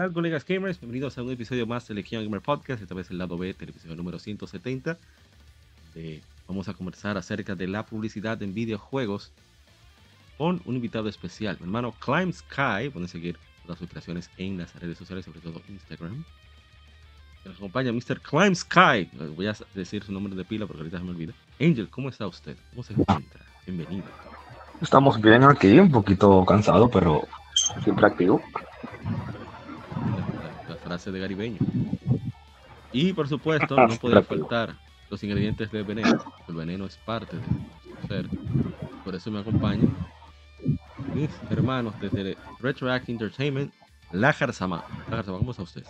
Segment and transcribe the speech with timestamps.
[0.00, 0.80] Tal, colegas gamers?
[0.80, 3.68] Bienvenidos a un episodio más de Legion Gamer Podcast, esta vez el lado B del
[3.68, 4.96] episodio número 170.
[5.92, 9.30] donde vamos a conversar acerca de la publicidad en videojuegos
[10.38, 12.88] con un invitado especial, mi hermano Climb Sky.
[12.90, 16.24] Pueden seguir todas sus creaciones en las redes sociales, sobre todo Instagram.
[17.44, 18.22] Nos acompaña Mr.
[18.22, 19.00] Climb Sky.
[19.20, 21.34] Eh, Voy a decir su nombre de pila porque ahorita se me olvida.
[21.60, 22.56] Angel, ¿cómo está usted?
[22.70, 23.44] ¿Cómo se encuentra?
[23.66, 24.06] Bienvenido.
[24.80, 27.28] Estamos bien aquí, un poquito cansado, pero
[27.84, 28.40] siempre activo.
[30.90, 31.58] Frase de Garibeño.
[32.90, 34.74] Y por supuesto, no podía faltar
[35.08, 36.24] los ingredientes del veneno.
[36.48, 38.26] El veneno es parte de ser.
[39.04, 39.96] Por eso me acompañan
[41.14, 43.72] mis hermanos desde Retroact Entertainment,
[44.10, 44.84] Lajar Sama.
[45.08, 45.84] Lajar Sama, ¿cómo está usted?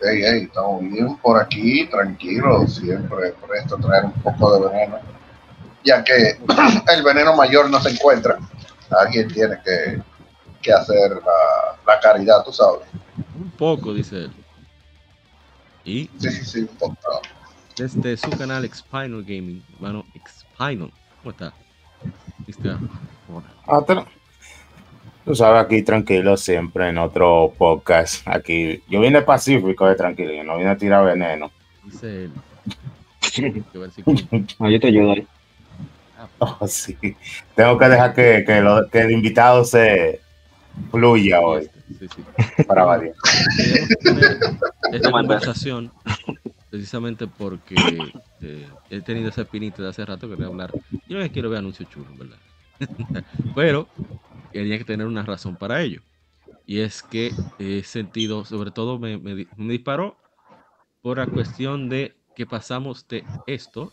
[0.00, 4.98] Hey, hey, estamos bien por aquí, tranquilos, siempre presto a traer un poco de veneno.
[5.84, 6.38] Ya que
[6.94, 8.38] el veneno mayor no se encuentra,
[8.90, 10.00] alguien tiene que,
[10.62, 12.88] que hacer la, la caridad, tú sabes.
[13.40, 14.30] Un poco, dice él.
[15.84, 16.96] Y Sí, sí, un poco.
[17.76, 20.90] desde su canal Expinal Gaming, hermano Expinal.
[21.22, 21.52] ¿Cómo está?
[22.46, 22.78] Está.
[23.66, 24.06] Ah, tra-
[25.24, 28.26] Tú sabes, aquí tranquilo siempre en otro podcast.
[28.26, 31.50] Aquí, yo vine pacífico de tranquilo, yo no vine a tirar veneno.
[31.84, 32.32] Dice él.
[34.58, 35.26] Ah, yo te ayudo ahí.
[36.38, 36.96] Oh, sí.
[37.54, 40.20] Tengo que dejar que, que, lo- que el invitado se
[40.90, 41.68] fluya hoy
[41.98, 42.22] Sí, sí.
[42.66, 43.12] para tener
[44.92, 45.92] esta conversación
[46.70, 47.74] precisamente porque
[48.40, 50.72] eh, he tenido esa espinita de hace rato que quería hablar.
[51.06, 52.38] Yo no quiero ver anuncios chulos, ¿verdad?
[53.54, 53.88] Pero
[54.52, 56.02] tenía que tener una razón para ello.
[56.66, 60.16] Y es que he sentido, sobre todo me, me me disparó
[61.02, 63.92] por la cuestión de que pasamos de esto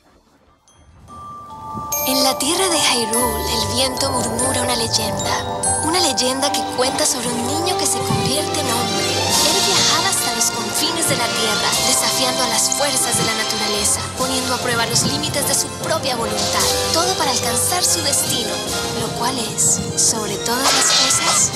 [2.07, 5.81] En la tierra de Hyrule, el viento murmura una leyenda.
[5.83, 9.05] Una leyenda que cuenta sobre un niño que se convierte en hombre.
[9.05, 13.99] Él viajaba hasta los confines de la tierra, desafiando a las fuerzas de la naturaleza,
[14.17, 16.65] poniendo a prueba los límites de su propia voluntad.
[16.93, 18.53] Todo para alcanzar su destino,
[19.01, 21.51] lo cual es, sobre todas las cosas,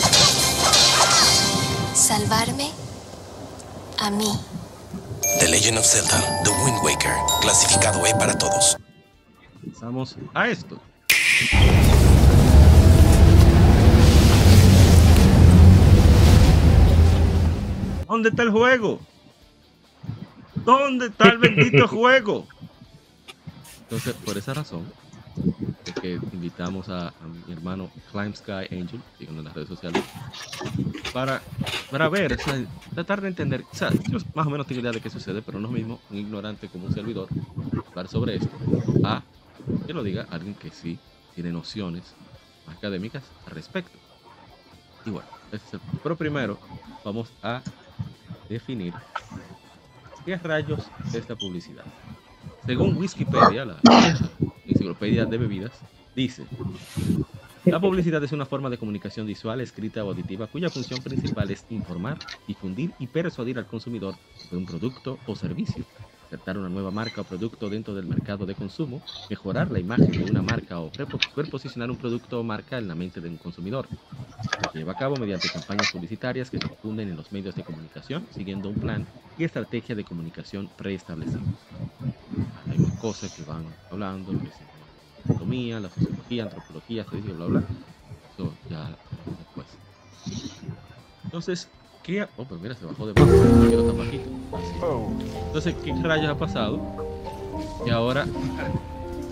[1.93, 2.71] salvarme
[3.99, 4.39] a mí.
[5.39, 8.77] The Legend of Zelda, The Wind Waker, clasificado E para todos.
[9.67, 10.79] Pasamos a esto.
[18.07, 18.99] ¿Dónde está el juego?
[20.65, 22.47] ¿Dónde está el bendito juego?
[23.83, 24.85] Entonces, por esa razón,
[25.85, 30.03] es que invitamos a, a mi hermano Climb Sky Angel, en las redes sociales,
[31.13, 31.41] para,
[31.91, 33.63] para ver, o sea, tratar de entender.
[33.71, 35.99] O sea, yo más o menos tengo idea de qué sucede, pero no es mismo
[36.09, 37.27] un ignorante como un servidor
[37.89, 38.49] hablar sobre esto
[39.03, 39.21] a
[39.85, 40.99] que lo diga alguien que sí
[41.35, 42.15] tiene nociones
[42.67, 43.97] académicas al respecto.
[45.05, 45.27] Y bueno.
[46.03, 46.59] Pero primero
[47.03, 47.61] vamos a
[48.47, 48.93] definir
[50.25, 51.85] qué rayos es esta publicidad.
[52.65, 53.79] Según Wikipedia, la
[54.65, 55.71] enciclopedia de bebidas,
[56.15, 56.45] dice,
[57.65, 61.65] la publicidad es una forma de comunicación visual, escrita o auditiva cuya función principal es
[61.69, 64.15] informar, difundir y persuadir al consumidor
[64.51, 65.83] de un producto o servicio
[66.29, 70.25] insertar una nueva marca o producto dentro del mercado de consumo, mejorar la imagen de
[70.25, 73.91] una marca o repo- reposicionar un producto o marca en la mente de un consumidor.
[74.65, 78.27] Se lleva a cabo mediante campañas publicitarias que se difunden en los medios de comunicación,
[78.31, 81.71] siguiendo un plan y estrategia de comunicación preestablecidos.
[82.67, 84.53] Hay más cosas que van hablando, que
[85.15, 87.67] la economía, la sociología, antropología, estadística, bla, bla.
[88.29, 89.01] Eso ya
[89.37, 89.81] después.
[91.23, 91.73] Entonces,
[92.09, 92.27] ¿qué?
[92.37, 93.13] Oh, pero mira, se bajó de.
[95.47, 96.79] Entonces, ¿qué rayos ha pasado?
[97.85, 98.25] Que ahora,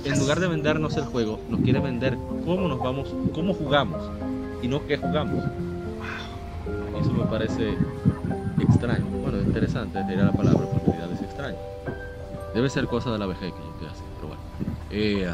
[0.04, 4.02] en lugar de vendernos el juego, nos quiere vender cómo nos vamos, cómo jugamos
[4.62, 5.44] y no qué jugamos.
[7.00, 7.74] Eso me parece
[8.60, 9.06] extraño.
[9.22, 11.58] Bueno, interesante, sería la palabra, porque es extraño.
[12.54, 14.42] Debe ser cosa de la vejez que yo estoy así, pero bueno.
[14.90, 15.30] Eh,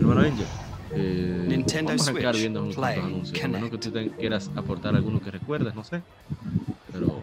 [0.00, 0.46] hermano Angel,
[0.94, 3.44] Eh, Nintendo vamos a Switch, viendo unos Play, anuncios.
[3.44, 3.84] A menos que Connect.
[3.84, 6.02] tú te- quieras aportar alguno que recuerdes, no sé.
[6.92, 7.22] Pero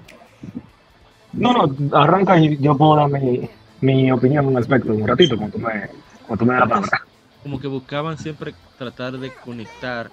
[1.34, 3.50] No, no, arranca y yo puedo dar mi,
[3.82, 5.88] mi opinión al respecto un ratito cuando tú me,
[6.28, 7.02] cuando tú me das la palabra.
[7.44, 10.10] como que buscaban siempre tratar de conectar,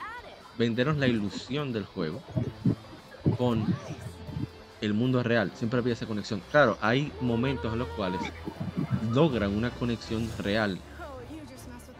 [0.58, 2.20] vendernos la ilusión del juego
[3.36, 3.64] con
[4.82, 5.50] el mundo real.
[5.54, 6.42] Siempre había esa conexión.
[6.50, 8.20] Claro, hay momentos en los cuales
[9.12, 10.78] logran una conexión real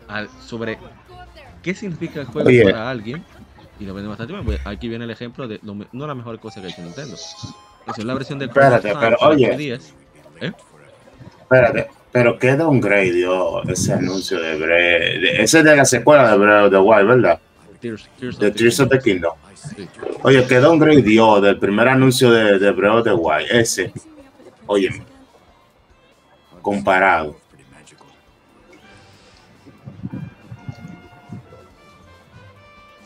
[0.08, 0.78] al- sobre
[1.66, 2.62] qué significa el juego Oye.
[2.62, 3.24] para alguien
[3.80, 4.44] y lo venden bastante bien.
[4.44, 6.80] Pues Aquí viene el ejemplo de lo una de las mejores cosas que ha hecho
[6.80, 7.14] Nintendo.
[7.16, 7.54] Esa
[7.98, 9.52] es la versión del Espérate, pero oye.
[9.52, 9.80] 3DS.
[10.42, 10.52] ¿Eh?
[11.40, 16.66] Espérate, pero qué downgrade dio ese anuncio de ese es de la secuela de Breath
[16.66, 17.40] of the Wild, ¿verdad?
[17.80, 19.32] Tears, Tears De Tears of the Kingdom.
[19.74, 19.88] Kingdom.
[19.92, 20.18] Sí.
[20.22, 23.50] Oye, qué downgrade dio del primer anuncio de, de Breath of the Wild.
[23.50, 23.92] Ese,
[24.66, 25.04] oye,
[26.62, 27.36] comparado.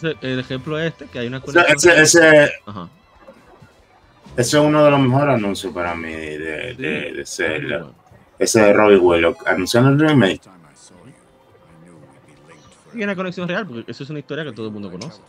[0.02, 1.94] El ejemplo este, que hay una Ese, conexión.
[1.99, 2.88] ese, ese- Ajá.
[4.37, 7.79] ese es uno de los mejores anuncios para mí de, Sí, de, de Zelda.
[7.79, 7.94] bueno.
[8.38, 9.47] Ese de Robbie Willock.
[9.47, 10.41] Anunciando el remake.
[12.93, 15.20] Y una conexión real, porque eso es una historia que todo el mundo conoce.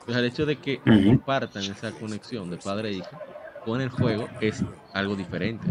[0.00, 1.04] Entonces, el hecho de que Ujú.
[1.04, 3.20] compartan esa conexión de padre e hija
[3.64, 4.62] con el juego es
[4.94, 5.66] algo diferente.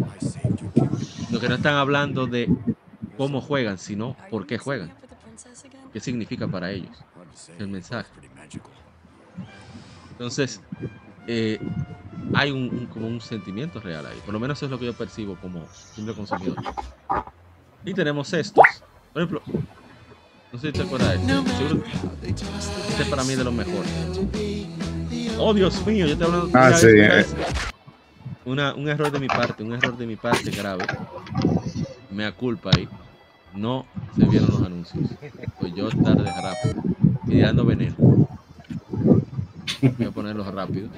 [1.32, 2.48] Lo que no están hablando de
[3.18, 4.94] cómo juegan, sino por qué juegan,
[5.94, 6.98] qué significa para ellos,
[7.60, 8.10] el mensaje.
[10.12, 10.62] Entonces,
[11.28, 11.60] eh,
[12.34, 14.18] hay un, un- como un sentimiento real ahí.
[14.24, 16.58] Por lo menos eso es lo que yo percibo como simple consumidor.
[17.84, 18.64] Y tenemos estos.
[19.14, 19.42] Por ejemplo,
[20.54, 21.34] no sé si te acuerdas de
[22.30, 22.44] este.
[22.90, 23.92] Este para mí es de los mejores.
[25.38, 27.26] Oh, Dios mío, yo te hablo Ah, mira, sí, eh.
[28.46, 30.86] Una, un error de mi parte, un error de mi parte grave.
[32.12, 32.88] Me culpa ahí.
[33.56, 35.10] No se vieron los anuncios.
[35.60, 36.82] Pues yo tarde rápido.
[37.28, 37.96] Ideando veneno.
[39.98, 40.90] Voy a ponerlos rápido.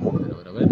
[0.00, 0.68] A ver, a ver, a ver.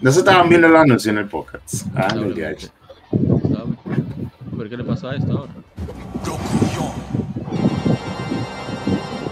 [0.00, 1.86] No se estaban viendo los anuncios en el podcast.
[1.94, 2.22] Ah, no.
[2.34, 3.76] ¿Sabe?
[4.56, 5.52] ¿Por qué le pasó a esto ahora?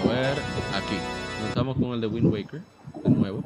[0.05, 0.39] A ver,
[0.75, 0.97] aquí.
[1.41, 2.63] Comenzamos con el de Wind Waker,
[3.05, 3.43] de nuevo.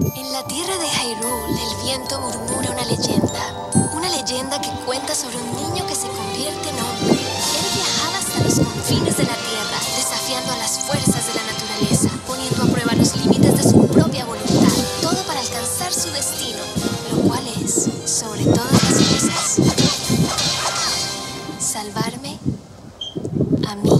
[0.00, 3.68] En la tierra de Hyrule, el viento murmura una leyenda.
[3.92, 7.20] Una leyenda que cuenta sobre un niño que se convierte en hombre.
[7.20, 12.08] Él viajaba hasta los confines de la tierra, desafiando a las fuerzas de la naturaleza,
[12.26, 14.72] poniendo a prueba los límites de su propia voluntad.
[15.02, 16.62] Todo para alcanzar su destino.
[17.04, 17.90] Pero ¿cuál es?
[18.10, 19.60] Sobre todas las cosas.
[21.60, 22.38] Salvarme
[23.68, 23.90] a mí.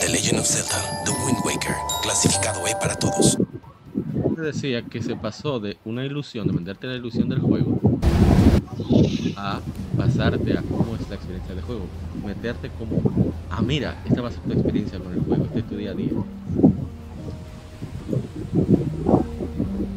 [0.00, 3.36] The Legend of Zelda, The Wind Waker, clasificado E para todos.
[4.36, 7.80] Te decía que se pasó de una ilusión, de venderte la ilusión del juego,
[9.34, 9.60] a
[9.96, 11.86] pasarte a cómo es la experiencia del juego.
[12.24, 15.66] Meterte como, ah, mira, esta va a ser tu experiencia con el juego, este es
[15.66, 16.10] tu día a día.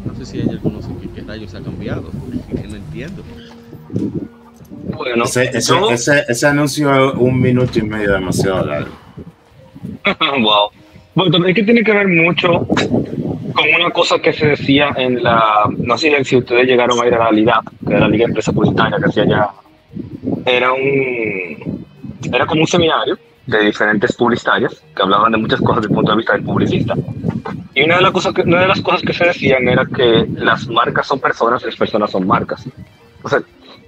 [0.05, 2.09] No sé si hay algunos que qué rayos ha cambiado,
[2.61, 3.23] que no entiendo.
[4.95, 8.91] Bueno, Ese, ese, yo- ese, ese anuncio es un minuto y medio demasiado largo.
[10.41, 10.69] wow.
[11.13, 12.65] Bueno, es que tiene que ver mucho
[13.61, 15.69] con una cosa que se decía en la.
[15.77, 18.51] No sé si ustedes llegaron a ir a la Liga, que era la Liga Empresa
[18.51, 19.49] Publicitaria que hacía ya.
[20.45, 21.85] Era un.
[22.31, 26.11] Era como un seminario de diferentes publicitarias que hablaban de muchas cosas desde el punto
[26.11, 26.93] de vista del publicista.
[27.73, 30.27] Y una de, las cosas que, una de las cosas que se decían era que
[30.35, 32.67] las marcas son personas y las personas son marcas.
[33.23, 33.41] O sea,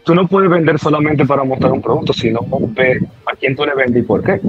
[0.04, 3.00] tú no puedes vender solamente para mostrar un producto, sino ver
[3.32, 4.40] a quién tú le vendes y por qué.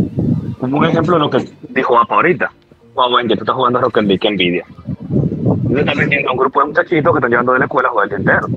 [0.59, 2.51] Como un ejemplo de lo que dijo Apa ahorita.
[2.95, 4.65] Wow, que tú estás jugando a Rocket League, qué envidia.
[5.71, 7.93] Le estás vendiendo a un grupo de muchachitos que están llegando de la escuela a
[7.93, 8.49] jugar el día entero.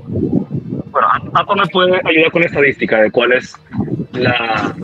[0.90, 3.54] Bueno, Apa me puede ayudar con la estadística de cuál es
[4.12, 4.74] la,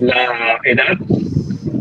[0.00, 0.98] la edad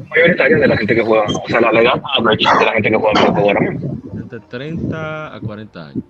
[0.09, 2.89] mayoritaria de la gente que juega, o sea, la, la edad average de la gente
[2.89, 4.01] que juega videojuegos ahora mismo.
[4.15, 6.03] Entre 30 a 40 años.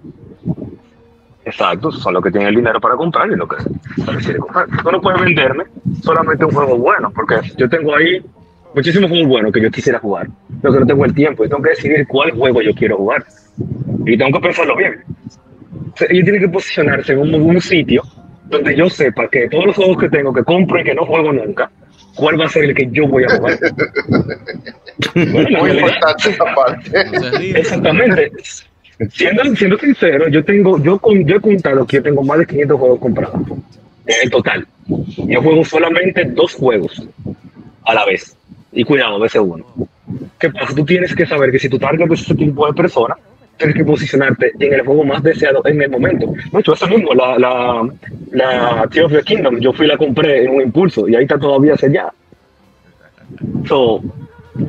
[1.46, 4.68] Exacto, son los que tienen el dinero para comprar y lo que se quiere comprar.
[4.82, 5.66] Tú no puedes venderme
[6.02, 8.20] solamente un juego bueno, porque yo tengo ahí
[8.76, 10.28] muchísimos juegos buenos que yo quisiera jugar,
[10.62, 13.24] pero que no tengo el tiempo y tengo que decidir cuál juego yo quiero jugar.
[14.06, 15.04] Y tengo que pensarlo bien.
[15.94, 18.04] O sea, ellos tienen que posicionarse en un, un sitio
[18.46, 21.34] donde yo sepa que todos los juegos que tengo, que compro y que no juego
[21.34, 21.72] nunca,
[22.16, 23.58] cuál va a ser el que yo voy a jugar.
[25.14, 26.92] Bueno, Muy importante esa parte.
[27.60, 28.32] Exactamente.
[29.12, 32.46] Siendo, siendo sincero, yo tengo, yo, con- yo he contado que yo tengo más de
[32.46, 33.42] 500 juegos comprados
[34.08, 34.66] en total.
[34.88, 37.06] Yo juego solamente dos juegos
[37.84, 38.38] a la vez.
[38.76, 39.66] Y cuidado, veces uno.
[40.38, 40.76] ¿Qué pasa?
[40.76, 43.16] Tú tienes que saber que si tu target es ese tipo de persona,
[43.58, 46.32] tienes que posicionarte en el juego más deseado en el momento.
[46.52, 47.90] De hecho, eso mismo, la, la,
[48.32, 51.76] la of the Kingdom, yo fui la compré en un impulso y ahí está todavía
[51.78, 52.14] sellada.
[53.68, 54.02] So,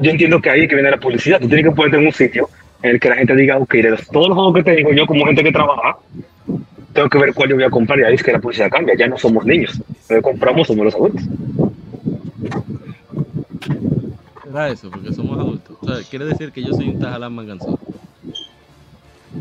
[0.01, 1.41] yo entiendo que ahí que viene la publicidad.
[1.41, 2.49] Tú tienes que ponerte en un sitio
[2.83, 5.07] en el que la gente diga, ok, de los- todos los juegos que tengo, yo
[5.07, 5.97] como gente que trabaja,
[6.93, 8.95] tengo que ver cuál yo voy a comprar y ahí es que la publicidad cambia.
[8.97, 9.81] Ya no somos niños.
[10.09, 11.23] Que compramos somos los adultos.
[14.57, 15.77] Era eso, porque somos adultos.
[15.83, 17.79] O sea, quiere decir que yo soy un tajalán manganzón.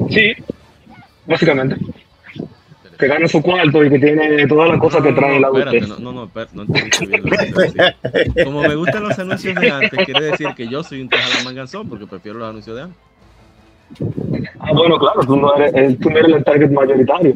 [0.10, 0.34] Sí,
[1.26, 1.78] básicamente.
[3.00, 6.00] Que gana su cuarto y que tiene todas las cosas que trae la espérate, no,
[6.00, 8.44] no, no, espérate, no entendiste bien lo que quiero decir.
[8.44, 11.88] Como me gustan los anuncios de antes, quiere decir que yo soy un tajalán manganzón
[11.88, 12.98] porque prefiero los anuncios de antes.
[14.60, 17.36] Ah, bueno, claro, tú no eres, eh, tú no eres el target mayoritario.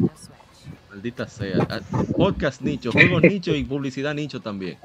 [0.90, 1.66] Maldita sea.
[1.70, 1.80] Ah,
[2.14, 4.76] Podcast nicho, juegos nicho y publicidad nicho también.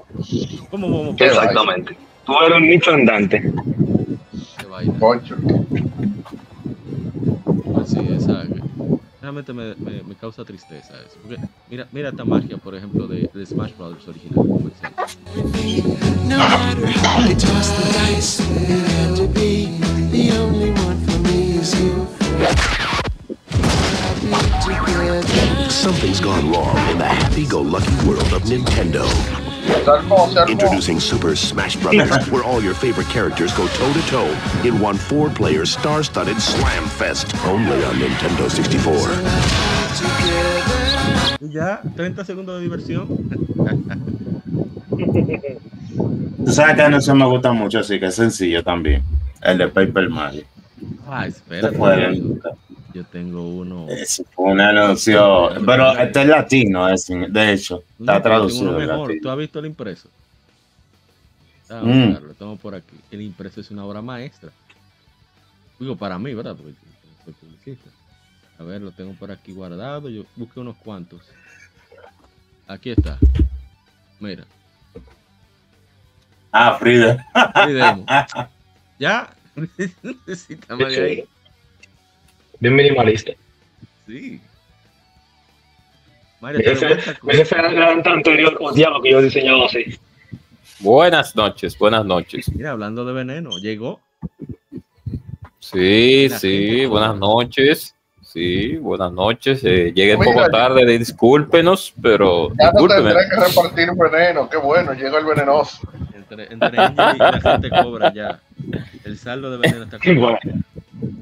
[0.71, 1.97] ¿Cómo vamos a Exactamente.
[2.25, 3.53] Tú eres un nicho andante.
[4.57, 4.93] Qué vaina.
[4.99, 5.35] Poncho.
[7.73, 8.43] Pues sí, esa,
[9.21, 11.17] realmente me, me, me causa tristeza eso.
[11.21, 11.37] Porque
[11.69, 14.43] mira, mira esta magia, por ejemplo, de, de Smash Brothers original.
[25.69, 29.05] Something's gone wrong in the happy-go-lucky world of Nintendo.
[30.47, 34.35] Introducing Super Smash Bros., where all your favorite characters go toe-to-toe
[34.67, 38.95] in one four-player star-studded slam fest, only on Nintendo 64.
[41.41, 43.07] Y ya, 30 segundos de diversión.
[46.45, 49.03] Tú sabes que no se me gusta mucho, así que es sencillo también.
[49.41, 50.43] El de Paper Mario.
[51.07, 52.37] Ah, amigo.
[52.95, 53.87] Yo tengo uno.
[54.33, 55.49] Fue un anuncio.
[55.65, 57.83] Pero este es latino, es, de hecho.
[57.99, 58.77] Está traducido.
[59.21, 60.07] ¿Tú has visto el impreso?
[61.69, 62.11] Ah, Mm.
[62.11, 62.95] claro, lo tengo por aquí.
[63.11, 64.49] El impreso es una obra maestra.
[65.77, 66.55] Digo, para mí, ¿verdad?
[66.55, 66.71] Porque
[67.25, 67.89] soy publicista.
[68.59, 70.07] A ver, lo tengo por aquí guardado.
[70.07, 71.19] Yo busqué unos cuantos.
[72.67, 73.17] Aquí está.
[74.21, 74.45] Mira.
[76.53, 77.25] Ah, Frida.
[77.67, 78.05] demo.
[78.99, 79.35] ¿Ya?
[80.25, 81.25] Necesitamos de ahí.
[82.59, 83.31] Bien minimalista.
[84.07, 84.39] Sí.
[86.41, 86.93] Mario, Ese,
[87.27, 89.97] ese fue el adelante anterior odiaba que yo he diseñado así.
[90.79, 92.51] Buenas noches, buenas noches.
[92.53, 94.01] Mira, hablando de veneno, llegó.
[95.59, 97.95] Sí, sí, buenas noches.
[98.35, 99.61] Sí, buenas noches.
[99.63, 104.49] Eh, llegué un poco yo- tarde, discúlpenos, pero Ya no tendré que repartir veneno.
[104.49, 105.79] Qué bueno, llega el venenoso.
[106.13, 108.39] Entre, entre Angel y la gente cobra ya.
[109.05, 110.37] El saldo de veneno está Bueno,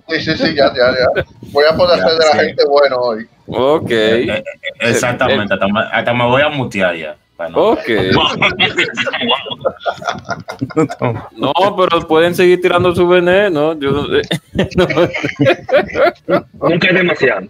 [0.09, 1.23] Sí, sí, sí, ya, ya, ya.
[1.51, 2.39] Voy a poder Ya, ser de la sí.
[2.47, 3.27] gente bueno hoy.
[3.45, 4.43] Ok, Eh, eh,
[4.79, 7.15] Exactamente, hasta me, hasta me voy a mutear ya.
[7.37, 7.87] Para no- ok.
[11.35, 13.73] No, pero pueden seguir tirando su veneno.
[13.79, 14.21] Yo no sé.
[16.61, 17.47] nunca es demasiado.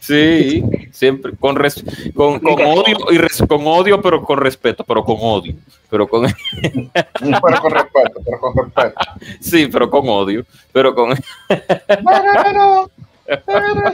[0.00, 0.62] Sí,
[0.92, 1.84] siempre con res-
[2.14, 5.54] con, con odio y res- con odio, pero con respeto, pero con odio,
[5.90, 6.26] pero con
[6.62, 8.94] Pero con respeto, pero con respeto.
[9.40, 11.10] sí, pero con odio, pero con
[11.48, 12.88] ¡Veneno!
[13.26, 13.42] ¡Eres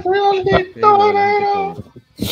[0.03, 1.75] Qué maldito bueno, veneno!
[2.19, 2.27] qué Ay,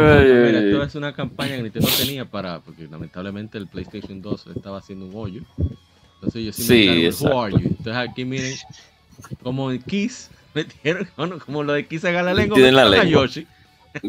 [0.00, 4.78] Mira, esto es una campaña que Nintendo tenía para, porque lamentablemente el PlayStation 2 estaba
[4.78, 5.42] haciendo un hoyo.
[6.16, 7.08] Entonces ellos Sí.
[7.24, 7.58] Who Are You.
[7.60, 8.54] Entonces aquí miren,
[9.42, 13.00] como en Kiss, metieron, bueno, como lo de Kiss haga la lengua, Tienen la metieron
[13.00, 13.26] a lengua.
[13.26, 13.46] Yoshi.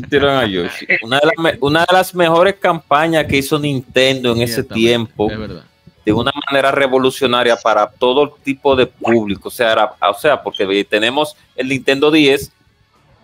[0.09, 0.85] Tiran a Yoshi.
[1.03, 5.37] Una de, las una de las mejores campañas que hizo Nintendo en ese tiempo, Es
[5.37, 5.63] verdad.
[6.05, 9.49] de una manera revolucionaria para todo tipo de público.
[9.49, 12.49] O sea, era- o sea, porque tenemos el Nintendo 10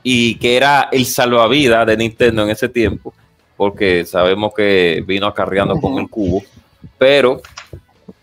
[0.03, 3.13] y que era el salvavidas de Nintendo en ese tiempo,
[3.57, 6.43] porque sabemos que vino acarreando con el cubo,
[6.97, 7.41] pero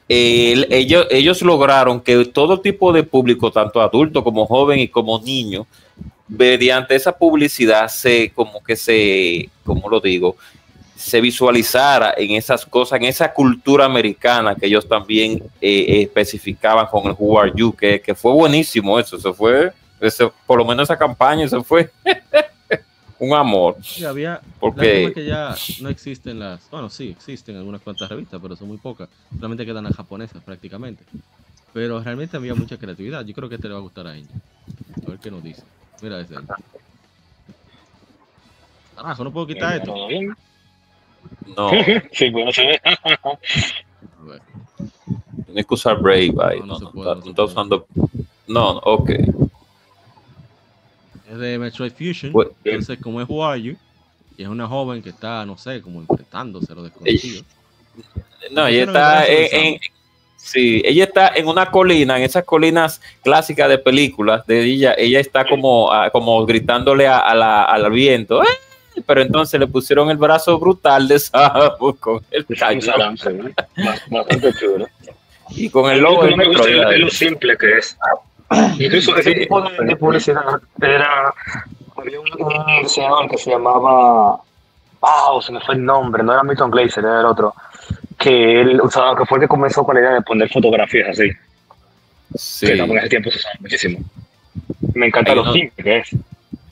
[0.09, 5.19] el- ellos, ellos lograron que todo tipo de público, tanto adulto como joven y como
[5.21, 5.67] niño,
[6.29, 10.37] mediante esa publicidad se, como que se, como lo digo,
[10.97, 17.05] se visualizara en esas cosas, en esa cultura americana que ellos también eh, especificaban con
[17.07, 20.85] el Who Are You, que, que fue buenísimo eso, eso fue, ese- por lo menos
[20.85, 21.91] esa campaña, eso fue
[23.19, 26.69] un amor, Sí, había, porque que ya no existen las.
[26.71, 29.09] Bueno, sí, existen algunas cuantas revistas, pero son muy pocas.
[29.35, 31.03] Solamente quedan las japonesas prácticamente.
[31.73, 33.25] Pero realmente había mucha creatividad.
[33.25, 34.29] Yo creo que te le va a gustar a Angel.
[35.07, 35.63] A ver qué nos dice.
[36.03, 36.35] Mira ese.
[38.95, 39.95] Carajo, no puedo quitar esto.
[41.57, 41.71] no,
[42.13, 42.81] Sí, bueno, se ve.
[42.85, 44.43] A ver.
[45.47, 46.91] tienes que usar Brave ahí, No, no no, se no,
[48.81, 49.46] no
[51.31, 52.33] Es de Metroid Fusion.
[52.33, 53.77] Pues, Entonces, como es Who Are You,
[54.39, 57.43] y es una joven que está, no sé, como enfrentándose a lo desconocido.
[58.51, 59.81] no, ella el está en, en-
[60.37, 65.19] sí, ella está en una colina, en esas colinas clásicas de películas, de ella, ella
[65.21, 68.47] está como, ah, como gritándole a- a la- al viento, ¡eh!
[69.07, 73.17] pero entonces le pusieron el brazo brutal de Samus con el cañón
[73.77, 74.87] Bastante chulo.
[75.51, 77.97] y con el Lo logo me gusta lo simple que es.
[78.79, 81.33] Incluso ese tipo de, de publicidad era.
[81.97, 84.41] Había un, un diseñador que se llamaba.
[85.01, 87.55] Wow, se me fue el nombre, no era Milton Glaser, era el otro.
[88.19, 91.31] Que él usaba, que fue el que comenzó con la idea de poner fotografías así.
[92.35, 92.67] Sí.
[92.67, 93.99] Que también ese tiempo se usaba muchísimo.
[94.95, 96.09] Me encanta Ahí lo no- simple que es.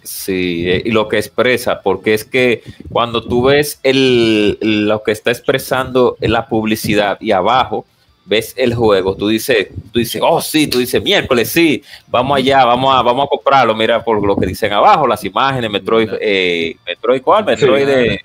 [0.03, 5.13] Sí, eh, y lo que expresa, porque es que cuando tú ves el, lo que
[5.13, 7.87] está expresando en la publicidad y abajo
[8.25, 12.65] ves el juego, tú dices, tú dices, oh sí, tú dices, miércoles sí, vamos allá,
[12.65, 16.77] vamos a, vamos a comprarlo, mira por lo que dicen abajo, las imágenes, Metroid, eh,
[16.87, 17.45] Metroid ¿cuál?
[17.45, 18.21] Metroid de,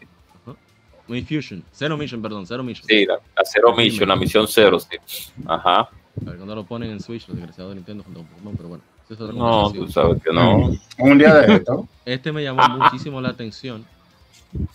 [1.08, 1.64] Mi Fusion.
[1.74, 2.88] Zero Mission, perdón, Zero Mission.
[2.88, 4.98] sí, la, la Zero Mission, la misión cero, sí.
[5.46, 5.80] Ajá.
[5.82, 5.90] A
[6.26, 8.84] ver, cuando lo ponen en Switch, los desgraciados de Nintendo junto con Pokémon, pero bueno.
[9.06, 10.72] eso es otra No, tú sabes que no.
[10.98, 11.88] Un día de esto.
[12.06, 13.86] Este me llamó muchísimo la atención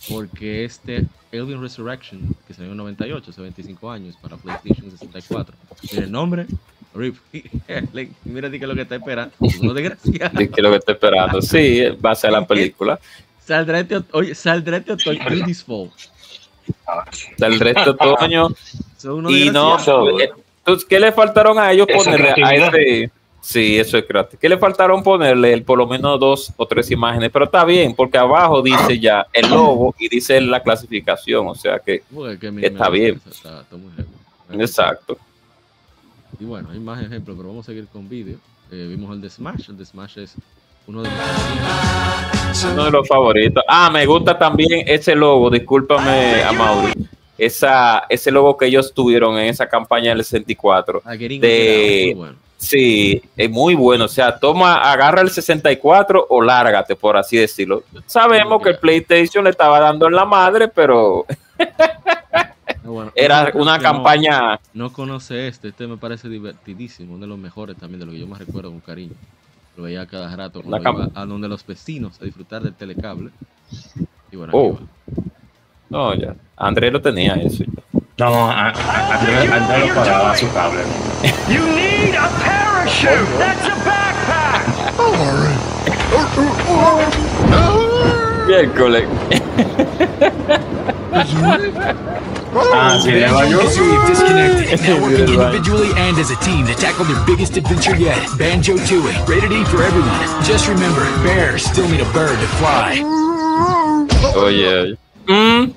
[0.09, 6.05] porque este Alien Resurrection, que salió en 98, hace 25 años, para PlayStation 64, tiene
[6.05, 6.45] el nombre
[6.93, 7.17] RIP.
[8.23, 9.33] Mira, di que lo que está esperando.
[9.39, 10.39] Uno desgraciado.
[10.39, 12.99] Es que lo que estoy esperando, sí, va a ser la película.
[13.45, 15.45] Saldrá este, oye, saldrá este otoño.
[15.45, 15.91] This fall.
[17.37, 18.49] del resto de otoño.
[19.29, 19.77] Y no,
[20.89, 23.11] ¿qué le faltaron a ellos ponerle a creatividad.
[23.45, 24.39] Sí, eso es creativo.
[24.41, 25.53] ¿Qué le faltaron ponerle?
[25.53, 29.27] El, por lo menos dos o tres imágenes, pero está bien, porque abajo dice ya
[29.31, 32.01] el logo y dice la clasificación, o sea que
[32.39, 33.21] que está bien.
[33.23, 34.63] Muy heavy.
[34.63, 35.19] exacto.
[36.39, 38.37] Y bueno, hay más ejemplos, pero vamos a seguir con vídeo.
[38.71, 39.69] Eh, vimos el de Smash.
[39.69, 40.33] El de Smash es
[40.87, 43.63] uno de los Uno de los favoritos.
[43.67, 46.93] Ah, me gusta también ese logo, discúlpame a Mauri.
[47.37, 51.03] Esa, ese logo que ellos tuvieron en esa campaña del 64.
[51.05, 52.44] Ah, De, bueno.
[52.65, 54.05] Sí, es muy bueno.
[54.05, 57.83] O sea, toma, agarra el 64 o lárgate, por así decirlo.
[58.07, 61.25] Sabemos que el PlayStation le estaba dando en la madre, pero
[62.83, 64.59] bueno, era una no- campaña.
[64.73, 65.67] No, conoce este.
[65.69, 67.13] Este me parece divertidísimo.
[67.13, 69.13] Uno de los mejores también, de lo que yo más recuerdo con cariño.
[69.77, 73.29] Lo veía cada rato cuando iba a donde los vecinos a disfrutar del telecable.
[74.31, 74.79] Y bueno, Oh.
[75.89, 76.35] No, ya.
[76.57, 77.63] Andrés lo tenía eso.
[77.63, 77.99] ya.
[78.17, 80.83] No, a- a- Andrés Andrés lo pagaba su cable.
[81.49, 83.27] You need a parachute.
[83.37, 84.63] That's a backpack.
[88.47, 89.05] Miércoles.
[92.73, 93.67] Ah, sí, le va yo.
[93.69, 97.95] So we've disconnected, now working individually and as a team to tackle their biggest adventure
[97.97, 98.17] yet.
[98.37, 100.43] Banjo Tooie, rated E for everyone.
[100.45, 103.01] Just remember, bears still need a bird to fly.
[104.35, 104.97] Oye, oye.
[105.27, 105.73] Mm.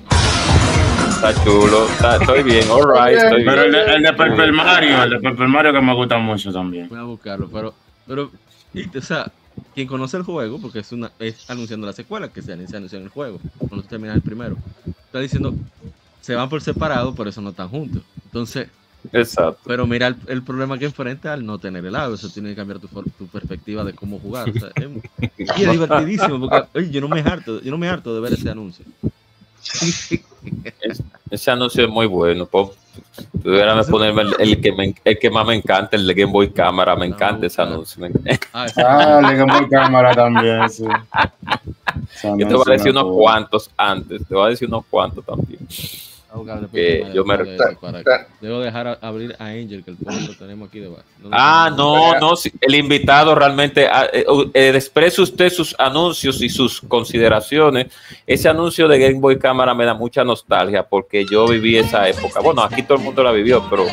[1.21, 1.85] Está chulo.
[1.89, 3.17] Está, estoy bien, alright.
[3.17, 3.85] Estoy Pero el bien.
[3.85, 6.87] de, el de Purple Mario, el de Purple Mario que me gusta mucho también.
[6.87, 7.73] Voy a buscarlo, pero,
[8.07, 8.31] pero,
[8.73, 9.29] y, o sea,
[9.75, 13.03] quien conoce el juego, porque es una, es anunciando la secuela que se anuncia en
[13.03, 14.55] el juego, cuando tú terminas el primero,
[15.05, 15.53] está diciendo,
[16.21, 18.01] se van por separado, por eso no están juntos.
[18.25, 18.69] Entonces,
[19.11, 19.59] Exacto.
[19.65, 22.55] pero mira el, el problema que enfrenta al no tener el agua, eso tiene que
[22.55, 24.49] cambiar tu, for- tu perspectiva de cómo jugar.
[24.49, 25.29] O sea, es,
[25.59, 28.33] y es divertidísimo, porque oye, yo no me harto, yo no me harto de ver
[28.33, 28.85] ese anuncio.
[30.81, 32.45] Es- ese anuncio es muy bueno.
[32.45, 32.73] po.
[33.43, 36.49] Tuviérame ponerme el, el que me, el que más me encanta, el de Game Boy
[36.51, 36.95] Cámara.
[36.95, 38.05] Me encanta ese anuncio.
[38.53, 40.83] Ah, ese- Ah, le Game cámara también, sí.
[42.23, 44.25] Yo te no voy a decir unos cuantos antes.
[44.27, 45.59] Te voy a decir unos cuantos también.
[46.71, 47.37] Que yo me-
[48.39, 51.01] Debo dejar a- abrir a Angel, que el lo tenemos aquí debajo.
[51.21, 56.41] No, Ah, no, no, sí, el invitado realmente ah, eh, eh, exprese usted sus anuncios
[56.41, 57.87] y sus consideraciones.
[58.27, 62.39] Ese anuncio de Game Boy Cámara me da mucha nostalgia porque yo viví esa época.
[62.41, 63.85] Bueno, aquí todo el mundo la vivió, pero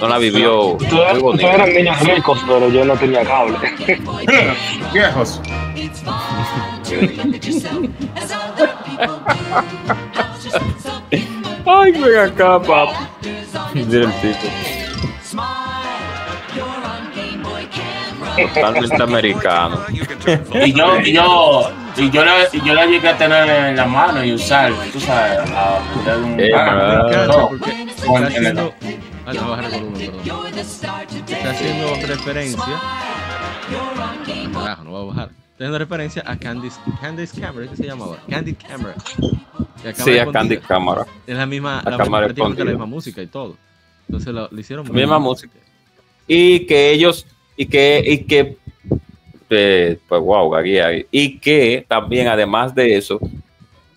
[0.00, 0.78] no la vivió
[1.20, 1.52] bonita.
[1.52, 3.56] eran niños ricos, pero yo no tenía cable.
[4.92, 5.40] Viejos.
[11.66, 12.94] Ay, ven acá, papi.
[13.74, 14.48] Mira el tipo.
[18.54, 19.80] Totalmente americano.
[20.62, 23.86] Y yo, y yo, y yo la, y yo la llegué a tener en la
[23.86, 27.50] mano y usar, tú sabes, a meter un Eh, Ah, no,
[28.26, 28.74] haciendo.
[29.26, 30.58] Ah, no, bajar el volumen, perdón.
[30.58, 32.80] Está haciendo referencia.
[34.52, 35.45] Carajo, no va a bajar.
[35.56, 38.18] Está haciendo referencia a Candice, Candice Camera, ¿qué se llamaba?
[38.28, 38.94] Candid Camera.
[39.94, 40.58] Sí, a Candy.
[40.58, 41.06] Cámara.
[41.26, 43.56] Es la misma, La cámara la misma música y todo.
[44.06, 45.22] Entonces lo, lo hicieron La muy misma bien.
[45.22, 45.54] música.
[46.28, 48.58] Y que ellos, y que, y que,
[49.48, 50.52] eh, pues wow.
[51.10, 53.18] Y que también, además de eso,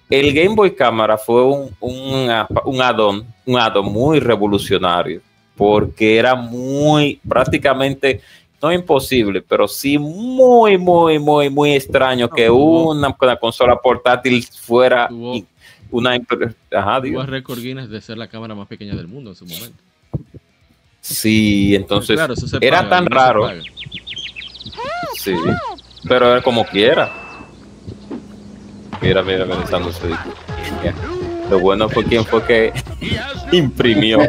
[0.10, 2.30] el Game Boy Cámara fue un, un,
[2.63, 5.19] un add-on, un add-on muy revolucionario,
[5.58, 8.22] porque era muy, prácticamente
[8.62, 15.08] no imposible, pero sí muy, muy, muy, muy extraño que una, una consola portátil fuera
[15.08, 15.45] Tuvo-
[15.91, 16.12] una...
[16.72, 17.02] Ajá.
[17.02, 19.78] Tuvo récord Guinness de ser la cámara más pequeña del mundo en su momento.
[21.02, 23.50] Sí, entonces Claro, era paga, tan raro.
[25.15, 25.34] Sí,
[26.08, 27.12] pero era como quiera.
[29.02, 29.63] Mira, mira, mira,
[30.08, 30.34] disco.
[30.84, 30.93] Ya.
[31.50, 32.72] Lo bueno fue quien fue que
[33.52, 34.20] imprimió.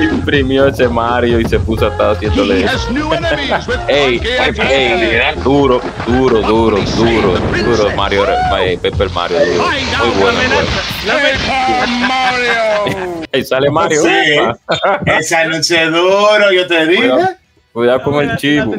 [0.00, 2.66] imprimió ese Mario y se puso a estar haciéndole.
[3.88, 4.20] Ey,
[4.58, 8.26] ey, duro, duro, duro, duro, duro, Mario,
[8.60, 9.64] eh, Pepper Mario, duro.
[9.68, 10.38] Muy bueno.
[11.04, 11.36] bueno.
[13.32, 14.02] Ahí sale Mario.
[14.02, 14.08] Sí,
[15.06, 17.08] ese anuncio es duro, yo te dije.
[17.08, 17.28] Cuidado,
[17.72, 18.74] cuidado con el chivo.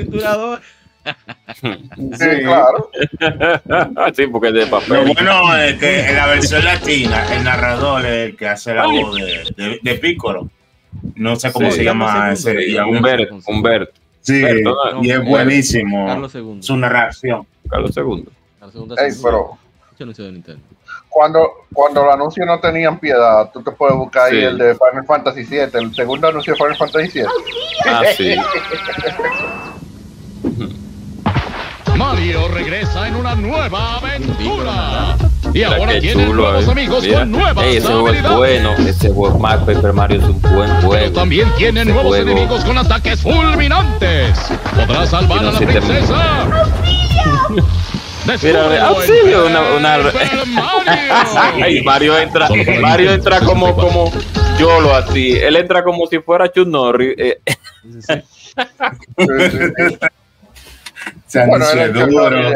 [1.61, 2.91] Sí, claro.
[4.15, 5.13] sí, porque es de Lo papel.
[5.13, 9.15] bueno es que en la versión latina, el narrador es el que hace la voz
[9.15, 10.49] de, de, de Piccolo.
[11.15, 11.77] No sé cómo Sí.
[11.77, 12.79] se llama ese.
[12.81, 13.93] Humberto, Humberto.
[14.21, 15.03] Sí, Humberto, ¿no?
[15.03, 15.29] y es Humberto.
[15.29, 16.57] buenísimo Carlos II.
[16.61, 17.47] su narración.
[17.69, 18.25] Carlos II.
[18.61, 19.57] La segunda Ey, pero
[19.93, 20.61] Ese anuncio de Nintendo.
[21.09, 25.05] cuando, cuando los anuncios no tenían piedad, tú te puedes buscar ahí el de Final
[25.07, 27.25] Fantasy VII, el segundo anuncio de Final Fantasy VII.
[27.87, 28.35] Ah, sí.
[31.97, 35.15] Mario regresa en una nueva aventura.
[35.45, 36.71] Y Mira ahora tiene chulo, nuevos eh.
[36.71, 37.19] amigos Mira.
[37.19, 38.71] con nuevas Ey, ese juego es bueno.
[38.77, 41.11] Ese juego, Mario Paper Mario es un buen juego.
[41.13, 44.37] También tiene Ese nuevos juego- enemigos con ataques fulminantes.
[44.75, 46.47] ¿Podrá salvar Tiene a la princesa?
[48.43, 49.97] Mira, auxilio, una, una...
[51.63, 52.49] Ay, Mario entra,
[52.81, 54.11] Mario entra como, como
[54.59, 55.31] Yolo así.
[55.31, 57.15] Él entra como si fuera Chuck Norris.
[57.17, 57.39] eh.
[59.17, 59.97] Bueno,
[61.07, 62.53] es Chuck duro.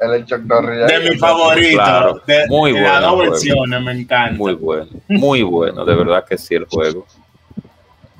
[0.00, 1.74] El Chuck Norris de mi favorito.
[1.76, 4.36] Claro, de, muy de bueno Las dos versiones me encanta.
[4.36, 7.04] Muy bueno, muy bueno, de verdad que sí el juego.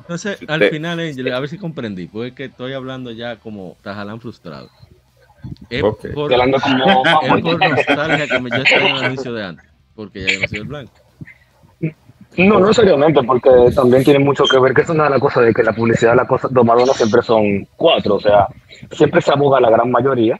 [0.01, 3.77] Entonces, al final, Angel, a ver si comprendí, porque es que estoy hablando ya como
[3.83, 4.71] Tajalán frustrado.
[5.71, 6.07] Es Ok.
[6.15, 6.39] por, es
[7.43, 10.49] por nostalgia que me, yo estoy en el anuncio de antes, porque ya yo no
[10.49, 10.93] soy el blanco.
[12.39, 15.45] No, no seriamente, porque también tiene mucho que ver que es una de las cosas
[15.45, 18.47] de que la publicidad las cosas de Madonna siempre son cuatro, o sea,
[18.93, 20.39] siempre se aboga la gran mayoría,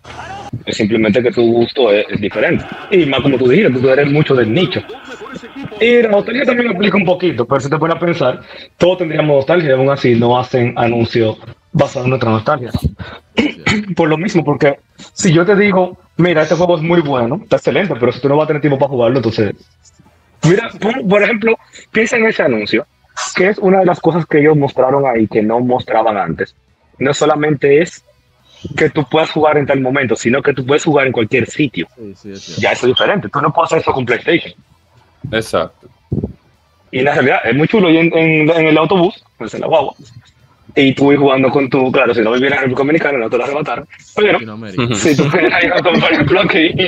[0.65, 2.65] es simplemente que tu gusto es, diferente.
[2.93, 4.81] Y más como tú dijiste, tú eres mucho del nicho.
[5.81, 8.43] Y la nostalgia también aplica un poquito, pero si te pones a pensar,
[8.77, 11.37] todos tendríamos nostalgia aún así no hacen anuncios
[11.73, 12.71] basados en nuestra nostalgia.
[13.97, 14.79] Por lo mismo, porque
[15.15, 18.29] si yo te digo, mira, este juego es muy bueno, está excelente, pero si tú
[18.29, 19.55] no vas a tener tiempo para jugarlo, entonces
[20.49, 21.59] Mira, por, por ejemplo,
[21.93, 22.87] piensa en ese anuncio,
[23.35, 26.55] que es una de las cosas que ellos mostraron ahí que no mostraban antes.
[26.99, 28.05] No solamente es
[28.77, 31.87] que tú puedas jugar en tal momento, sino que tú puedes jugar en cualquier sitio.
[31.97, 32.61] Sí, sí, cierto.
[32.63, 33.29] Ya eso es diferente.
[33.29, 34.53] Tú no puedes hacer eso con PlayStation.
[35.31, 35.89] Exacto.
[36.91, 37.91] Y en la realidad es muy chulo.
[37.91, 39.95] Y en, en- en el autobús, pues en la guagua,
[40.75, 43.39] y tú ir jugando con tu, claro, si no vivieras en República Dominicana, no te
[43.39, 43.89] lo arrebataron.
[44.15, 44.39] Pero
[44.95, 46.71] si tú puedes ir con por ejemplo aquí,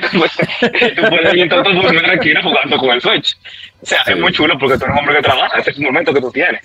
[0.00, 3.36] tú puedes, tú puedes ir en tu muy tranquilo jugando con el Switch.
[3.82, 5.84] O sea, es muy chulo porque tú eres un hombre que trabaja, ese es el
[5.84, 6.62] momento que tú tienes.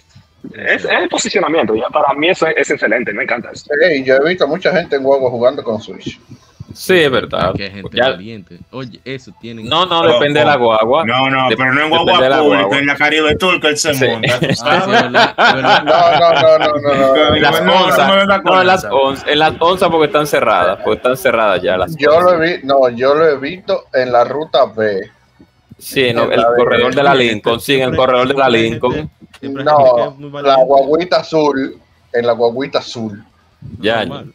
[0.53, 3.65] Es, es el posicionamiento, ya para mí eso es, es excelente, me encanta eso.
[3.81, 6.19] Ey, yo he visto mucha gente en juego jugando con Switch.
[6.75, 7.53] Sí, es verdad.
[7.55, 8.59] Que gente Ya- valiente.
[8.71, 9.67] Oye, eso tienen.
[9.67, 11.05] No, no, depende de la guagua.
[11.05, 12.77] No, no, Dep- pero no en depende Guagua de la Pública, guagua.
[12.79, 14.05] en la Caribe que él se Sí.
[14.07, 14.39] monta.
[14.39, 14.85] ¿tú Ah.
[14.85, 17.35] No, no, no, no, no, no.
[17.35, 18.21] En las onzas, no,
[18.61, 22.09] en las onzas, en las onzas porque están cerradas, porque están cerradas ya las Yo
[22.11, 22.23] onzas.
[22.37, 25.09] lo he visto, no, yo lo he visto en la ruta B.
[25.77, 29.09] Sí, no, el corredor de la Lincoln, sí, en el corredor de la Lincoln.
[29.41, 31.77] No, la guaguita azul,
[32.13, 33.23] en la guaguita azul.
[33.79, 34.33] Ya, Normal.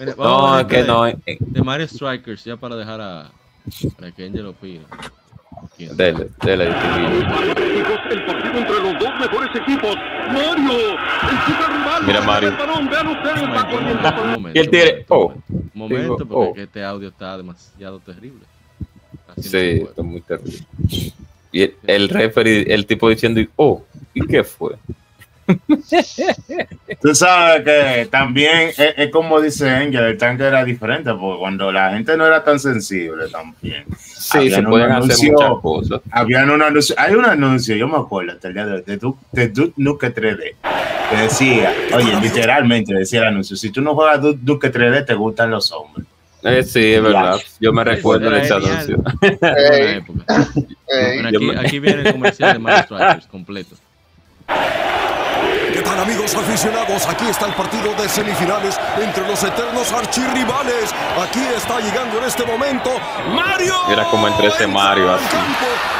[0.00, 1.06] Mira, vamos No, es que de- no.
[1.06, 3.30] eh, De Mario Strikers, ya para dejar a.
[3.96, 4.84] Para que Angel opine.
[5.78, 6.66] Dele, dele.
[6.66, 9.96] El partido entre los dos mejores equipos.
[10.28, 12.02] Mario, el super rival.
[12.06, 12.48] Mira, Mario.
[12.50, 15.32] El balón, vean ustedes, momento, corriendo un por momento, Y él tiene, oh.
[15.48, 16.64] un momento, porque oh.
[16.64, 18.44] este audio está demasiado terrible.
[19.38, 19.82] Sí, puede.
[19.84, 20.58] esto es muy terrible.
[21.52, 24.76] Y el, el referee, el tipo diciendo, oh, ¿y qué fue?
[27.00, 31.72] Tú sabes que también es, es como dice Angel, el tanque era diferente, porque cuando
[31.72, 33.84] la gente no era tan sensible también.
[33.98, 36.00] Sí, Habían se pueden hacer anuncio- muchas cosas.
[36.10, 38.96] Habían un anuncio, hay un anuncio, yo me acuerdo hasta el día de hoy, de,
[38.96, 40.54] Du- de Duke Nukem 3D,
[41.10, 45.14] que decía, oye, literalmente decía el anuncio, si tú no juegas Du- Duke 3D, te
[45.14, 46.06] gustan los hombres.
[46.44, 47.38] Eh, sí, es verdad.
[47.60, 49.02] Yo me recuerdo de ese anuncio.
[49.22, 50.00] Ey,
[50.90, 53.76] ey, Bueno, aquí, viene el comercial de Mario Strikers completo.
[56.02, 57.06] ¿Qué tal amigos aficionados?
[57.06, 60.92] Aquí está el partido de semifinales entre los eternos archirrivales.
[61.22, 62.90] Aquí está llegando en este momento
[63.30, 63.74] Mario.
[63.88, 65.24] Era como entre ese Mario así.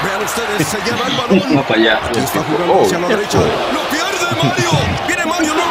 [0.04, 1.56] Vean ustedes, se lleva el balón.
[1.58, 2.00] Va para allá.
[2.04, 3.38] Aquí está jugando Oh, hacia la ¿qué derecha.
[3.38, 3.48] fue?
[3.72, 4.70] Lo pierde Mario.
[5.06, 5.62] Viene Mario, no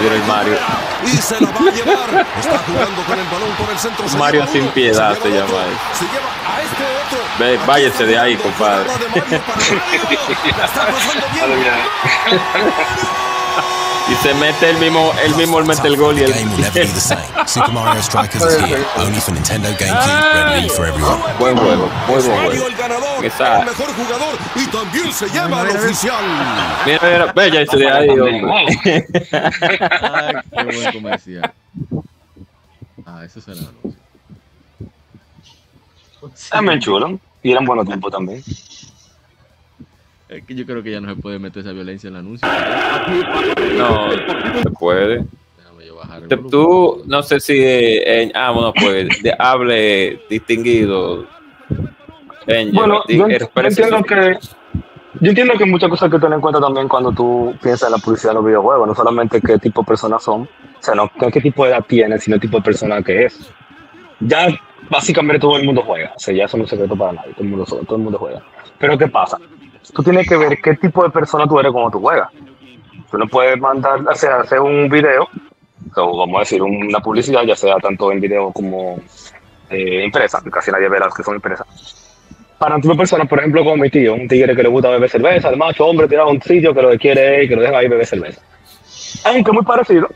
[0.00, 0.56] Mira el Mario.
[1.04, 2.26] Y se la va a llevar.
[2.40, 4.08] Está jugando con el balón por el centro.
[4.08, 5.98] se Mario sin piedad se llama eso.
[5.98, 7.18] Se lleva a este otro.
[7.38, 8.86] Ve, váyase de ahí, compadre.
[8.88, 11.74] La está pasando bien.
[14.06, 16.34] Y se mete el mismo, el mismo él mete el gol y el.
[17.46, 21.20] Super Mario Strikers is here, only for Nintendo GameCube, ready for everyone.
[21.38, 22.66] buen juego, muy buen juego.
[22.66, 26.24] el ganador, Esa- el mejor jugador y también se lleva al oficial.
[26.84, 29.06] Mira, mira, ahí, hombre.
[29.32, 31.52] Ay, qué buen comercial.
[33.06, 33.58] Ah, eso será.
[33.60, 34.00] anuncio.
[36.50, 37.18] También chulo.
[37.42, 38.42] Y eran buenos tiempos también.
[40.28, 42.48] Es que yo creo que ya no se puede meter esa violencia en el anuncio.
[43.76, 44.10] No,
[44.62, 45.24] se puede.
[45.58, 46.50] Déjame yo bajar el Te- volumen.
[46.50, 51.26] Tú, no sé si, eh, en- ah, bueno, pues, de, hable distinguido.
[52.46, 54.38] Angel, Bueno, yo, eh, entiendo que
[55.20, 57.92] yo entiendo que hay muchas cosas que tener en cuenta también cuando tú piensas en
[57.92, 60.48] la publicidad de los videojuegos, no solamente qué tipo de personas son, o
[60.82, 63.50] sea, no qué, qué tipo de edad tienen, sino el tipo de persona que es.
[64.20, 64.48] Ya
[64.90, 67.32] básicamente todo el mundo juega, o sea, ya eso no es un secreto para nadie,
[67.32, 68.42] todo el mundo, todo el mundo juega.
[68.78, 69.38] Pero ¿qué pasa?
[69.92, 72.30] Tú tienes que ver qué tipo de persona tú eres cuando tú juegas.
[73.10, 75.28] Tú no puedes mandar, hacer un video,
[75.96, 78.98] o vamos a decir, una publicidad, ya sea tanto en video como
[79.70, 81.66] eh, impresa, casi nadie ve las que son impresas
[82.64, 85.50] para de personas, por ejemplo, como mi tío, un tigre que le gusta beber cerveza,
[85.50, 87.88] el macho hombre tirado a un sitio que lo que quiere que lo dejen ahí
[87.88, 88.40] beber cerveza.
[89.24, 90.08] Aunque muy parecido,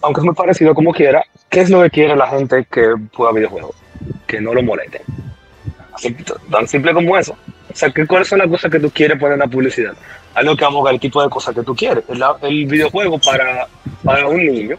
[0.00, 3.32] aunque es muy parecido como quiera, ¿qué es lo que quiere la gente que juega
[3.32, 3.76] videojuegos?
[4.26, 5.02] Que no lo molesten.
[5.92, 6.16] Así,
[6.50, 7.36] tan simple como eso.
[7.74, 9.94] O sea, ¿qué, ¿cuáles son las cosas que tú quieres poner en la publicidad?
[10.34, 12.04] Algo que vamos a ver el tipo de cosas que tú quieres.
[12.08, 13.66] El, el videojuego para,
[14.04, 14.76] para un niño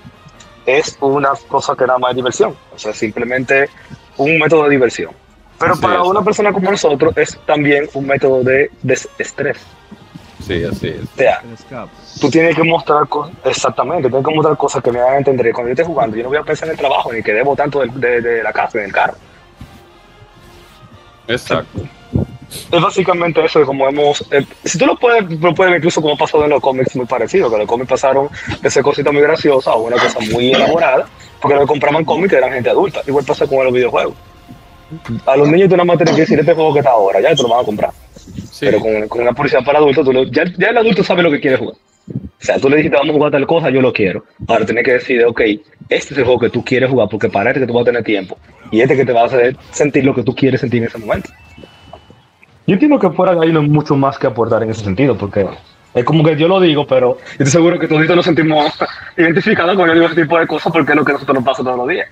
[0.65, 2.55] es una cosa que nada más es diversión.
[2.73, 3.69] O sea, simplemente
[4.17, 5.12] un método de diversión.
[5.60, 6.08] Pero Así para es.
[6.08, 9.58] una persona como nosotros es también un método de desestrés.
[10.45, 11.01] Sí, así es.
[11.03, 11.88] O sea,
[12.21, 15.51] tú tienes que mostrar cosas, exactamente, tienes que mostrar cosas que me hagan entender.
[15.53, 17.55] Cuando yo esté jugando, yo no voy a pensar en el trabajo ni que debo
[17.55, 19.15] tanto de, de- de la casa, en el carro.
[21.27, 21.81] Exacto.
[22.71, 24.21] Es básicamente eso de como hemos.
[24.31, 26.95] eh, si tú lo puedes, lo puedes ver incluso como ha pasado en los cómics
[26.95, 28.29] muy parecido, que los cómics pasaron
[28.62, 31.08] de ser cositas muy graciosas a una cosa muy elaborada,
[31.41, 33.01] porque lo que compraban cómics eran gente adulta.
[33.08, 34.13] Igual pasa con los videojuegos.
[35.25, 37.36] A los niños tú nada más tienes que decir este juego que está ahora, ya
[37.36, 37.91] te lo van a comprar.
[38.60, 41.31] Pero con, con una publicidad para adultos, tú lo- ya, ya el adulto sabe lo
[41.31, 41.75] que quiere jugar.
[42.08, 44.23] O sea, tú le dijiste, vamos a jugar tal cosa, yo lo quiero.
[44.47, 45.41] Ahora tienes que decir, ok,
[45.89, 47.86] este es el juego que tú quieres jugar, porque para este que tú vas a
[47.86, 48.38] tener tiempo.
[48.71, 50.99] Y este que te va a hacer sentir lo que tú quieres sentir en ese
[50.99, 51.29] momento.
[52.67, 55.15] Yo entiendo que fuera de ahí no hay mucho más que aportar en ese sentido,
[55.17, 55.47] porque
[55.93, 58.71] es como que yo lo digo, pero yo estoy seguro que todos nos sentimos
[59.17, 61.63] identificados con digo ese tipo de cosas porque es lo que a nosotros nos pasa
[61.63, 62.08] todos los días.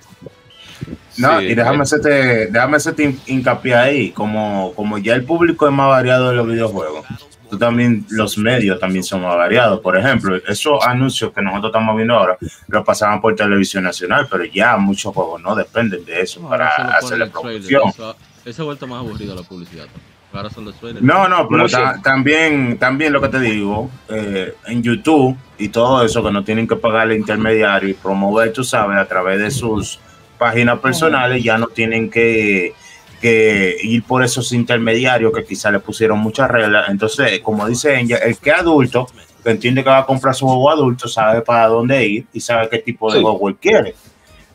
[1.17, 1.81] No, Sí, y déjame eh.
[1.81, 6.35] hacerte, déjame hacerte hin- hincapié ahí, como, como ya el público es más variado de
[6.35, 7.05] los videojuegos,
[7.49, 9.79] tú también, los medios también son más variados.
[9.79, 12.37] Por ejemplo, esos anuncios que nosotros estamos viendo ahora,
[12.67, 16.67] los pasaban por televisión nacional, pero ya muchos juegos no dependen de eso No, para
[16.69, 17.61] hacerle el trailer.
[17.67, 17.89] promoción.
[17.89, 19.85] Eso, eso ha vuelto más aburrido la publicidad.
[20.33, 21.03] Ahora son los trailers.
[21.05, 26.03] No, no, pero ta- también, también lo que te digo, eh, en YouTube y todo
[26.03, 29.51] eso, que no tienen que pagar el intermediario y promover, tú sabes, a través de
[29.51, 29.99] sus
[30.39, 32.73] páginas personales, ya no tienen que,
[33.21, 36.89] que ir por esos intermediarios que quizá le pusieron muchas reglas.
[36.89, 39.07] Entonces, como dice ella, el que es adulto,
[39.43, 42.69] que entiende que va a comprar su juego adulto, sabe para dónde ir y sabe
[42.69, 43.23] qué tipo de Sí.
[43.23, 43.93] juego él quiere.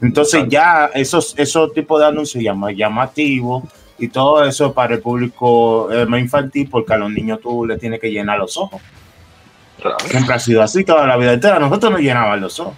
[0.02, 2.42] Entonces ya esos, esos tipos de anuncios
[2.76, 3.64] llamativos
[3.98, 7.76] y todo eso para el público eh, más infantil porque a los niños tú le
[7.78, 8.80] tienes que llenar los ojos.
[10.06, 11.58] Siempre ha sido así toda la vida entera.
[11.58, 12.74] Nosotros nos llenaban los ojos.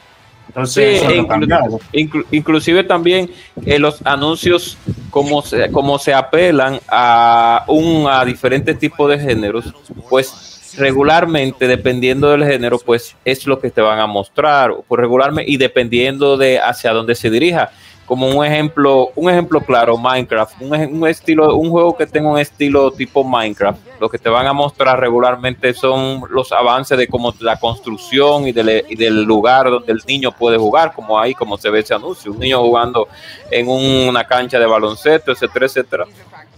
[0.48, 1.70] Entonces, Sí, eso lo inclu- cambiaron.
[1.92, 3.30] inclu- inclusive también
[3.64, 4.76] eh, los anuncios
[5.09, 9.72] como se, como se apelan a un a diferentes tipos de géneros,
[10.09, 15.50] pues regularmente dependiendo del género, pues es lo que te van a mostrar, pues regularmente
[15.50, 17.70] y dependiendo de hacia dónde se dirija.
[18.11, 22.90] Como un ejemplo, un ejemplo claro, Minecraft, un, estilo, un juego que tenga un estilo
[22.90, 27.55] tipo Minecraft, lo que te van a mostrar regularmente son los avances de cómo la
[27.61, 31.94] construcción y del, lugar donde el niño puede jugar, como ahí, como se ve ese
[31.94, 33.07] anuncio, un niño jugando
[33.49, 36.05] en una cancha de baloncesto, etcétera, etcétera,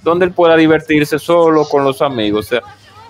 [0.03, 2.62] donde él pueda divertirse solo con los amigos, o sea,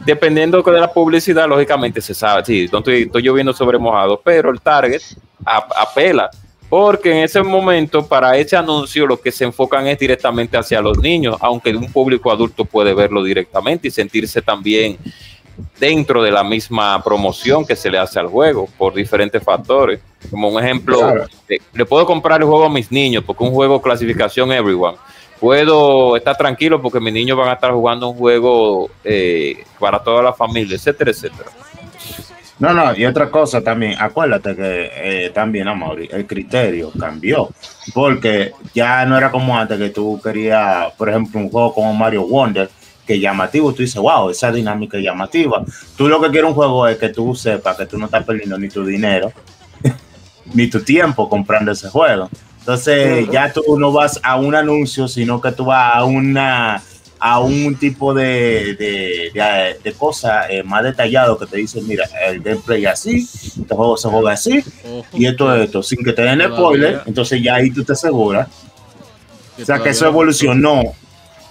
[0.04, 5.00] dependiendo de la publicidad, lógicamente se sabe, sí, estoy, lloviendo sobre mojado, pero el target
[5.44, 6.28] ap- apela,
[6.72, 10.96] porque en ese momento, para ese anuncio, lo que se enfocan es directamente hacia los
[10.96, 14.96] niños, aunque un público adulto puede verlo directamente y sentirse también
[15.78, 20.00] dentro de la misma promoción que se le hace al juego por diferentes factores.
[20.30, 21.26] Como un ejemplo, Claro.
[21.46, 24.96] eh, le puedo comprar el juego a mis niños porque un juego clasificación everyone.
[25.40, 30.22] Puedo estar tranquilo porque mis niños van a estar jugando un juego eh, para toda
[30.22, 31.50] la familia, etcétera, etcétera.
[32.58, 37.48] No, no, y otra cosa también, acuérdate que eh, también, Amaury, el criterio cambió,
[37.94, 42.26] porque ya no era como antes que tú querías, por ejemplo, un juego como Mario
[42.26, 42.70] Wonder,
[43.06, 45.64] que llamativo, tú dices, wow, esa dinámica es llamativa.
[45.96, 48.56] Tú lo que quieres un juego es que tú sepas que tú no estás perdiendo
[48.58, 49.32] ni tu dinero,
[50.54, 52.30] ni tu tiempo comprando ese juego.
[52.60, 56.80] Entonces, ya tú no vas a un anuncio, sino que tú vas a una
[57.24, 62.04] a un tipo de, de, de, de cosa eh, más detallado que te dice, mira,
[62.26, 64.64] el gameplay así, este juego se juega así,
[65.12, 67.92] y esto es esto, sin que te den Todavía- spoiler, entonces ya ahí tú te
[67.92, 68.48] aseguras.
[69.56, 70.82] Que O sea, que eso evolucionó.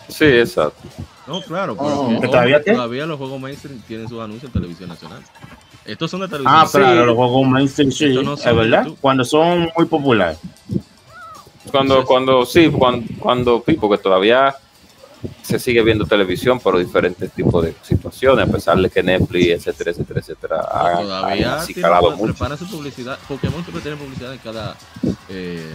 [0.09, 0.81] Sí, exacto.
[1.25, 2.73] No, claro, Oh, pero ¿que todavía qué?
[2.73, 5.21] todavía los juegos mainstream tienen sus anuncios en televisión nacional.
[5.85, 8.97] Estos son de televisión Ah, claro, los juegos mainstream, sí, no es verdad, YouTube.
[8.99, 10.37] cuando son muy populares.
[11.71, 14.53] Cuando, cuando, sí, cuando, cuando, sí, porque todavía
[15.41, 19.91] se sigue viendo televisión, pero diferentes tipos de situaciones, a pesar de que Netflix, etcétera,
[19.91, 22.33] etcétera, etcétera, ha- Todavía ha tiene- mucho.
[22.33, 23.17] prepara su publicidad.
[23.27, 24.75] Pokémon siempre tiene publicidad en cada
[25.29, 25.69] eh,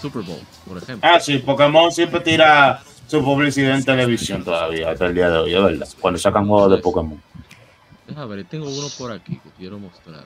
[0.00, 1.08] Super Bowl, por ejemplo.
[1.10, 5.54] Ah, sí, Pokémon siempre tira su publicidad en televisión todavía, hasta el día de hoy,
[5.54, 7.22] es verdad, cuando sacan juegos de Pokémon.
[8.06, 10.24] Déjame ver, tengo uno por aquí que quiero mostrar.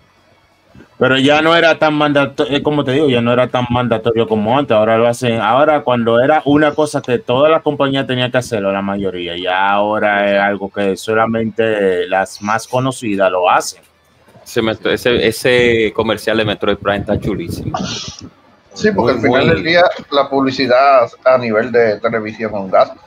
[0.98, 4.58] Pero ya no era tan mandatorio, como te digo, ya no era tan mandatorio como
[4.58, 4.76] antes.
[4.76, 5.40] Ahora lo hacen.
[5.40, 9.70] Ahora, cuando era una cosa que todas las compañías tenían que hacerlo, la mayoría, ya
[9.70, 13.82] ahora es algo que solamente las más conocidas lo hacen.
[14.44, 17.78] Ese, Metro- ese, ese comercial de Metroid Prime está chulísimo.
[18.74, 19.54] Sí, porque al Muy final bueno.
[19.54, 23.00] del día la publicidad a nivel de televisión es un gasto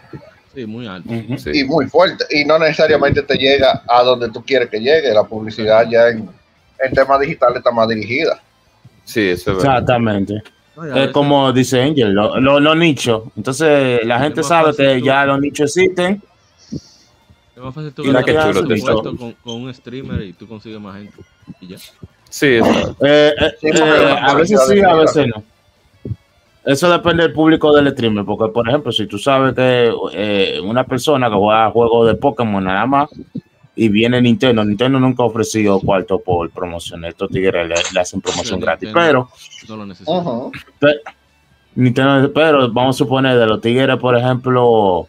[0.56, 1.10] Sí, muy alto.
[1.12, 2.26] y muy fuerte.
[2.32, 5.12] Y no necesariamente te llega a donde tú quieres que llegue.
[5.14, 6.30] La publicidad ya en,
[6.84, 8.42] en temas digitales está más dirigida.
[9.06, 9.74] Sí, eso es verdad.
[9.74, 10.44] Exactamente.
[10.76, 13.24] No, Es como dice Angel, los lo, los nichos.
[13.36, 16.22] Entonces, la gente sabe que tú- ya los nichos existen.
[17.56, 18.54] Es más fácil tú Mira ganar
[19.18, 21.14] con, con un streamer y tú consigues más gente.
[21.62, 21.78] Y ya.
[22.30, 22.96] Sí, eso.
[23.02, 25.44] Eh, eh, Sí, eh, a veces sí, a veces no.
[26.66, 30.86] Eso depende del público del streamer, porque por ejemplo, si tú sabes que eh, una
[30.86, 33.10] persona que juega juegos de Pokémon nada más
[33.76, 38.22] y viene Nintendo, Nintendo nunca ha ofrecido cuarto por promoción, estos tigres le, le hacen
[38.22, 39.30] promoción Sí, gratis, Nintendo.
[39.30, 39.30] pero
[39.70, 40.52] No lo necesito.
[40.80, 41.02] Pe-
[41.76, 45.08] Nintendo, pero vamos a suponer de los tigres, por ejemplo,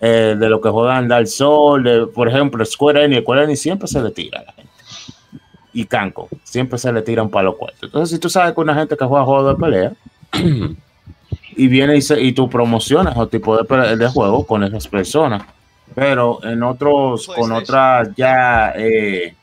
[0.00, 3.88] eh, de los que juegan Dark Souls, de, por ejemplo, Square Enix, Square Enix siempre
[3.88, 4.72] se le tira a la gente.
[5.72, 7.82] Y Canco, siempre se le tiran para los cuartos.
[7.82, 9.92] Entonces, si tú sabes que una gente que juega juegos de pelea
[11.56, 15.42] y viene y, se- y tú promocionas o tipo de, de juego con esas personas,
[15.94, 19.34] pero en otros, con otras ya, eh,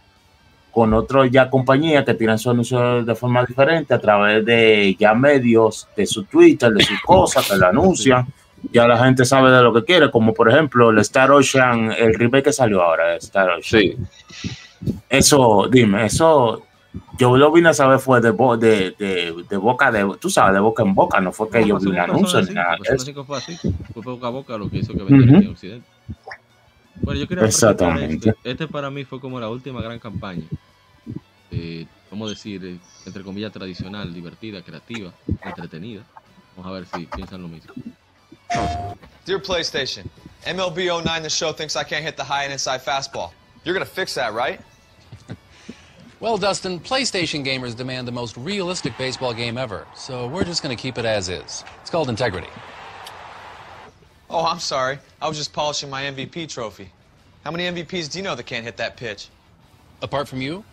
[0.71, 5.13] con otros ya compañías que tiran sus anuncios de forma diferente a través de ya
[5.13, 8.25] medios, de su Twitter, de sus cosas que lo anuncian.
[8.71, 12.13] Ya la gente sabe de lo que quiere, como por ejemplo el Star Ocean, el
[12.13, 13.61] remake que salió ahora, Star Ocean.
[13.81, 13.97] Sí.
[15.09, 16.61] Eso, dime, eso
[17.17, 20.53] yo lo vine a saber fue de, bo- de, de, de boca de, tú sabes,
[20.53, 22.95] de boca en boca, no fue que yo vi un anuncio ni nada de Persona
[22.95, 23.05] eso.
[23.05, 23.57] 5 fue así.
[23.93, 25.41] Fue boca a boca lo que hizo que vendiera Ujú.
[25.45, 25.87] en Occidente.
[27.01, 28.33] Bueno, yo quería Exactamente.
[28.43, 28.67] Este.
[28.67, 30.43] Para mí fue como la última gran campaña.
[31.51, 35.11] Eh, vamos a decir, eh, entre comillas, tradicional, divertida, creativa,
[35.43, 36.03] entretenida.
[36.55, 37.73] Vamos a ver si piensan lo mismo.
[39.25, 40.03] Dear PlayStation,
[40.45, 43.31] MLB 09 The Show thinks I can't hit the high and inside fastball.
[43.63, 44.59] You're gonna fix that, right?
[46.21, 50.77] Well, Dustin, PlayStation gamers demand the most realistic baseball game ever, so we're just going
[50.77, 51.63] to keep it as is.
[51.81, 52.47] It's called integrity.
[54.31, 54.97] Oh, I'm sorry.
[55.21, 56.89] I was just polishing my MVP trophy.
[57.43, 59.27] How many MVPs do you know that can't hit that pitch?
[60.01, 60.63] Apart from you?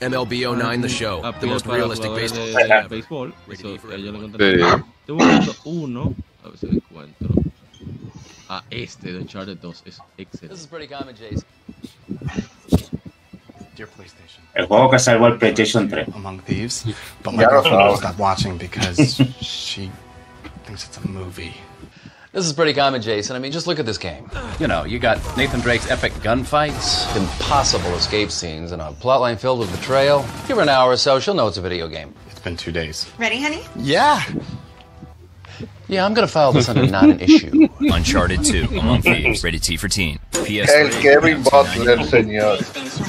[0.00, 2.46] MLB 09 The Show, Ah, the most realistic jugadores baseball.
[2.46, 3.32] de, de béisbol.
[3.52, 4.84] Eso, ellos lo encontraron.
[5.06, 6.14] Estoy buscando uno.
[6.44, 7.28] A ver si lo encuentro.
[8.48, 10.48] Ah, este de Uncharted 2 es excelente.
[10.48, 11.44] This is pretty common, Jason.
[13.76, 16.08] Dear PlayStation, El juego que salvó el PlayStation 3.
[16.14, 16.84] Among Thieves,
[17.22, 18.98] but my girlfriend won't stop watching because
[19.40, 19.88] she
[20.72, 21.54] thinks it's a movie.
[22.32, 23.36] This is pretty common, Jason.
[23.36, 24.30] I mean, just look at this game.
[24.58, 29.58] You know, you got Nathan Drake's epic gunfights, impossible escape scenes, and a plotline filled
[29.58, 30.24] with betrayal.
[30.48, 32.14] Give her an hour or so, she'll know it's a video game.
[32.30, 33.10] It's been two days.
[33.18, 33.60] Ready, honey?
[33.76, 34.24] Yeah.
[35.88, 37.68] Yeah, I'm gonna file this under not an issue.
[37.80, 40.18] Uncharted 2, Among Thieves, rated T for teen.
[40.30, 40.68] PS3.
[40.68, 42.56] El Kevin Butler, señor.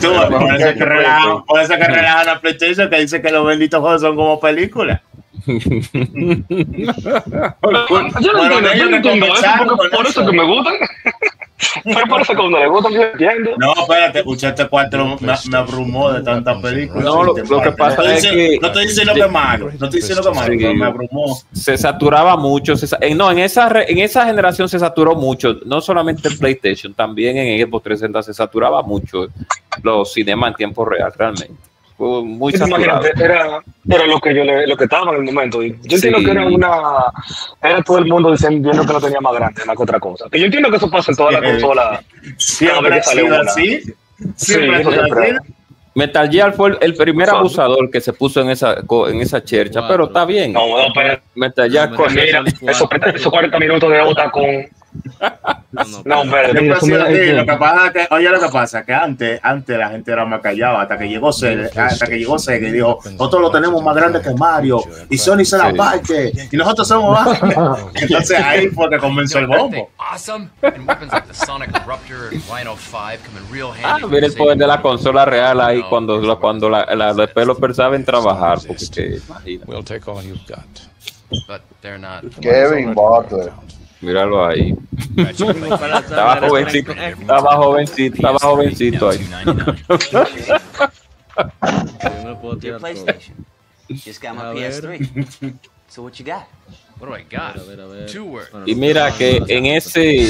[0.02, 3.48] Tú, por eso que relajan, por eso que relajan a PlayStation que dice que los
[3.48, 5.00] benditos juegos son como películas.
[5.46, 5.54] Yo
[8.34, 9.28] no entiendo, yo no entiendo
[9.78, 10.74] con por eso que me gustan.
[11.86, 13.52] Pero por eso cuando le gusta, yo entiendo.
[13.58, 17.06] No, espérate, escuchaste cuatro me, me abrumó de tantas películas.
[17.06, 19.32] No, lo- lo que pasa no estoy es diciendo- que- No estoy diciendo que es
[19.32, 21.40] malo, no estoy diciendo que es malo, pero me abrumó.
[21.54, 22.76] se saturaba mucho.
[22.76, 25.56] se eh, no, en esa, re- en esa generación se saturó mucho.
[25.66, 29.28] No solamente en PlayStation, también en Xbox 360 se saturaba mucho
[29.84, 31.54] los cinemas en tiempo real, realmente.
[32.24, 32.84] Muy Sí, saturado.
[32.84, 35.62] imagínate, era, era lo que yo le, lo que estaba en el momento.
[35.62, 36.26] Yo entiendo Sí.
[36.26, 36.70] que era una
[37.62, 40.26] era todo el mundo diciendo viendo que lo tenía más grande más que otra cosa.
[40.32, 41.88] Que yo entiendo que eso pasa en todas las Eh, consolas.
[41.90, 42.04] cada
[42.38, 43.52] Siempre sale sido una.
[43.52, 43.82] así.
[43.82, 43.94] Sí,
[44.36, 45.32] Siempre sido siempre.
[45.38, 45.54] así.
[45.96, 48.78] Metal Gear fue el, primer abusador que se puso en esa,
[49.08, 50.52] en esa chercha, pero está bien.
[50.54, 54.44] No, no, pero Metal Gear No, con- mira, esos, esos 40 minutos de OTA con.
[56.06, 56.92] No, pero así.
[56.92, 60.24] Lo que pasa es que, oye, lo que pasa que antes, antes la gente era
[60.26, 63.82] más callada, hasta que llegó Sega, hasta que llegó Sega y dijo, nosotros lo tenemos
[63.84, 67.40] más grande que Mario, y Sony se la parte, y nosotros somos más.
[67.96, 69.90] Entonces ahí fue que comenzó el bombo.
[69.98, 70.50] Awesome.
[70.62, 74.34] And weapons like the Sonic Eruptor and Rhino 5 come in real Ah, mira el
[74.34, 78.60] poder de la consola real ahí cuando, la- cuando la, la, los developers saben trabajar.
[78.68, 79.66] Porque que, imagina.
[79.68, 80.66] We'll take all you've got.
[81.48, 82.24] But they're not.
[82.42, 83.52] Kevin Butler.
[84.04, 84.76] Míralo ahí.
[85.18, 89.20] Estaba jovencito, estaba jovencito, estaba jovencito ahí.
[92.04, 92.92] Yo me puedo tirar todo.
[92.92, 93.46] PlayStation.
[93.90, 94.72] Just got A my ver.
[94.72, 95.54] PS3.
[95.88, 96.44] So what you got?
[97.00, 97.58] What do I got?
[97.58, 98.12] A ver, a ver.
[98.12, 98.52] Two words.
[98.52, 100.24] Bueno, Y mira que en ese,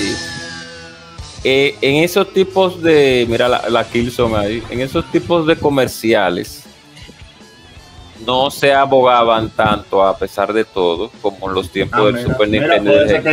[1.44, 6.64] eh, en esos tipos de, mira la, la Killzone ahí, en esos tipos de comerciales,
[8.26, 12.28] no se abogaban tanto a pesar de todo como en los tiempos Ah, del mira,
[12.28, 13.32] Super mira, Nintendo.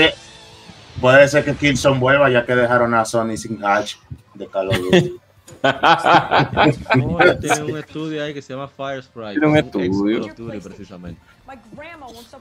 [1.01, 3.99] Puede, ser que, Killzone vuelva ya que dejaron a Sony sin H
[4.35, 5.21] de Call of Duty.
[5.63, 9.33] No, tiene un estudio ahí que se llama Fire Sprite.
[9.33, 10.21] Tiene un estudio.
[10.35, 11.21] Duty, precisamente.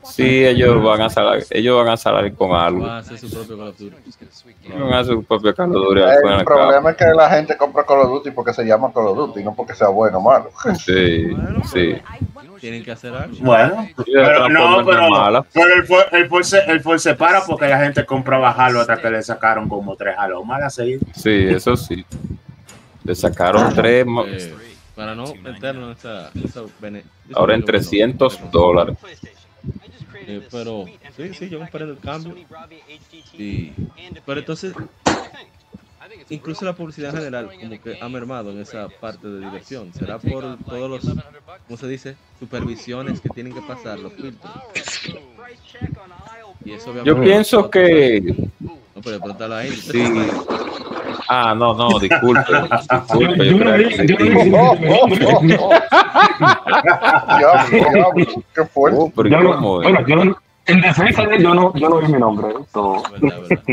[0.03, 2.85] Sí, ellos van a salir, ellos van a salir con algo.
[2.85, 3.95] Va a hacer su propio Call of Duty.
[4.69, 7.83] Van a hacer su propio Call of Duty El problema es que la gente compra
[7.85, 10.51] Call of Duty porque se llama Call of Duty, no porque sea bueno o malo.
[10.77, 11.35] Sí,
[11.71, 11.95] sí.
[12.59, 13.35] Tienen que hacer algo.
[13.39, 18.05] Bueno, pero no, pero, el, for- el, se, el for se para porque la gente
[18.05, 21.03] compraba Halo hasta que le sacaron como tres Halo malas seguidas.
[21.15, 22.05] Sí, eso sí.
[23.03, 24.53] Le sacaron tres, ma- Eh,
[24.95, 27.03] para no meternos en esa, esa bene-
[27.33, 28.97] ahora en 300 dólares.
[30.27, 30.85] Eh, pero
[31.15, 32.35] sí, sí, yo comprendo el cambio.
[33.33, 33.71] Y,
[34.25, 34.73] pero entonces,
[36.29, 39.93] incluso la publicidad en general, como que ha mermado en esa parte de diversión.
[39.93, 41.01] ¿Será por todos los,
[41.67, 42.15] ¿cómo se dice?
[42.39, 44.51] Supervisiones que tienen que pasar, los filtros.
[46.65, 48.35] Y eso Yo pienso que.
[48.59, 49.73] No, pero pregúntale a él.
[49.73, 49.99] ¿usted Sí.
[50.01, 50.29] ahí?
[51.29, 52.41] Ah, no, no, disculpe.
[53.13, 53.49] disculpe
[58.55, 58.97] yo fuerte.
[58.99, 59.59] Oh, pero ¿y Yo no- es?
[59.83, 60.37] bueno, yo no-
[60.69, 62.47] en defensa de él, yo no, yo no vi mi nombre.
[62.51, 62.65] ¿eh?
[62.73, 63.63] So- Verdad, verdad.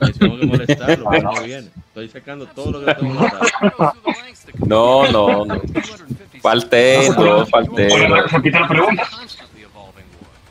[0.00, 1.68] Ahí tengo que molestarlo, pero no viene.
[1.88, 4.58] Estoy sacando todo lo que tengo que.
[4.66, 5.60] No, no, no.
[6.40, 8.26] Faltero, faltero.
[8.26, 9.08] Repite la pregunta.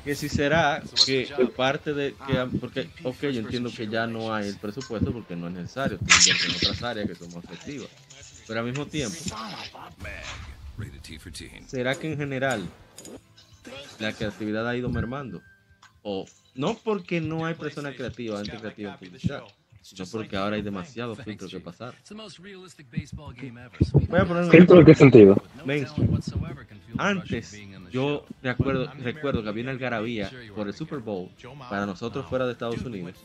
[0.03, 4.47] Que si será que parte de que, porque, ok, yo entiendo que ya no hay
[4.49, 7.88] el presupuesto porque no es necesario, en otras áreas que son más efectivas.
[8.47, 9.16] Pero al mismo tiempo,
[11.68, 12.64] ¿será que en general
[13.99, 15.41] la creatividad ha ido mermando?
[16.08, 19.41] O no porque no hay personas creativas, gente creativa en publicidad,
[19.82, 21.95] sino porque ahora hay demasiados filtros que pasar.
[24.08, 25.36] Voy a poner un ¿Filtro en qué sentido?
[25.66, 26.08] mainstream.
[26.99, 27.60] Antes,
[27.91, 31.30] yo recuerdo, recuerdo que había una algarabía por el Super Bowl
[31.70, 33.16] para nosotros fuera de Estados Unidos.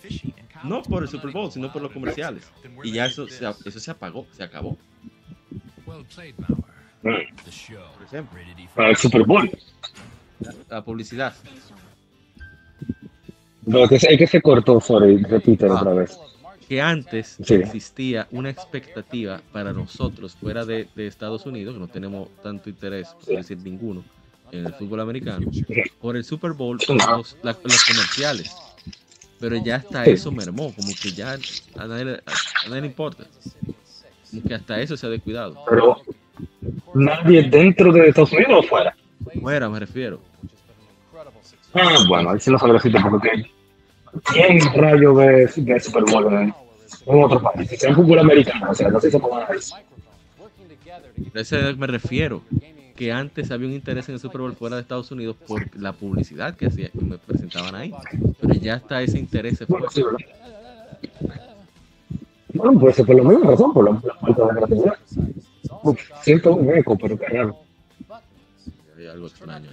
[0.65, 2.51] No por el Super Bowl, sino por los comerciales.
[2.83, 4.79] Y ya eso se, eso se apagó, se acabó.
[5.85, 6.01] Por
[8.07, 8.39] ejemplo,
[8.75, 9.51] Para el Super Bowl.
[10.41, 11.35] la, la publicidad.
[13.67, 15.81] Lo que, es que se cortó, sorry, repítelo Ah.
[15.81, 16.19] otra vez.
[16.69, 17.55] Que antes Sí.
[17.55, 23.09] existía una expectativa para nosotros fuera de, de Estados Unidos, que no tenemos tanto interés,
[23.27, 24.05] por decir ninguno,
[24.53, 25.51] en el fútbol americano,
[26.01, 28.55] por el Super Bowl, por los, la- los comerciales.
[29.41, 30.11] Pero ya hasta Sí.
[30.13, 31.33] eso mermó, como que ya
[31.77, 32.21] a nadie,
[32.65, 33.25] a nadie le importa.
[34.31, 35.59] Como que hasta eso se ha descuidado.
[35.69, 35.97] Pero
[36.95, 38.95] nadie dentro de Estados Unidos o fuera.
[39.41, 40.21] Fuera me refiero.
[41.75, 43.31] Ah, bueno, ahí sí lo sabré decirte porque
[44.25, 46.55] ¿quién rayo ve, ve Super Bowl en,
[47.07, 47.69] en otro país?
[47.71, 49.77] Si sea fútbol americano, o sea, no sé cómo van a decir.
[51.35, 52.43] A eso me refiero.
[52.97, 55.93] Que antes había un interés en el Super Bowl fuera de Estados Unidos por la
[55.93, 57.95] publicidad que hacía, que me presentaban ahí.
[58.41, 59.81] Pero ya está ese interés se fue.
[59.81, 60.19] Bueno.
[62.53, 64.95] Bueno, puede ser por la misma razón, por la, la falta de creatividad.
[65.83, 67.57] Uf, siento un eco, pero qué raro.
[68.99, 69.71] Hay algo extraño.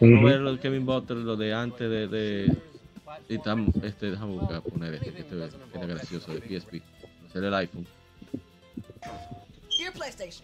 [0.00, 0.06] Ahí.
[0.08, 0.14] Ujú.
[0.16, 2.56] Vamos a ver lo de Kevin Butler, lo de antes de, de,
[3.28, 5.34] Y tam- este, déjame buscar, poner este, que este
[5.72, 6.82] que era gracioso de PSP.
[7.28, 7.86] Hacer el iPhone.
[9.78, 10.42] Dear PlayStation,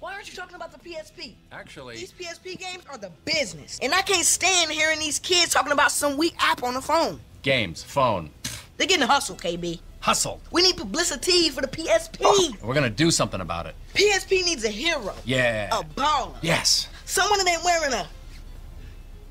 [0.00, 1.34] why aren't you talking about the PSP?
[1.52, 3.78] Actually, These PSP games are the business.
[3.82, 7.20] And I can't stand hearing these kids talking about some weak app on the phone.
[7.42, 8.30] Games, phone.
[8.76, 9.80] They're getting hustled, KB.
[10.00, 10.40] Hustled.
[10.52, 12.18] We need publicity for the PSP.
[12.22, 13.74] Oh, we're gonna do something about it.
[13.94, 15.68] PSP needs a hero, Yeah.
[15.76, 16.88] a baller, Yes.
[17.04, 18.06] someone that ain't wearing a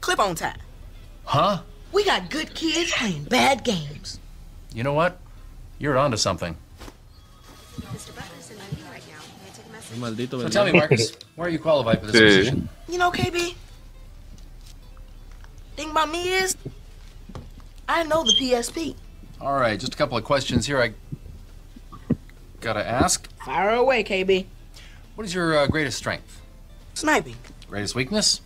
[0.02, 0.56] clip on tie.
[1.26, 1.62] Huh?
[1.92, 4.20] We got good kids playing bad games.
[4.74, 5.20] You know what?
[5.80, 6.56] You're onto something.
[9.94, 12.38] Un maldito So tell me, Marcus, why are you qualified for this Sí.
[12.38, 12.70] position?
[12.90, 13.56] You know, KB?
[15.76, 16.58] Thing about me is,
[17.88, 18.96] I know the PSP.
[19.40, 20.82] All right, just a couple of questions here.
[20.82, 20.94] I
[22.60, 23.30] gotta ask.
[23.46, 24.46] Fire away, KB.
[25.16, 26.42] What is your uh, greatest strength?
[26.96, 27.36] Sniping.
[27.70, 28.42] Greatest weakness?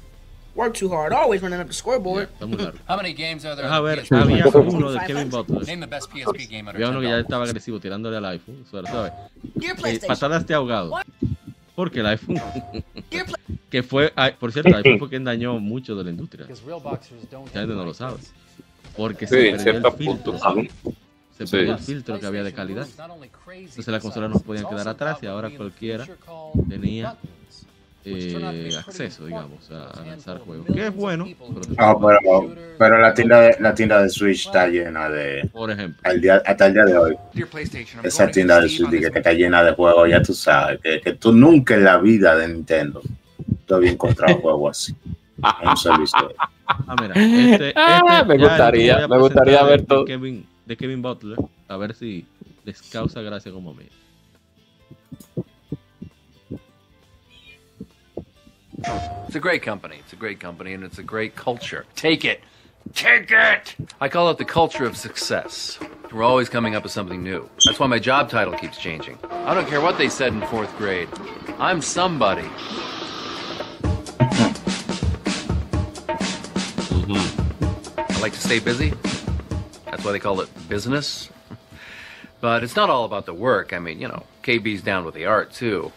[0.54, 2.28] Work too hard, always running up the scoreboard.
[2.88, 3.70] How many games are there?
[3.70, 4.16] The ver, PSP?
[4.22, 5.66] había uno de Kevin Butler.
[5.66, 7.22] Name the best PSP game under Había uno que ya $10.
[7.22, 8.66] estaba agresivo tirándole al iPhone.
[9.56, 10.91] Dear Eh, patadas de ahogado.
[11.76, 12.36] Porque el iPhone.
[13.72, 16.45] Que fue, ay, por cierto, el iPhone fue quien dañó mucho de la industria.
[16.45, 18.18] Because real boxers don't Ya no lo sabe.
[18.97, 20.34] Porque Sí, se perdió el filtro.
[20.34, 20.93] punto.
[21.38, 21.52] Se Sí.
[21.56, 22.86] perdió el filtro que había de calidad.
[22.86, 26.06] Entonces las consolas no podían quedar atrás y ahora cualquiera
[26.68, 27.16] tenía
[28.06, 30.66] eh, acceso, digamos, a, a lanzar juegos.
[30.74, 34.68] Que es bueno, pero Ah, pero, pero la tienda de, la tienda de Switch está
[34.68, 35.47] llena de.
[35.52, 35.99] Por ejemplo.
[36.04, 37.18] al día, hasta el día de hoy.
[38.04, 40.80] Esa tienda de Switch que, está llena de juegos, ya tú sabes.
[40.82, 43.02] Que, que tú nunca en la vida de Nintendo
[43.72, 44.95] tú habías encontrado juegos así.
[45.64, 46.34] En un servicio.
[46.68, 50.06] Ah, mira, este, este Ah, me ya gustaría, me gustaría ver todo.
[50.06, 51.38] Kevin, de Kevin Butler,
[51.68, 52.28] a ver si
[52.64, 53.86] les causa gracia como a mí.
[58.84, 59.98] It's a great company.
[60.00, 61.86] It's a great company, and it's a great culture.
[61.96, 62.42] Take it.
[62.94, 63.76] Take it!
[64.02, 65.80] I call it the culture of success.
[66.12, 67.50] We're always coming up with something new.
[67.66, 69.18] That's why my job title keeps changing.
[69.30, 71.08] I don't care what they said in fourth grade.
[71.60, 72.48] I'm somebody.
[76.90, 78.02] Mm-hmm.
[78.14, 78.94] I like to stay busy.
[79.86, 81.30] That's why they call it business.
[82.42, 83.72] But it's not all about the work.
[83.72, 85.92] I mean, you know, KB's down with the art, too.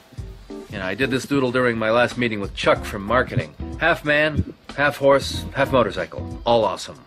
[0.71, 3.55] You know, I did this doodle during my last meeting with Chuck from marketing.
[3.79, 6.43] Half man, half horse, half motorcycle.
[6.45, 6.99] All awesome.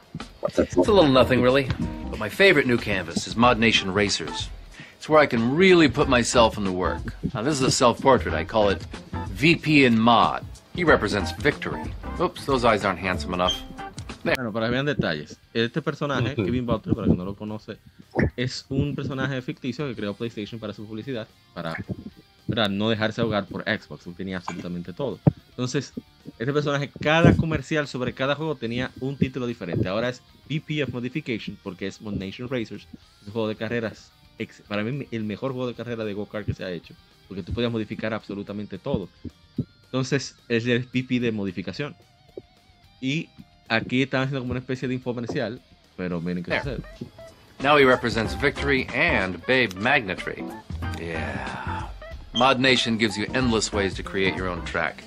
[0.58, 1.70] It's a little nothing, really.
[2.10, 4.50] But my favorite new canvas is Mod Nation Racers.
[4.95, 7.14] It's where I can really put myself in the work.
[7.34, 8.34] Now, this is a self portrait.
[8.34, 8.82] I call it
[9.30, 10.45] VP in Mod.
[10.74, 11.84] He represents victory.
[12.20, 13.56] Oops, those eyes aren't handsome enough.
[14.24, 17.78] Bueno, para que vean detalles, este personaje, Kevin Butler, para que no lo conoce,
[18.36, 21.76] es un personaje ficticio que creó PlayStation para su publicidad, para
[22.48, 22.70] ¿verdad?
[22.70, 25.20] no dejarse ahogar por Xbox, él tenía absolutamente todo.
[25.50, 25.93] Entonces,
[26.39, 29.88] este personaje, cada comercial sobre cada juego tenía un título diferente.
[29.88, 32.88] Ahora es VP of Modification, porque es Mod Nation Racers,
[33.22, 34.12] es un juego de carreras,
[34.68, 36.93] para mí el mejor juego de carrera de go-kart que se ha hecho,
[37.28, 39.10] porque tú podías modificar absolutamente todo.
[39.86, 41.95] Entonces, es el VP de modificación.
[43.02, 43.30] Y
[43.68, 45.62] aquí están haciendo como una especie de infomercial,
[45.95, 46.82] pero miren qué sucede.
[47.64, 50.43] Now he represents victory and Babe Magnetry.
[51.00, 51.77] Yeah.
[52.38, 55.04] Mod Nation gives you endless ways to create your own track.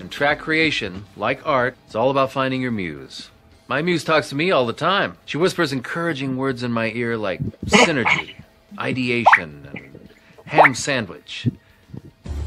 [0.00, 3.30] And track creation, like art, is all about finding your muse.
[3.68, 5.16] My muse talks to me all the time.
[5.24, 8.34] She whispers encouraging words in my ear like synergy,
[8.78, 10.08] ideation, and
[10.44, 11.48] ham sandwich.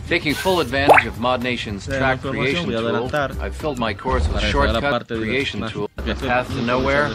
[0.08, 4.52] Taking full advantage of Mod Nation's track creation tool, I've filled my course with para
[4.52, 7.10] entrar a shortcut creation más- tool, que the hace path to un nowhere.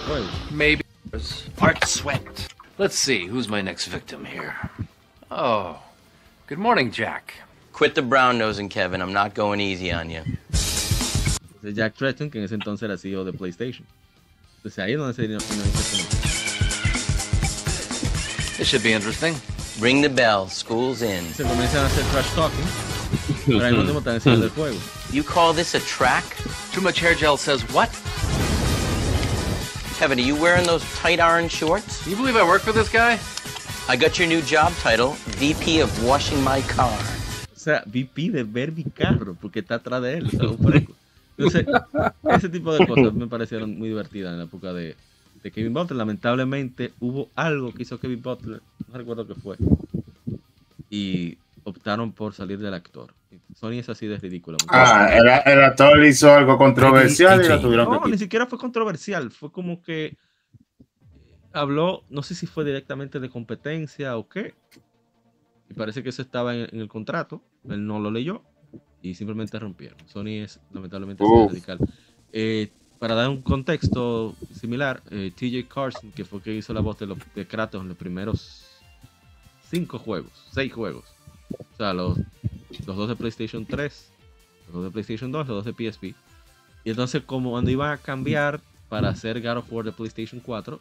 [0.51, 0.83] Maybe
[1.61, 2.49] Art Sweat.
[2.79, 4.71] Let's see, who's my next victim here?
[5.31, 5.83] Oh,
[6.47, 7.35] good morning, Jack.
[7.73, 9.03] Quit the brown nosing, Kevin.
[9.03, 10.23] I'm not going easy on you.
[11.63, 13.85] de Jack Tretton, que en ese entonces era CEO de PlayStation.
[14.59, 15.49] Entonces ahí es donde se inicia
[18.57, 19.35] This should be interesting.
[19.81, 20.47] Ring the bell.
[20.47, 21.25] School's in.
[21.35, 22.65] Se comienzan a hacer trash talking,
[23.47, 24.79] pero al mismo tiempo están enseñando el juego.
[25.13, 26.25] You call this a track?
[26.73, 27.91] Too much hair gel says what?
[29.99, 32.03] Kevin, are you wearing those tight orange shorts?
[32.03, 33.19] Can you believe I work for this guy?
[33.89, 36.91] I got your new job title, VP of Washing My Car.
[37.55, 40.29] O sea, VP de ver mi carro, porque está atrás de él.
[41.39, 41.67] Entonces,
[42.31, 44.97] ese tipo de cosas me parecieron muy divertidas en la época de,
[45.41, 45.97] de Kevin Butler.
[45.99, 49.57] Lamentablemente hubo algo que hizo Kevin Butler, no recuerdo qué fue,
[50.91, 53.15] y optaron por salir del actor.
[53.55, 54.59] Sony es así de ridículo.
[54.69, 58.59] Ah, el, el actor hizo algo controversial y lo tuvieron No, que ni siquiera fue
[58.59, 59.31] controversial.
[59.31, 60.17] Fue como que
[61.57, 64.55] habló, no sé si fue directamente de competencia o qué.
[65.69, 67.43] Y parece que eso estaba en, en el contrato.
[67.69, 68.43] Él no lo leyó
[69.03, 69.99] y simplemente rompieron.
[70.07, 71.51] Sony es lamentablemente Uf.
[71.51, 71.79] radical.
[72.33, 76.99] Eh, para dar un contexto similar, eh, TJ Carson, que fue que hizo la voz
[76.99, 78.67] de, los, de Kratos en los primeros
[79.69, 81.05] cinco juegos, seis juegos.
[81.51, 82.19] O sea, los,
[82.87, 84.13] los dos de PlayStation 3,
[84.67, 86.05] los dos de PlayStation 2, los dos de PSP.
[86.85, 90.79] Y entonces, como cuando iban a cambiar para hacer God of War de PlayStation 4,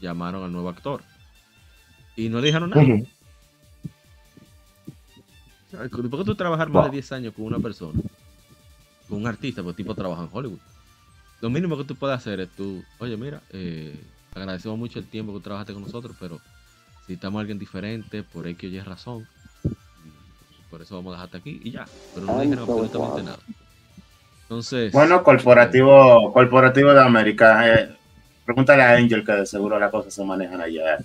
[0.00, 1.02] llamaron al nuevo actor.
[2.16, 2.84] Y no le dijeron nada.
[5.90, 8.00] ¿Por qué tú trabajar más de 10 años con una persona?
[9.08, 10.58] Con un artista, porque el tipo trabaja en Hollywood.
[11.40, 14.00] Lo mínimo que tú puedes hacer es tú, oye, mira, eh,
[14.34, 16.40] agradecemos mucho el tiempo que trabajaste con nosotros, pero
[17.06, 19.26] si estamos alguien diferente, por X o Y razón,
[20.70, 21.86] por eso vamos a dejarte aquí y ya.
[22.14, 23.38] Pero no dijeron absolutamente nada.
[24.54, 27.68] Entonces, Bueno, corporativo, corporativo de América.
[27.68, 27.88] eh,
[28.44, 30.98] pregúntale a Angel que de seguro las cosas se manejan allá.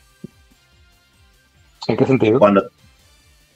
[1.87, 2.37] ¿En qué sentido?
[2.37, 2.69] Cuando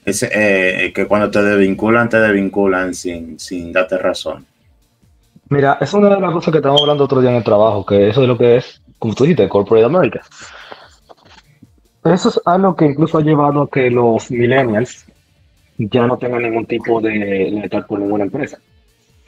[0.06, 4.48] eh, que cuando te desvinculan, te desvinculan sin, sin darte razón.
[5.50, 8.10] Mira, es una de las cosas que estábamos hablando otro día en el trabajo, que
[8.10, 10.22] eso es lo que es, como tú dijiste, Corporate America.
[12.04, 15.06] Eso es algo que incluso ha llevado a que los millennials
[15.78, 17.12] ya no tengan ningún tipo de
[17.52, 18.58] lealtad por ninguna empresa.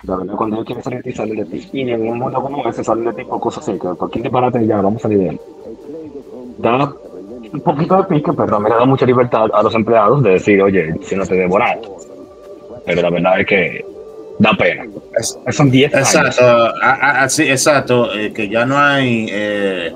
[0.07, 1.69] La verdad, cuando ellos quieren salir de ti, salen de ti.
[1.73, 4.65] Y en un mundo como ese salen de ti por cosas así, que cualquier disparate
[4.65, 5.39] ya vamos a salir de él.
[6.57, 6.93] Da
[7.53, 10.61] un poquito de pique, pero también le da mucha libertad a los empleados de decir,
[10.61, 11.77] oye, si no te debo nada.
[12.85, 13.85] Pero la verdad es que
[14.39, 14.85] da pena.
[15.51, 16.15] Son 10 años.
[16.15, 19.93] Exacto, así, exacto, eh, que ya no hay eh,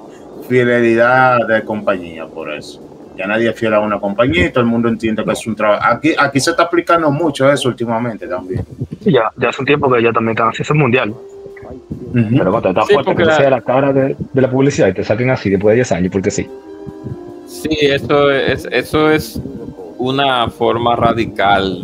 [0.47, 2.89] fidelidad de compañía por eso.
[3.20, 5.53] Ya nadie es fiel a una compañía y todo el mundo entiende que es un
[5.53, 5.84] trabajo.
[5.86, 8.63] Aquí, aquí se está aplicando mucho eso últimamente también.
[9.03, 11.13] Sí, ya, ya hace un tiempo que ya también están haciendo el mundial.
[12.13, 14.93] Pero cuando está Sí, fuerte que la- sea la cara de, de la publicidad y
[14.93, 16.47] te saquen así después de 10 años, porque sí.
[17.45, 19.38] Sí, eso es, eso es
[19.97, 21.84] una forma radical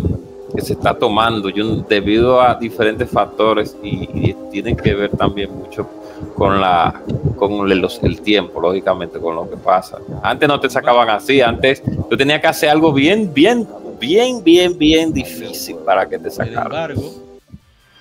[0.56, 3.90] que se está tomando yo- debido a diferentes factores y,
[4.30, 5.86] y tiene que ver también mucho
[6.34, 7.02] con la
[7.36, 9.98] con el, los- el tiempo, lógicamente, con lo que pasa.
[10.24, 13.68] Antes no te sacaban así, antes tú tenías que hacer algo bien, bien,
[14.00, 16.66] bien, bien, bien difícil para que te sin sacaran.
[16.66, 17.12] embargo,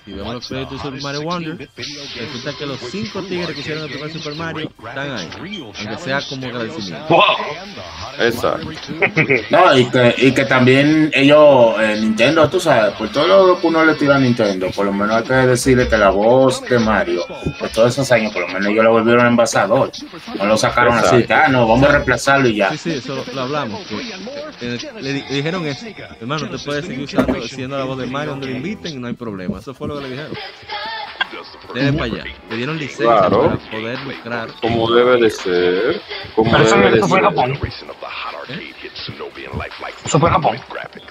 [0.05, 3.85] si vemos los créditos de Super Mario Wonder, resulta que los cinco tigres que hicieron
[3.85, 7.25] el primer Super Mario están ahí, aunque sea como agradecimiento.
[8.19, 8.69] Exacto.
[9.51, 13.67] No, y que, y que también ellos, eh, Nintendo, tú sabes, por todo lo que
[13.67, 16.79] uno le tira a Nintendo, por lo menos hay que decirle que la voz de
[16.79, 17.23] Mario,
[17.59, 19.91] por todos esos años, por lo menos ellos lo volvieron envasador.
[20.37, 21.27] No lo sacaron así, Exacto.
[21.27, 22.71] que, ah, no, vamos a reemplazarlo y ya.
[22.71, 23.87] Sí, sí, eso lo, lo hablamos.
[23.87, 23.97] que,
[24.61, 25.87] eh, le, le dijeron eso.
[26.21, 29.07] Hermano, te puedes seguir usando, siendo la voz de Mario donde lo inviten y no
[29.09, 29.59] hay problema.
[29.59, 30.33] Eso fue lo que le dijeron.
[31.75, 32.25] Dele para allá.
[32.51, 33.43] Le dieron licencia Claro.
[33.43, 34.49] para poder lucrar.
[34.61, 36.01] Como debe de ser.
[36.35, 37.35] Como Pero eso, debe de eso fue en ser.
[37.35, 37.59] Japón.
[40.05, 40.57] Eso fue Japón.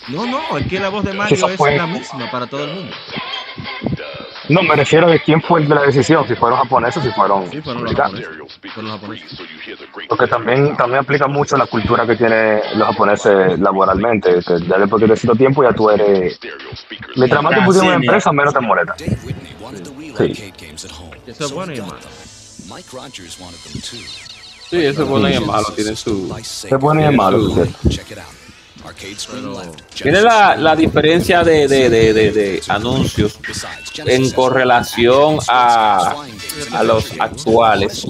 [0.09, 2.73] No, no, es que la voz de Mario es fue- la misma para todo el
[2.75, 2.95] mundo.
[4.49, 7.49] No, me refiero de quién fue el de la decisión, si fueron japoneses, si fueron
[7.49, 8.21] Sí, fueron americanos.
[8.73, 9.39] Fueron japoneses.
[10.09, 15.07] Porque también, también aplica mucho la cultura que tienen los japoneses laboralmente, que ya después
[15.07, 16.39] de cierto tiempo ya tú eres...
[17.15, 18.95] Mientras más tiempo tienes una empresa, menos te molesta.
[18.97, 20.53] Sí.
[21.25, 21.95] Eso es bueno y malo.
[22.69, 23.97] Mike Rogers wanted them too.
[24.69, 26.35] Sí, eso es bueno y es malo, tiene su...
[26.37, 27.67] Es bueno y es malo, su-
[30.03, 33.39] Mire la, la diferencia de, de, de, de, de anuncios
[34.05, 36.15] en correlación a,
[36.73, 38.05] a los actuales.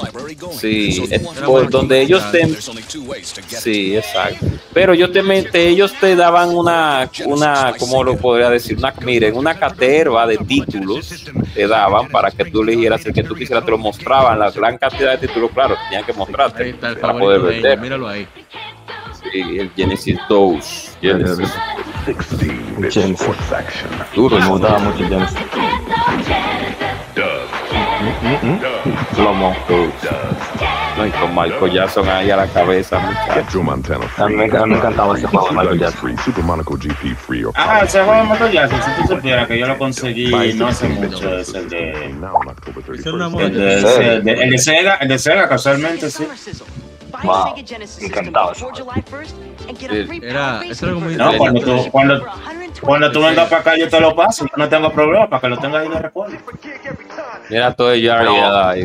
[0.59, 2.47] Sí, es por donde ellos te...
[3.47, 4.45] Sí, exacto.
[4.73, 8.77] Pero yo te, te- ellos te daban una, una, ¿cómo lo podría decir?
[8.77, 13.35] Una, miren, una caterva de títulos te daban para que tú eligieras el que tú
[13.35, 17.41] quisieras, te lo mostraban, la gran cantidad de títulos, claro, tenían que mostrarte para poder
[17.41, 17.79] vender.
[17.79, 18.27] míralo ahí.
[19.33, 20.97] El Genesis 2.
[21.01, 21.51] Genesis.
[22.91, 23.27] Genesis.
[24.15, 24.49] Duro, Me ¿no?
[24.51, 25.37] gustaba mucho Genesis.
[29.17, 29.55] Lomo.
[30.97, 32.97] No, y con Michael Jackson ahí a la cabeza.
[34.17, 36.15] A mí, me- a mí me encantaba ese juego de Michael Jackson.
[37.55, 40.87] Ah, ese juego de Michael Jackson, si tú supieras que yo lo conseguí no hace
[40.89, 42.13] mucho, es el de...
[42.19, 43.01] now on October 31st.
[43.41, 43.75] El de,
[44.17, 46.27] el de, el de Sega, el de Sega, casualmente, sí.
[47.21, 47.55] Wow, ese
[50.21, 52.25] Era, eso era como No, cuando tú, cuando,
[52.81, 55.47] cuando tú vengas para acá, yo te lo paso, yo no tengo problema, para que
[55.49, 56.35] lo tengas ahí de recuerdo.
[57.49, 58.25] Mira todo ello ahí,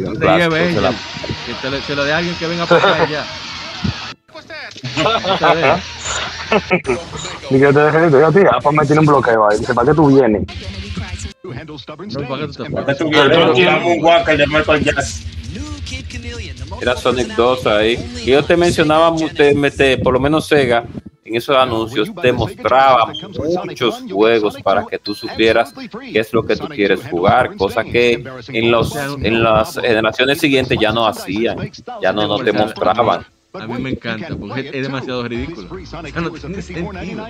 [0.00, 0.98] plástico, lleve se la- ella.
[1.46, 3.24] Que te, lo- te lo de alguien que venga para acá ya.
[7.50, 9.58] Y que te dejé de decir, ah, pues me tiene un bloqueo ahí.
[9.58, 10.42] Dice, ¿para qué tú vienes?
[11.42, 15.37] No, ¿para qué tú te Porque tú quieres un Walker de Michael Jackson.
[16.80, 17.98] Era Sonic 2 ahí.
[18.24, 19.14] Y yo te mencionaba,
[20.02, 20.84] por lo menos Sega,
[21.28, 23.12] en esos anuncios te mostraba
[23.64, 28.24] muchos juegos para que tú supieras qué es lo que tú quieres jugar, cosa que
[28.48, 31.70] en los en las generaciones siguientes ya no hacían,
[32.00, 33.26] ya no, no te mostraban.
[33.60, 35.68] A mí me encanta, porque es demasiado ridículo.
[36.22, 37.28] No.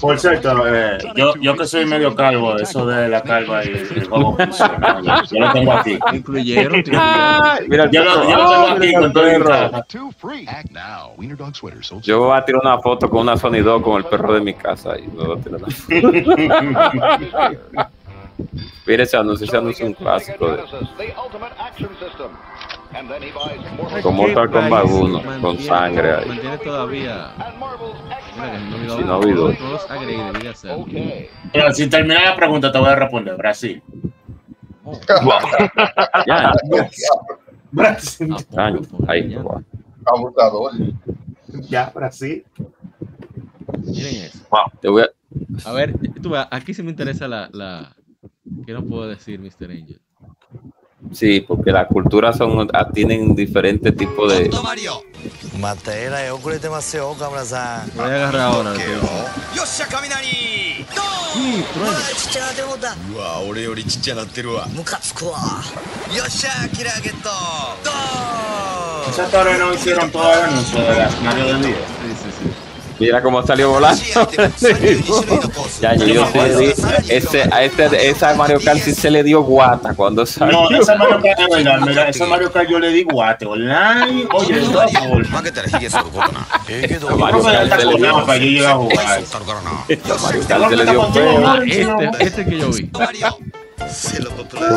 [0.00, 3.88] Por cierto, eh, yo, yo que soy medio calvo, eso de la calva y el
[4.10, 4.36] yo-
[5.40, 5.98] lo tengo aquí.
[6.12, 6.82] Incluyeron.
[7.68, 9.42] Mira, Yo lo, yo lo tengo aquí con todo el.
[12.02, 14.54] Yo voy a tirar una foto con una Sony 2 con el perro de mi
[14.54, 16.12] casa y luego tirar una foto.
[18.86, 20.62] Mira ese anuncio, ese anuncio es un clásico de,
[24.02, 26.28] con Mortal Kombat 1, con sangre ahí.
[26.28, 27.32] Mantiene todavía.
[28.36, 28.96] Mira.
[28.96, 29.52] Si no olvidó.
[31.52, 33.36] Pero sin terminar la pregunta, te voy a responder.
[33.36, 33.82] Brasil.
[36.26, 36.52] Ya,
[37.70, 38.34] Brasil.
[38.56, 39.34] año, ahí.
[41.68, 42.44] Ya, Brasil.
[43.78, 44.44] Miren eso.
[44.80, 47.96] Te voy a, A ver, tú, aquí sí me interesa la, la.
[48.66, 49.70] ¿Qué no puedo decir, Mr.
[49.70, 50.00] Angel?
[51.12, 54.48] Sí, porque las culturas son, ah, tienen diferentes tipos de.
[57.94, 58.72] Voy a agarrar ahora.
[58.72, 58.78] No.
[73.02, 74.00] Mira cómo salió volando.
[75.80, 76.72] ya, yo sí,
[77.50, 80.70] a este, esa Mario Kart sí se le dio guata cuando salió.
[80.70, 81.40] No, esa Mario Kart,
[82.08, 83.44] esa Mario Kart yo le di guate.
[83.44, 84.54] Online, oye.
[84.70, 85.50] Mario
[87.42, 87.98] Kart se le.
[87.98, 88.24] Mario
[90.46, 91.64] Kart se le dio guata.
[92.20, 92.88] Este, que yo vi.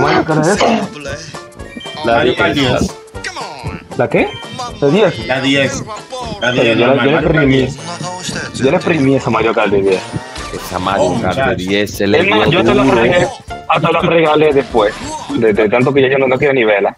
[0.02, 0.58] Mario Kart es
[2.04, 2.56] Mario Kart
[3.98, 4.28] ¿La qué?
[4.82, 5.28] ¿La 10?
[5.28, 5.84] La 10.
[6.42, 6.78] La Yo, 10.
[6.78, 6.94] yo,
[7.32, 7.80] le 10.
[8.56, 10.02] yo le exprimí esa Mario Kart de 10.
[10.54, 11.70] Esa Mario Oh, Kart de muchacho.
[11.70, 13.28] 10 se le dio yo te la regalé,
[13.70, 14.94] hasta la regalé después,
[15.36, 16.98] de, de tanto que ya yo no, no quiero ni verla.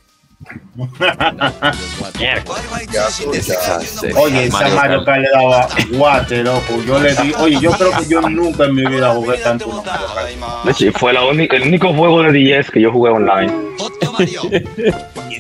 [4.16, 6.82] Oye, esa Mario Kart le daba guate, loco.
[6.86, 9.82] Yo le di, oye, yo creo que yo nunca en mi vida jugué tanto una
[9.82, 10.76] Mario Kart.
[10.76, 13.52] Sí, fue la única, el único juego de 10 que yo jugué online.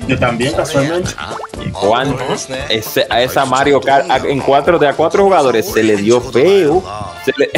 [0.08, 1.10] Yo también, casualmente.
[1.74, 2.16] Juan,
[2.70, 6.84] ese, a esa Mario Kart en cuatro de a cuatro jugadores se le dio feo.
[7.26, 7.49] Se le-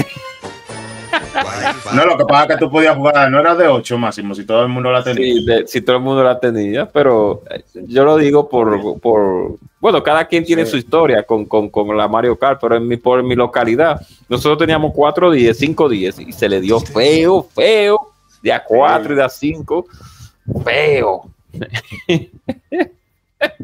[1.96, 4.46] No, lo que pasa es que tú podías jugar, no era de 8 máximo, si
[4.46, 5.34] todo el mundo la tenía.
[5.34, 7.44] Sí, de- si todo el mundo la tenía, pero
[7.74, 12.08] yo lo digo por, por bueno, cada quien tiene su historia con, con, con la
[12.08, 16.32] Mario Kart, pero en mi, por mi localidad, nosotros teníamos 4 días, 5 días, y
[16.32, 18.00] se le dio feo, feo,
[18.44, 19.86] de a 4 y de a 5,
[20.64, 21.30] feo.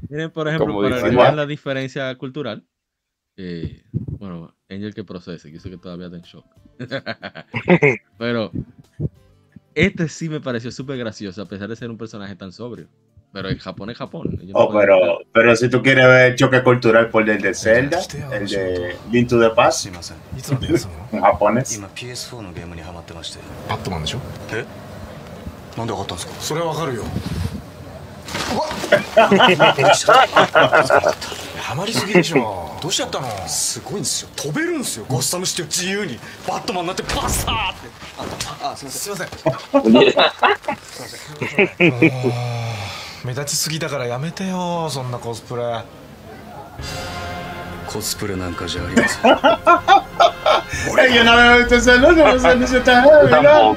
[0.10, 0.74] Miren, por ejemplo,
[1.18, 2.64] para la diferencia cultural.
[3.38, 3.84] eh,
[4.20, 6.46] bueno, Angel que procese, que yo sé que todavía está en shock.
[8.18, 8.52] Pero
[9.76, 12.88] este sí me pareció súper gracioso, a pesar de ser un personaje tan sobrio.
[13.34, 14.40] Pero en Japón es Japón.
[14.42, 18.00] ellos Oh, pero, pero si tú quieres ver choque cultural por el de Zelda,
[18.32, 19.88] el de Link to the Past,
[21.12, 21.82] en japonés.
[31.66, 37.80] 今 PS4 のゲームにハマりすぎでしょどうしちゃったのすごいんですよ飛べるんですよゴッサムシティを自由にバットマンになってバサーって
[38.64, 39.40] ああすいませんすいませんす
[39.90, 39.94] い
[41.92, 42.12] ません
[43.26, 45.84] 目立ちすぎだからやめてよそんなコスプレ
[47.88, 49.32] コスプレなんかじゃありません
[51.06, 53.76] yo no.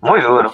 [0.00, 0.52] Muy duro.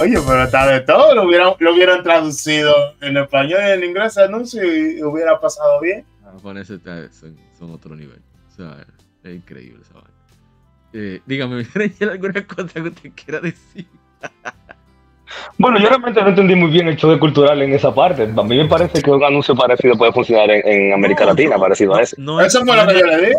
[0.00, 4.12] Oye, pero está de todo, lo hubieran, lo hubieran traducido en español y en inglés
[4.12, 6.04] ese anuncio y hubiera pasado bien.
[6.24, 8.20] Los japoneses está- son, son otro nivel.
[8.50, 8.84] O sea,
[9.24, 10.08] es increíble esa vaina.
[10.92, 13.86] Eh, dígame, Angel, alguna cosa que usted quiera decir.
[15.58, 18.22] Bueno, yo realmente no entendí muy bien el choque cultural en esa parte.
[18.24, 21.94] A mí me parece que un anuncio parecido puede funcionar en, en América Latina, parecido
[21.94, 22.16] a ese.
[22.18, 22.86] No es, la-.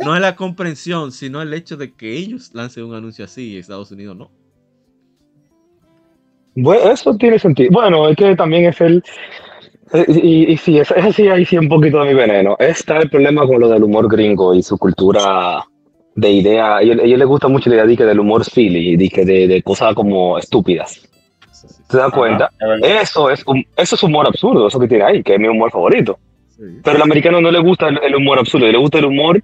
[0.06, 3.58] No es la comprensión, sino el hecho de que ellos lancen un anuncio así y
[3.58, 4.32] Estados Unidos no.
[6.56, 7.70] Bueno, eso tiene sentido.
[7.72, 9.04] Bueno, es que también es el.
[9.94, 12.56] eh, Y, y sí, ese, ese sí, ahí sí un poquito de mi veneno.
[12.60, 15.64] Está el problema con lo del humor gringo y su cultura
[16.16, 16.78] de idea.
[16.78, 19.10] A ellos, a ellos les gusta mucho la idea de que del humor silly, de,
[19.10, 21.08] que de, de cosas como estúpidas.
[21.88, 22.50] ¿Te das cuenta?
[23.02, 25.72] Eso es, un- eso es humor absurdo, eso que tiene ahí, que es mi humor
[25.72, 26.18] favorito.
[26.84, 29.42] Pero al americano no le gusta el, el humor absurdo, le gusta el humor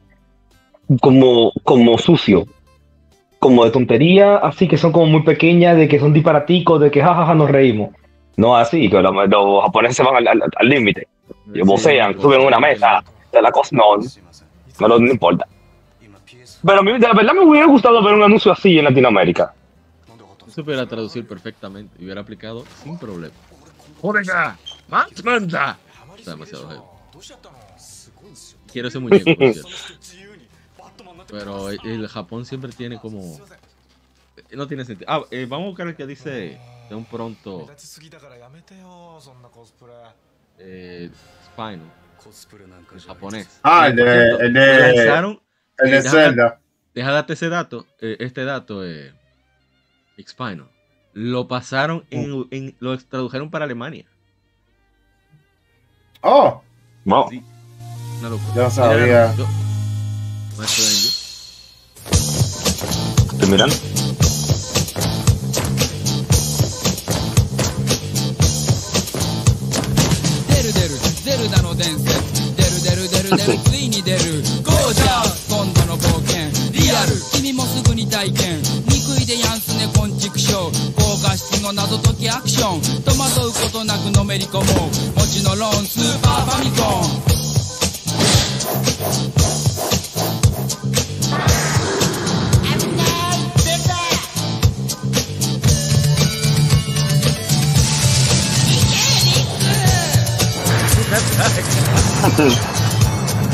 [1.02, 2.46] como, como sucio,
[3.40, 7.02] como de tontería, así que son como muy pequeñas, de que son disparaticos, de que
[7.02, 7.92] jajaja nos reímos.
[8.36, 11.08] No así, que los, los japoneses van al- límite.
[11.54, 13.04] Y vocean, suben una mesa.
[13.32, 15.48] De la cosa, no, no, no, no importa.
[16.66, 19.54] Pero a mí, de la verdad, me hubiera gustado ver un anuncio así en Latinoamérica.
[20.48, 23.34] Se pudiera traducir perfectamente y hubiera aplicado sin problema.
[24.02, 24.26] ¡Joder!
[24.88, 25.78] ¡Manda!
[26.18, 26.82] Está demasiado heavy.
[28.72, 29.70] Quiero ese muñeco, por cierto.
[31.30, 33.38] Pero el, el Japón siempre tiene como.
[34.52, 35.10] No tiene sentido.
[35.12, 36.60] Ah, eh, vamos a buscar el que dice
[36.90, 37.66] de un pronto.
[40.60, 41.10] Eh,
[41.46, 41.82] Spinal.
[42.94, 43.60] En japonés.
[43.64, 45.42] Ah, Eh, el de- el de- lanzaron-
[45.80, 46.60] el de eh, deja- Zelda.
[46.96, 47.86] Deja darte ese dato.
[48.00, 49.14] eh, este dato, eh,
[50.26, 50.70] Spinal.
[51.14, 54.06] Lo pasaron en, en- Lo tradujeron para Alemania.
[56.22, 56.62] Oh,
[57.06, 57.28] no.
[57.30, 57.44] Sí.
[58.20, 58.56] Una locura.
[58.56, 59.36] Yo sabía.
[59.36, 59.48] Yo-
[60.58, 61.28] Maestro Angel.
[63.32, 63.50] Estoy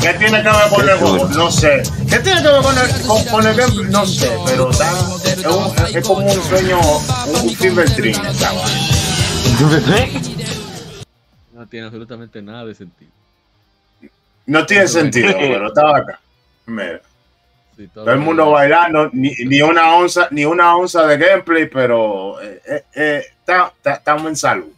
[0.00, 1.28] ¿Qué tiene que ver con el juego?
[1.28, 1.82] No sé.
[2.10, 3.86] ¿Qué tiene que ver con el, con, con el gameplay?
[3.90, 4.90] No sé, pero está,
[5.24, 6.78] es, un- es como un sueño,
[7.42, 8.20] un fever dream.
[11.52, 13.10] No tiene absolutamente nada de sentido.
[14.46, 16.20] No tiene sentido, pero estaba acá.
[16.66, 17.00] Mira.
[17.76, 22.40] Sí, Todo el mundo bailando, ni, ni una onza, ni una onza de gameplay, pero
[22.40, 23.24] eh, eh, eh,
[23.84, 24.73] estamos en salud.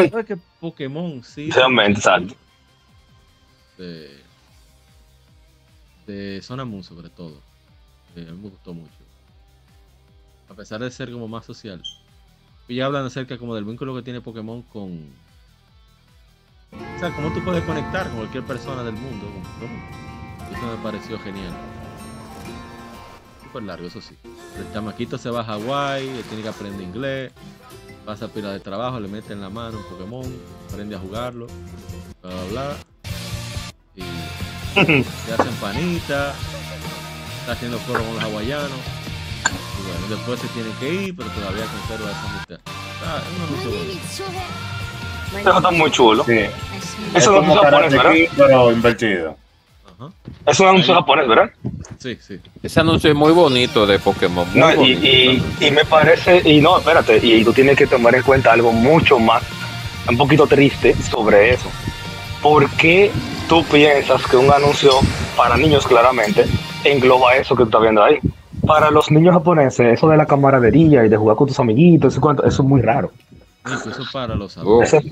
[0.10, 1.50] ¿Sabes que Pokémon sí?
[1.50, 2.34] Realmente, exacto.
[3.78, 4.20] De,
[6.06, 7.40] de Zona Moon, sobre todo.
[8.16, 8.92] Eh, a mí me gustó mucho.
[10.48, 11.82] A pesar de ser como más social.
[12.68, 15.10] Y ya hablan acerca como del vínculo que tiene Pokémon con.
[16.72, 19.26] O sea, cómo tú puedes conectar con cualquier persona del mundo.
[19.26, 20.10] Pokémon.
[20.52, 21.52] Eso me pareció genial.
[23.42, 24.16] Súper largo, eso sí.
[24.58, 27.32] El chamaquito se va a Hawái, tiene que aprender inglés,
[28.04, 30.36] pasa pila de trabajo, le mete en la mano un Pokémon,
[30.68, 31.46] aprende a jugarlo,
[32.22, 32.76] bla bla bla.
[33.96, 34.02] Y
[35.26, 36.34] se hacen panita,
[37.40, 38.70] está haciendo coro con los hawaianos.
[38.70, 42.60] Y bueno, después se tiene que ir, pero todavía conserva esa amistad.
[43.06, 44.00] Ah, es un anuncio bonito.
[45.38, 46.24] Eso está muy chulo.
[46.24, 46.38] Sí.
[47.14, 47.94] Eso Es no como es.
[47.94, 49.36] Kid, pero invertido.
[50.46, 51.50] Es un anuncio japonés, ¿verdad?
[51.98, 52.38] Sí, sí.
[52.62, 54.46] Ese anuncio es muy bonito de Pokémon.
[54.50, 55.00] Muy No, y, bonito.
[55.06, 58.72] y, y me parece, y no, espérate, y tú tienes que tomar en cuenta algo
[58.72, 59.42] mucho más,
[60.08, 61.68] un poquito triste sobre eso.
[62.42, 63.10] ¿Por qué
[63.48, 64.92] tú piensas que un anuncio
[65.36, 66.46] para niños claramente
[66.84, 68.18] engloba eso que tú estás viendo ahí?
[68.66, 72.20] Para los niños japoneses, eso de la camaradería y de jugar con tus amiguitos, eso,
[72.20, 73.10] cuánto- eso es muy raro.
[73.66, 75.04] Incluso para los Eso- adultos.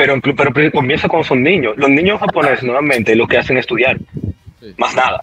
[0.00, 1.76] Pero, pero, pero comienza con sus niños.
[1.76, 3.98] Los niños japoneses normalmente lo que hacen es estudiar,
[4.78, 5.22] más nada.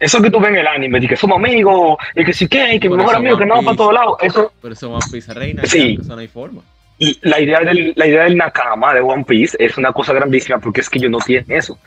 [0.00, 2.74] Eso que tú ves en el anime, de que somos amigos, y que si qué,
[2.74, 5.62] y que mejor amigo, que andamos para todos lados, eso, Pero eso One Piece reina,
[5.66, 5.98] Sí.
[6.00, 6.62] eso no hay forma.
[6.98, 10.58] Y la idea del, la idea del Nakama de One Piece es una cosa grandísima
[10.58, 11.78] porque es que ellos no tienen eso.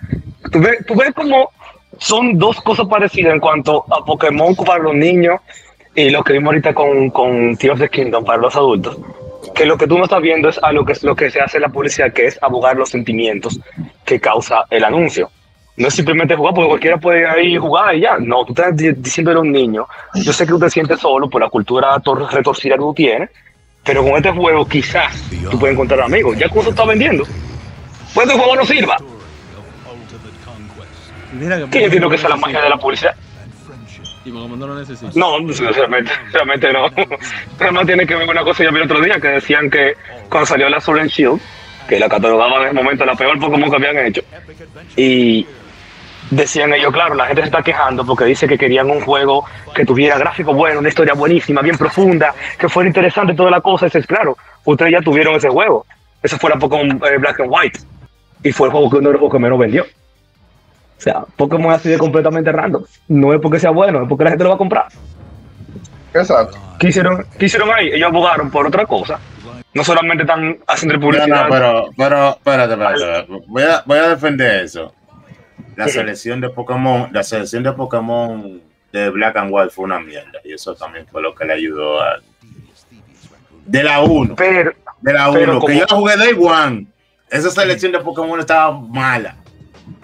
[0.52, 1.50] Tú ves, tú ves como
[1.98, 5.40] son dos cosas parecidas en cuanto a Pokémon para los niños
[5.96, 8.98] y lo que vimos ahorita con, con Tears of the Kingdom para los adultos.
[9.58, 11.42] Que lo que tú no estás viendo es a lo que, es lo que se
[11.42, 13.60] hace en la publicidad, que es abogar los sentimientos
[14.06, 15.32] que causa el anuncio.
[15.78, 18.18] No es simplemente jugar, porque cualquiera puede ir ahí y jugar y ya.
[18.20, 21.30] No, tú estás di- diciéndole a un niño, yo sé que tú te sientes solo
[21.30, 23.30] por la cultura tor- retorcida que tú tienes,
[23.84, 25.14] pero con este juego quizás
[25.52, 26.38] tú puedes encontrar amigos.
[26.38, 27.30] Ya como tú estás vendiendo, que
[28.24, 28.98] el juego no sirva.
[31.34, 33.16] Mira Que yo entiendo que esa es la magia de la publicidad.
[34.28, 35.12] Y Pokémon no lo necesita.
[35.16, 36.88] No, no, realmente, realmente no.
[37.58, 39.94] Pero no tiene que ver una cosa yo vi el otro día, que decían que
[40.30, 41.40] cuando salió la Sword and Shield,
[41.88, 44.22] que la catalogaban en ese momento la peor Pokémon que habían hecho,
[44.98, 45.48] y
[46.30, 49.86] decían ellos, claro, la gente se está quejando porque dice que querían un juego que
[49.86, 53.86] tuviera gráfico bueno, una historia buenísima, bien profunda, que fuera interesante toda la cosa.
[53.86, 55.86] Ese es claro, ustedes ya tuvieron ese juego.
[56.22, 57.80] Ese fue la Pokémon eh, Black and White.
[58.44, 59.86] Y fue el juego que uno de los que menos vendió.
[60.98, 62.84] O sea, Pokémon así de completamente random.
[63.08, 64.88] No es porque sea bueno, es porque la gente lo va a comprar.
[66.14, 66.58] Exacto.
[66.80, 67.90] ¿Qué hicieron, qué hicieron ahí?
[67.90, 69.20] Ellos abogaron por otra cosa.
[69.74, 71.44] No solamente están haciendo No, publicidad.
[71.44, 73.44] no, pero, pero, espérate, espérate, espérate.
[73.48, 74.94] Voy a, voy a defender eso.
[75.76, 78.60] La selección de Pokémon, la selección de Pokémon
[78.92, 80.40] de Black and White fue una mierda.
[80.44, 82.16] Y eso también fue lo que le ayudó a.
[83.66, 84.36] De la 1.
[84.36, 84.72] Pero,
[85.02, 85.60] de la pero 1.
[85.60, 86.88] Que como- yo la jugué Day One.
[87.30, 89.36] Esa selección de Pokémon estaba mala.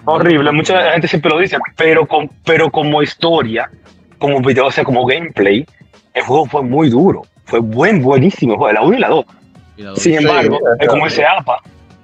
[0.04, 3.70] Horrible, mucha gente siempre lo dice, pero, con, pero como historia,
[4.18, 5.64] como video, o sea, como gameplay,
[6.12, 7.22] el juego fue muy duro.
[7.46, 9.24] Fue buen, buenísimo la 1 y la 2.
[9.96, 11.58] Sin embargo, Sí, es como ese APA.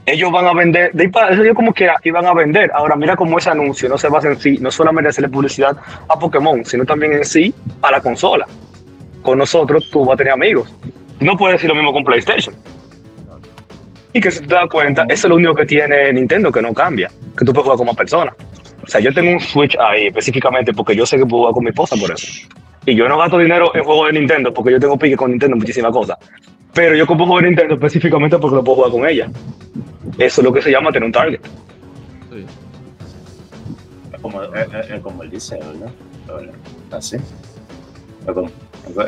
[0.07, 2.71] Ellos van a vender, de ahí para- ellos como que iban a vender.
[2.75, 5.77] Ahora, mira cómo ese anuncio no se basa en sí, no solamente hacerle publicidad
[6.09, 8.47] a Pokémon, sino también en sí a la consola.
[9.23, 10.75] Con nosotros tú vas a tener amigos.
[11.21, 12.55] No puedes decir lo mismo con PlayStation.
[14.13, 16.75] Y que si te das cuenta, eso es lo único que tiene Nintendo que no
[16.75, 18.35] cambia, que tú puedes jugar como persona.
[18.83, 21.65] O sea, yo tengo un Switch ahí específicamente porque yo sé que puedo jugar con
[21.65, 22.27] mi esposa por eso.
[22.87, 25.55] Y yo no gasto dinero en juegos de Nintendo porque yo tengo pique con Nintendo
[25.55, 26.17] en muchísimas cosas.
[26.75, 29.29] Pero yo compro juegos de Nintendo específicamente porque lo puedo jugar con ella.
[30.19, 31.41] Eso es lo que se llama tener un target.
[34.13, 34.51] Es como, es,
[34.85, 35.93] es- es como él dice, ¿verdad?
[36.27, 36.55] ¿verdad?
[36.91, 37.17] Así.
[37.17, 38.51] Es como,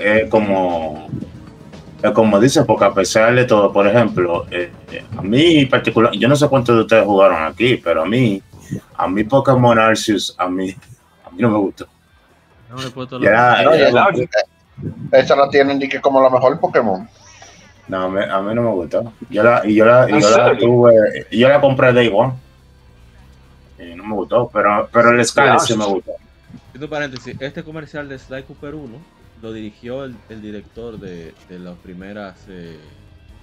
[0.01, 1.09] es como,
[2.13, 6.29] como dice, porque a pesar de todo, por ejemplo, eh, eh, a mí particular, yo
[6.29, 8.43] no sé cuántos de ustedes jugaron aquí, pero a mí,
[8.97, 10.71] a mí Pokémon Arceus, a mí,
[11.25, 11.87] a mí no me gustó.
[12.71, 13.91] No le he puesto Ya, No, ya,
[15.13, 17.09] esa la tienen ni que como la mejor Pokémon.
[17.89, 19.13] No, me- a mí no me gustó.
[19.31, 22.11] Yo la, y yo la, y ¿En yo la tuve, y yo la compré Day
[22.13, 22.33] One.
[23.79, 26.13] Y no me gustó, pero, pero el Scarlet sí me gustó.
[26.69, 31.59] Haciendo paréntesis, este comercial de Sly Cooper 1 lo dirigió el, el director de, de
[31.59, 32.37] las primeras.
[32.49, 32.79] Eh,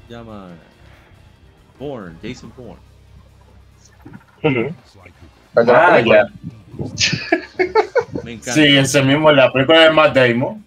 [0.08, 0.48] se llama.
[1.78, 2.82] Bourne, Jason Bourne.
[5.56, 6.28] Ah, ya.
[8.24, 8.54] Me encanta.
[8.54, 10.64] Sí, ese mismo, la película de Matt Damon.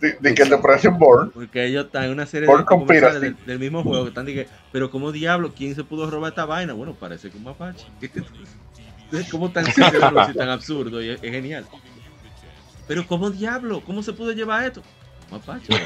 [0.00, 1.30] De, de que parece un Born.
[1.30, 4.50] Porque ellos están en una serie Born de del, del mismo juego que están diciendo,
[4.70, 6.72] pero como diablo, ¿quién se pudo robar esta vaina?
[6.72, 7.86] Bueno, parece que un mapache.
[9.30, 9.64] ¿Cómo tan
[10.36, 11.02] tan absurdo?
[11.02, 11.66] Y es, es genial.
[12.88, 13.80] Pero ¿cómo diablo?
[13.86, 14.82] ¿Cómo se pudo llevar esto?
[15.30, 15.68] Mapache.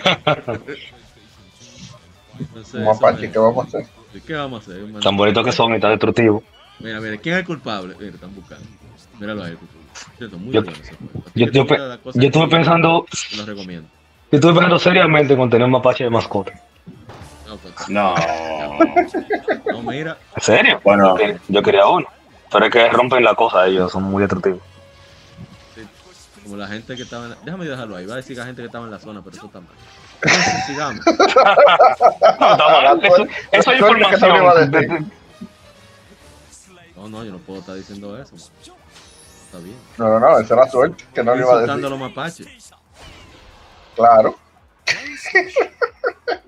[2.74, 3.86] Mapache, me- ¿qué vamos a hacer?
[4.26, 5.00] ¿Qué vamos a hacer?
[5.02, 6.42] Tan bonitos que son y tan destructivos.
[6.78, 7.94] Mira, mira, ¿quién es el culpable?
[7.98, 8.64] Mira, están buscando.
[9.20, 9.56] Míralo ahí.
[10.16, 11.12] Cierto, muy Yo- bueno ese juego.
[11.26, 13.88] Así yo- que yo pe- estuve pensando- Lo recomiendo.
[14.30, 16.52] Yo estuve pensando seriamente con tener un mapache de mascota.
[17.46, 18.14] No, pues, No.
[19.66, 20.16] no, mira.
[20.36, 20.80] ¿En serio?
[20.82, 21.16] Bueno.
[21.48, 22.06] Yo quería uno.
[22.50, 24.60] Pero es que rompen la cosa ellos, son muy destructivos.
[26.42, 27.36] Como la gente que estaba en la...
[27.44, 28.06] Déjame dejarlo ahí.
[28.06, 29.70] Va a decir la gente que estaba en la zona, pero eso está mal.
[30.22, 31.04] Entonces, sigamos.
[32.40, 33.04] No, está mal.
[33.04, 34.82] Eso, eso es Suerte que se lo iba a decir.
[34.82, 35.12] información.
[36.96, 38.34] No, no, yo no puedo estar diciendo eso.
[38.36, 38.44] man.
[39.46, 39.76] Está bien.
[39.98, 41.80] No, no, no, esa era suerte que no le iba a decir.
[41.82, 42.72] los mapaches.
[43.96, 44.36] Claro.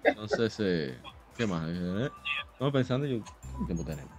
[0.04, 0.98] Entonces, eh,
[1.36, 1.64] ¿qué más?
[1.68, 2.10] Eh,
[2.52, 3.18] Estamos pensando, yo,
[3.60, 4.10] ¿qué tiempo tenemos?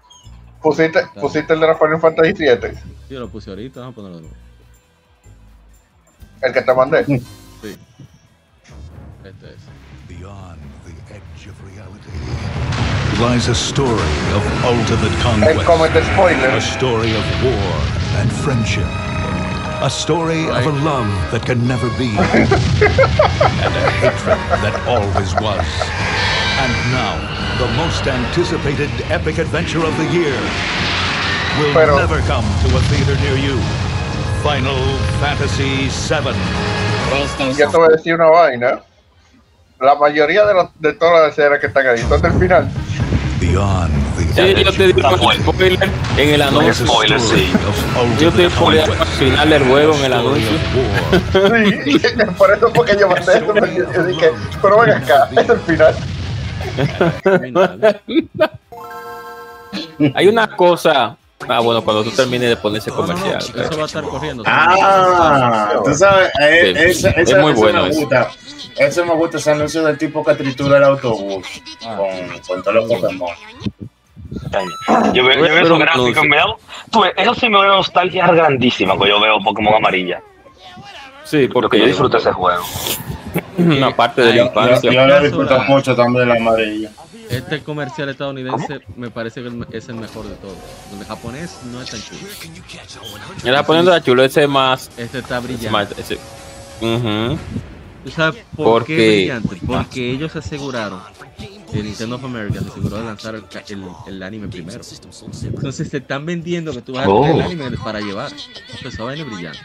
[0.62, 2.74] Pusiste, pusiste el de la Final Fantasy 7,
[3.10, 4.38] Yo lo puse ahorita, vamos a ponerlo de nuevo.
[6.46, 7.06] El que te mandé.
[7.06, 7.24] Sí.
[9.24, 9.62] Este es.
[10.08, 12.12] Beyond the edge of reality
[13.20, 13.92] lies a story
[14.36, 15.62] of ultimate conquest.
[15.62, 16.50] Spoiler.
[16.50, 17.72] A story of war
[18.20, 18.88] and friendship.
[19.82, 22.10] A story of a love that can never be.
[22.18, 25.66] and a hatred that always was.
[26.60, 27.16] And now,
[27.58, 30.36] the most anticipated epic adventure of the year
[31.60, 33.85] will Pero- never come to a theater near you.
[34.46, 34.78] Final
[35.20, 37.56] Fantasy VII.
[37.58, 38.80] Yo te voy a decir una vaina.
[39.82, 42.70] La mayoría de, los, de todas las escenas que están ahí son del final.
[43.40, 43.92] Beyond
[44.36, 46.86] the Sí, yo te digo el spoiler en el anuncio.
[46.86, 47.52] Spoiler, sí.
[48.20, 50.52] Yo te spoiler al final del juego en el anuncio.
[51.84, 52.00] Sí,
[52.38, 53.46] por eso fue que yo mandé eso.
[53.48, 54.30] porque Yo dije,
[54.62, 55.96] pero ven acá, es el final.
[60.14, 61.18] Hay una cosa.
[61.48, 63.38] Ah, bueno, cuando tú termines de poner ese comercial.
[63.38, 64.44] Eso va a estar corriendo.
[64.46, 68.00] Ah, tú sabes, eh, Sí, es ese- muy bueno me ese.
[68.02, 68.30] gusta.
[68.78, 71.46] Ese me gusta, ese anuncio del tipo que tritura el autobús
[71.82, 73.30] con, con todos los Pokémon.
[75.14, 76.46] Yo veo, yo veo esos gráficos, me da,
[76.92, 80.22] tú eso sí me da una nostalgia grandísima cuando yo veo Pokémon amarilla.
[81.24, 82.64] Sí, Porque yo disfruto ese juego.
[83.58, 84.92] una parte de la Yo, infancia.
[84.92, 86.90] yo lo disfruto mucho también la amarilla.
[87.30, 90.56] Este comercial estadounidense me parece que es el mejor de todos.
[91.00, 92.20] El japonés no es tan chulo.
[93.44, 94.90] Era poniendo a chulo ese más.
[94.98, 95.70] Este está brillante.
[95.70, 96.20] más ese-
[96.82, 97.38] Ujú.
[98.04, 99.08] ¿Tú sabes por ¿Por qué qué?
[99.18, 99.58] brillante?
[99.66, 101.02] Porque ellos aseguraron,
[101.72, 104.82] que Nintendo of America se aseguró de lanzar el, el- el anime primero.
[105.44, 107.22] Entonces te están vendiendo que tú vas a Oh.
[107.22, 108.32] tener el anime para llevar.
[108.32, 109.60] Entonces esa vaina brillante.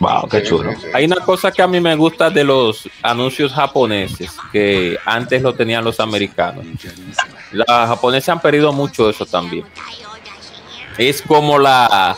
[0.00, 0.72] Wow, qué chulo.
[0.94, 5.54] Hay una cosa que a mí me gusta de los anuncios japoneses, que antes lo
[5.54, 6.64] tenían los americanos.
[7.52, 9.66] Los japoneses han perdido mucho eso también.
[10.96, 12.16] Es como la,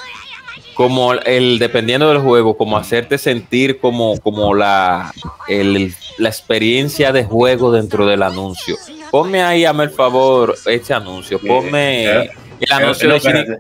[0.75, 5.13] como el, dependiendo del juego, como hacerte sentir como, como la,
[5.49, 8.77] el, la experiencia de juego dentro del anuncio.
[9.11, 11.41] Ponme ahí, hazme el favor, este anuncio.
[11.41, 13.59] Ponme Eh, el eh, anuncio no, de.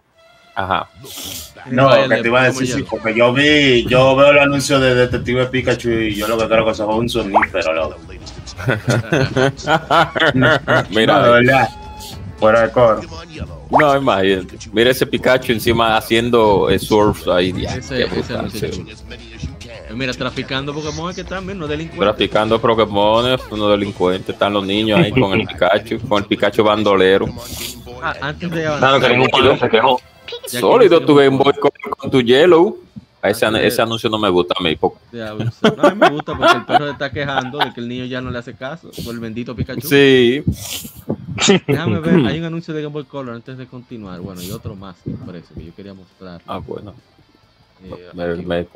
[0.54, 0.88] Ajá.
[1.70, 4.78] No, Vaya, que te iba a decir, sí, porque yo vi, yo veo el anuncio
[4.80, 7.96] de Detective Pikachu y yo lo que creo que eso es un sonífero, loco.
[10.90, 11.68] Mira, No, de verdad.
[12.38, 13.00] Fuera de coro.
[13.70, 14.58] no, imagínate.
[14.72, 17.52] Mira ese Pikachu encima haciendo eh, surf ahí.
[17.62, 18.84] ya, Ese, ese sí.
[19.68, 22.00] Eh, Mira, traficando Pokémon es que también no delincuentes.
[22.00, 27.26] Traficando Pokémon, unos delincuentes, están los niños ahí con el Pikachu, con el Pikachu bandolero.
[28.02, 29.80] Ah, antes de Claro que
[30.46, 32.78] Sólido tu Game Boy con, con tu Yellow.
[33.22, 34.74] Ese, an- ese anuncio no me gusta a mí.
[34.74, 35.44] porque- Diablo,
[35.76, 38.04] No, a mí me gusta porque el perro se está quejando de que el niño
[38.06, 39.86] ya no le hace caso por el bendito Pikachu.
[39.86, 40.42] Sí.
[41.68, 44.18] Déjame ver, hay un anuncio de Game Boy Color antes de continuar.
[44.20, 46.40] Bueno, y otro más impreso que yo quería mostrar.
[46.48, 46.94] Ah, bueno.
[47.84, 48.66] Eh, Me- me-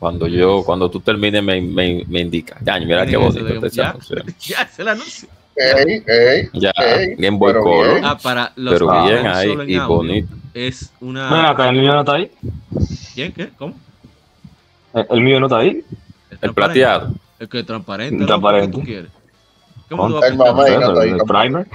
[0.00, 2.58] cuando yo, cuando tú termines, me, me, me indica.
[2.64, 3.96] Ya, mira qué bonito este ya.
[4.40, 5.28] Ya, es el anuncio.
[5.56, 7.90] Ey, ey, Ya, ey, Game Boy Color.
[7.94, 8.04] bien.
[8.04, 10.34] Ah, para los Pero que bien ahí y audio, bonito.
[10.54, 11.30] Es una.
[11.30, 12.30] Ven acá, el mío no está ahí.
[13.14, 13.32] ¿Quién?
[13.32, 13.50] ¿Qué?
[13.58, 13.74] ¿Cómo?
[14.94, 15.84] El, el mío no está ahí.
[16.40, 17.12] El plateado.
[17.38, 18.14] El que es transparente.
[18.14, 18.26] El ¿no?
[18.26, 18.78] ¿Qué transparente.
[18.78, 19.10] tú quieres?
[21.26, 21.66] Primer.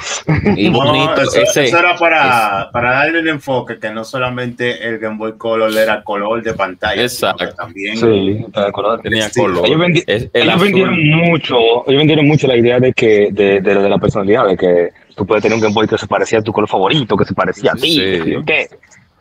[0.57, 1.22] Y No, bonito.
[1.22, 5.34] eso, ese, eso era para, para darle el enfoque que no solamente el Game Boy
[5.38, 7.63] Color era color de pantalla, sino que Exacto.
[7.63, 9.01] también Sí, color.
[9.01, 9.65] tenía Sí, color.
[9.65, 10.65] Ellos, vendi- Es el ellos azul.
[10.65, 11.57] vendieron mucho,
[11.88, 15.26] ellos vendieron mucho la idea de que de, de, de la personalidad, de que tú
[15.26, 17.72] puedes tener un Game Boy que se parecía a tu color favorito, que se parecía
[17.72, 17.91] a ti,
[18.24, 18.36] Sí.
[18.45, 18.68] qué.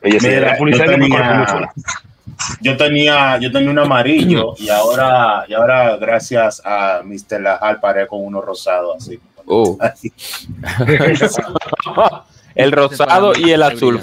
[0.03, 1.73] Ellos Mira, la publicidad tenía- chula.
[2.61, 7.41] Yo tenía, yo tenía un amarillo y ahora, y ahora gracias a Mr.
[7.41, 9.19] Lajal paré con uno rosado así.
[9.47, 9.77] Uh.
[9.81, 10.13] Así.
[12.57, 14.03] el rosado y el azul.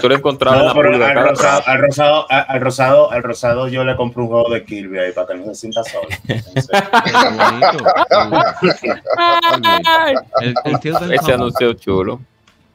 [0.00, 3.12] Tú lo encontrabas en No, la pero pulga al rosado, al rosado, al al rosado,
[3.12, 5.82] al rosado yo le compré un juego de Kirby ahí para que no se sienta
[5.84, 6.08] solo.
[10.40, 12.20] El, Ese anuncio chulo.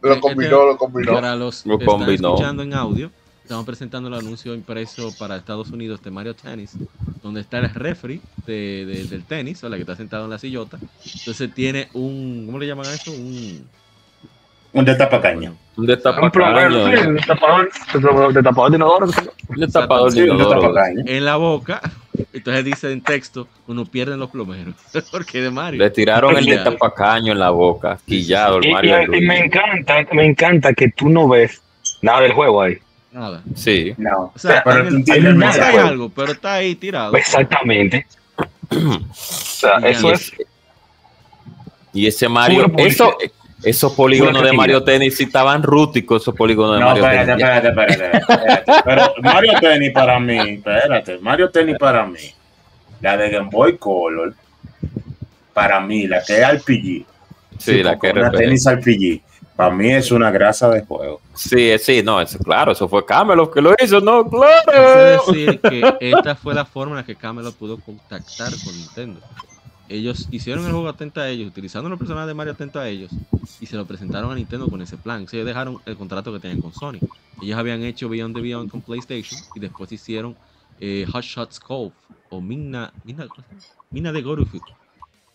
[0.02, 1.14] Lo combinó, lo combinó.
[1.14, 2.36] Para los Lo combinó.
[2.36, 3.12] escuchando en audio,
[3.50, 6.76] estamos presentando el anuncio impreso para Estados Unidos de Mario Tennis,
[7.24, 10.38] donde está el referee de, de- del tenis, o la que está sentado en la
[10.38, 10.78] sillota.
[11.18, 13.12] Entonces tiene un, ¿cómo le llaman a eso?
[13.12, 13.68] Un,
[14.74, 15.50] un destapacaña.
[15.50, 16.32] Un Un destapacaño.
[16.32, 19.06] plomero, sí, un destapador, de tapador de inodoro.
[19.48, 20.74] Un destapador de inodoro.
[21.08, 21.82] en la boca.
[22.32, 24.76] Entonces dice en texto, uno pierde los plomeros.
[25.12, 25.80] Porque de Mario.
[25.82, 29.12] Le tiraron el destapacaño en la boca, quillado el Y, Mario.
[29.12, 31.64] y- y me encanta, me encanta que tú no ves
[32.04, 32.78] nada del juego ahí.
[33.12, 33.42] Nada.
[33.56, 33.94] Sí.
[33.98, 37.16] No, O sea, pero en en hay algo, pero está ahí tirado.
[37.16, 38.06] Exactamente.
[38.72, 40.32] O sea, Y eso es.
[41.92, 43.18] Y ese Mario, eso,
[43.64, 44.54] esos polígonos de.
[44.54, 47.44] Mario Tennis sí estaban rústicos, esos polígonos de No, Mario espérate, Tennis.
[47.44, 48.34] Espérate, espérate,
[48.64, 48.72] espérate.
[48.86, 52.20] Pero Mario Tennis para mí, espérate, Mario Tennis para mí,
[53.02, 54.34] la de Game Boy Color,
[55.54, 57.06] para mí, la que es RPG,
[57.58, 58.38] Sí, la que una RPG.
[58.38, 59.22] tenis RPG,
[59.60, 61.20] para mí es una grasa de juego.
[61.34, 65.22] Sí, sí, no, eso, claro, eso fue Camelot que lo hizo, no, claro.
[65.28, 69.20] decir que esta fue la forma en la que Camelot pudo contactar con Nintendo.
[69.90, 73.12] Ellos hicieron el juego atento a ellos, utilizando los personajes de Mario atento a ellos,
[73.60, 75.26] y se lo presentaron a Nintendo con ese plan.
[75.26, 77.00] O sea, ellos dejaron el contrato que tenían con Sony.
[77.42, 80.38] Ellos habían hecho Beyond the Beyond con PlayStation y después hicieron
[80.80, 81.92] eh, Hot Shots Cove
[82.30, 83.28] o Mina, Mina.
[83.92, 84.62] Mina de Gorufu,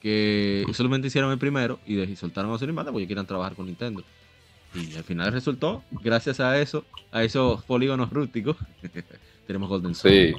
[0.04, 3.54] que solamente hicieron el primero y, de- y soltaron a Sony Banda porque quieran trabajar
[3.54, 4.04] con Nintendo.
[4.74, 8.56] Y al final resultó, gracias a eso, a esos polígonos rústicos,
[9.46, 10.10] tenemos Golden Sun.
[10.10, 10.34] Sí,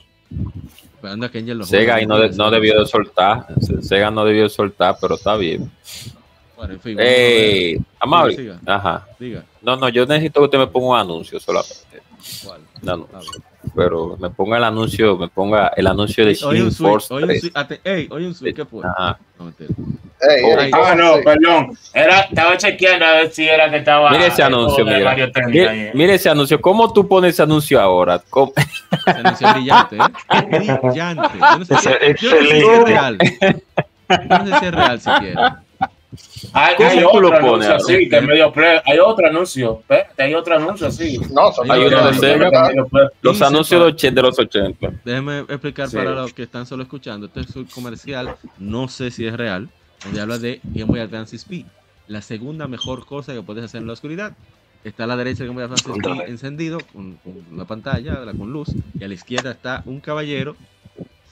[0.94, 3.48] Esperando a que Angel lo Sega ahí no, de- no debió de soltar,
[3.82, 5.72] Sega no debió de soltar, pero está bien.
[6.56, 7.80] Bueno, en fin, Eh,
[8.36, 9.08] Siga, ajá.
[9.20, 12.02] Diga, No, no, yo necesito que usted me ponga un anuncio solamente.
[12.44, 12.62] ¿cuál?
[13.76, 17.14] Pero me ponga el anuncio, me ponga el anuncio de Oye, un Shin switch, Force
[17.14, 17.42] oye, un 3.
[17.42, 18.82] switch, ate- ey, oye, un switch, ¿qué fue?
[18.86, 19.18] Ajá.
[19.40, 19.52] No,
[20.44, 21.78] Oh, Ah, no, perdón.
[21.94, 24.10] Era, estaba chequeando a ver si era que estaba.
[24.12, 25.04] Mire ese el anuncio, mira.
[25.04, 26.60] Mario Mire, mire ese anuncio.
[26.62, 28.22] ¿Cómo tú pones ese anuncio ahora?
[28.30, 28.54] ¿Cómo?
[28.56, 30.80] Ese anuncio es brillante, ¿eh?
[30.82, 31.38] Brillante.
[31.38, 33.18] Yo no sé si, Ese- yo no sé si es real.
[33.20, 35.64] Yo no sé si es real siquiera.
[36.54, 38.10] Hay, ¿Cómo hay tú lo otro anuncio así?
[38.10, 38.80] medio play.
[38.86, 39.80] Hay otro anuncio.
[39.82, 41.18] Espérate, hay otro anuncio así.
[41.34, 43.10] No, son Hay uno de.
[43.22, 44.92] Los anuncios de, los 80.
[45.04, 45.98] Déjeme explicar Sí.
[45.98, 47.28] para los que están solo escuchando.
[47.28, 49.70] Este es un comercial, no sé si es real,
[50.04, 51.66] donde habla de Game Boy Advance Speed.
[52.08, 54.34] La segunda mejor cosa que puedes hacer en la oscuridad.
[54.84, 58.34] Está a la derecha el Game Boy Advance Speed encendido con, con la pantalla, la-
[58.34, 58.70] con luz.
[59.00, 60.56] Y a la izquierda está un caballero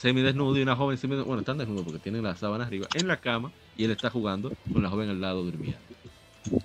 [0.03, 1.25] semidesnudo y una joven semidesnuda.
[1.27, 4.51] Bueno, están desnudos porque tienen la sábana arriba en la cama y él está jugando
[4.71, 5.79] con la joven al lado durmiendo.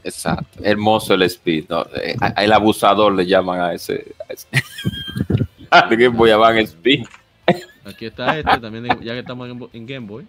[0.03, 0.59] Exacto.
[0.63, 1.67] Hermoso el speed.
[1.69, 1.87] ¿no?
[1.95, 4.13] Eh, El abusador le llaman a ese.
[4.29, 4.47] A ese.
[5.71, 7.05] Al Game Boy Advance Speed.
[7.85, 10.27] Aquí está este, también de- ya que estamos en, Game Boy.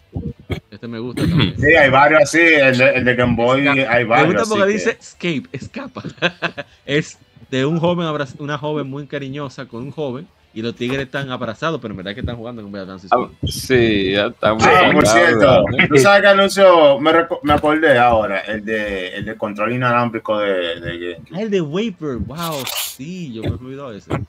[0.69, 1.55] Este me gusta también.
[1.59, 2.39] Sí, hay varios así.
[2.39, 4.35] El de, el de Game Boy, hay Me varios.
[4.35, 6.03] gusta porque dice que- escape, escapa.
[6.85, 7.17] es
[7.49, 8.07] de un joven,
[8.37, 12.13] una joven muy cariñosa con un joven y los tigres están abrazados, pero en verdad
[12.13, 13.27] que están jugando con Dance Speed.
[13.47, 14.63] Sí, ya estamos.
[14.65, 17.11] Ah, por cierto, tú sabes que anuncio, me,
[17.43, 21.17] me acordé ahora, el de, el de control inalámbrico de.
[21.31, 24.11] Ah, el de Vapor, wow, sí, yo me he olvidado ese.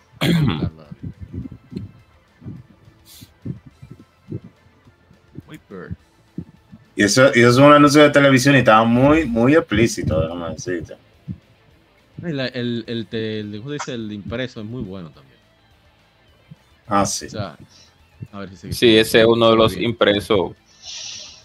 [5.48, 5.90] Vapor.
[6.96, 10.50] Y eso, y eso es un anuncio de televisión y estaba muy, muy explícito, déjame
[10.50, 10.96] decirte.
[12.22, 13.94] El, el, el, ¿cómo se dice?
[13.94, 15.29] el impreso es muy bueno también.
[16.90, 17.26] Ah, sí.
[17.26, 17.56] O sea,
[18.32, 20.52] a ver si Sí, ese es uno de los impresos.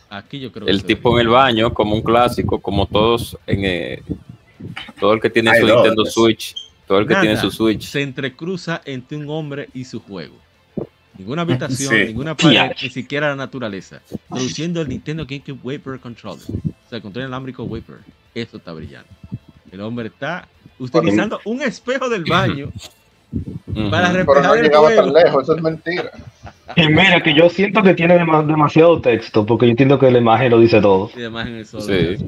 [0.10, 3.38] Aquí yo creo que El se tipo en el baño, como un clásico, como todos
[3.48, 4.02] en eh,
[5.00, 6.14] todo el que tiene Hay su Nintendo pues.
[6.14, 6.56] Switch,
[6.88, 7.84] todo el que tiene Nada su Switch.
[7.84, 10.36] Se entrecruza entre un hombre y su juego.
[11.18, 12.06] Ninguna habitación, Sí.
[12.08, 14.02] ninguna pared, ni siquiera la naturaleza.
[14.30, 16.44] Produciendo el Nintendo GameCube Vapor Controller.
[16.50, 18.00] O sea, el control inalámbrico Vapor.
[18.34, 19.10] Eso está brillante.
[19.72, 20.48] El hombre está
[20.78, 22.72] utilizando un espejo del baño
[23.92, 26.12] para Pero no llegaba tan lejos, eso es mentira.
[26.76, 30.18] Y mira, que yo siento que tiene dema- demasiado texto, porque yo entiendo que la
[30.20, 31.10] imagen lo dice todo.
[31.16, 31.84] Y además en el solo.
[31.84, 32.18] Sí.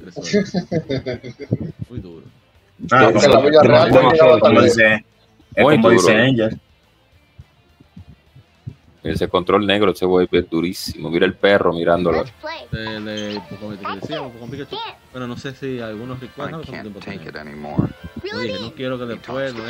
[1.89, 2.23] Muy duro.
[2.91, 5.03] Ah, Sí, como- la no como dice-
[5.55, 6.01] es Muy como duro.
[6.01, 6.59] dice Angel.
[9.11, 11.09] Ese control negro, güey es durísimo.
[11.09, 12.23] Mira el perro mirándolo.
[14.23, 14.77] Pokémon Pikachu.
[15.11, 16.99] Bueno, no sé si algunos recuerdan cuánto tiempo
[18.41, 19.63] dije, no quiero que después lo.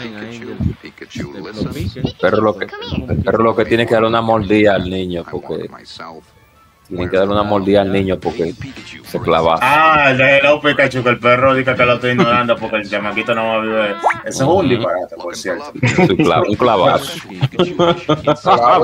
[2.07, 2.67] El perro lo que,
[3.09, 5.69] el perro lo que tiene que darle una mordida al niño porque
[6.87, 8.53] tiene que darle una mordida al niño porque
[9.05, 9.57] se clava.
[9.61, 12.89] Ah, el de Hello Pikachu, que el perro dice que lo estoy ignorando porque el
[12.89, 13.95] chamaquito no va a vivir.
[14.25, 15.71] Eso es un disparate, por cierto.
[15.73, 17.13] Un clavo- un clavazo.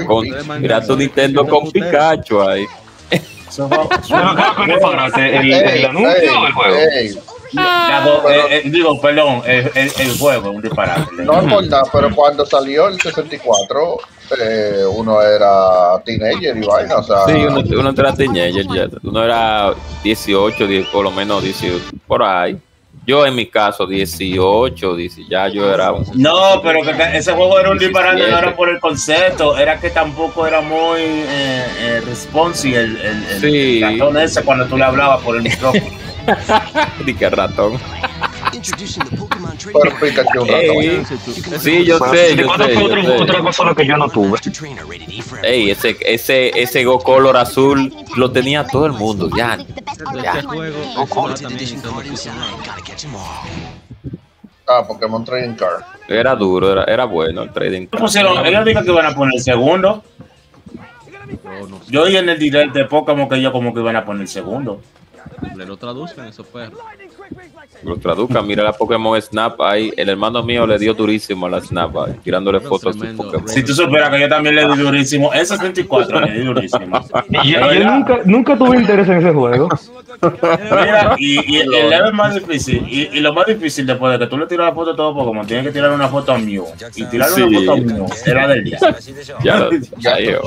[0.05, 0.27] Con-
[0.61, 2.65] mira tu Nintendo con Pikachu ahí.
[5.15, 6.77] ¿El, el anuncio o el juego?
[7.53, 11.05] La do- eh, eh, digo, perdón, el, el, el juego es un disparate.
[11.23, 13.97] No nada, pero cuando salió el 64,
[14.39, 17.25] eh, uno era teenager y vaina, o sea.
[17.25, 18.87] Sí, uno, uno era teenager ya.
[19.03, 19.73] Uno era
[20.03, 22.57] 18, 10, por lo menos 18, por ahí.
[23.05, 26.05] Yo en mi caso, 18, 10, ya yo era un...
[26.13, 29.89] No, pero que, ese juego era un disparate, no era por el concepto, era que
[29.89, 33.81] tampoco era muy eh, eh, responsive el, el, el Sí.
[33.83, 35.83] ratón ese cuando tú le hablabas por el micrófono.
[37.05, 37.77] Di que ratón.
[40.49, 41.03] Ey,
[41.59, 43.21] sí, yo sé, yo ¿Cuándo sé, yo otra, sé.
[43.21, 44.39] otra cosa que yo no tuve?
[45.43, 49.57] Ey, ese, ese, ese Go Color azul lo tenía todo el mundo, ya.
[50.23, 50.41] ya.
[50.41, 52.27] Switch
[54.65, 55.83] Ah, Pokémon Trading Card.
[56.07, 57.87] Era duro, era, era bueno el trading.
[57.87, 58.45] ¿Qué pusieron?
[58.45, 60.03] Ellos dijeron que iban a poner el segundo.
[61.89, 64.27] Yo oí en el direct de Pokémon que ellos como que iban a poner el
[64.29, 64.81] segundo.
[65.55, 66.79] Le lo traduzcan esos perros.
[67.83, 69.91] Lo traduzca, mira la Pokémon Snap ahí.
[69.95, 73.47] El hermano mío le dio durísimo a la Snap ahí, tirándole fotos a su Pokémon.
[73.47, 76.99] Si tú supieras que yo también le di durísimo, ese 74 le di durísimo.
[77.43, 79.69] Y yo, yo nunca, nunca tuve interés en ese juego.
[80.21, 84.27] Mira, y, y el level más difícil, y, y lo más difícil después de que
[84.29, 86.65] tú le tiras la foto a todo Pokémon, tienes que tirar una foto a Mew.
[86.95, 87.41] Y tirar Sí.
[87.41, 88.79] una foto a Mew era del día.
[89.43, 90.41] Ya ya yo.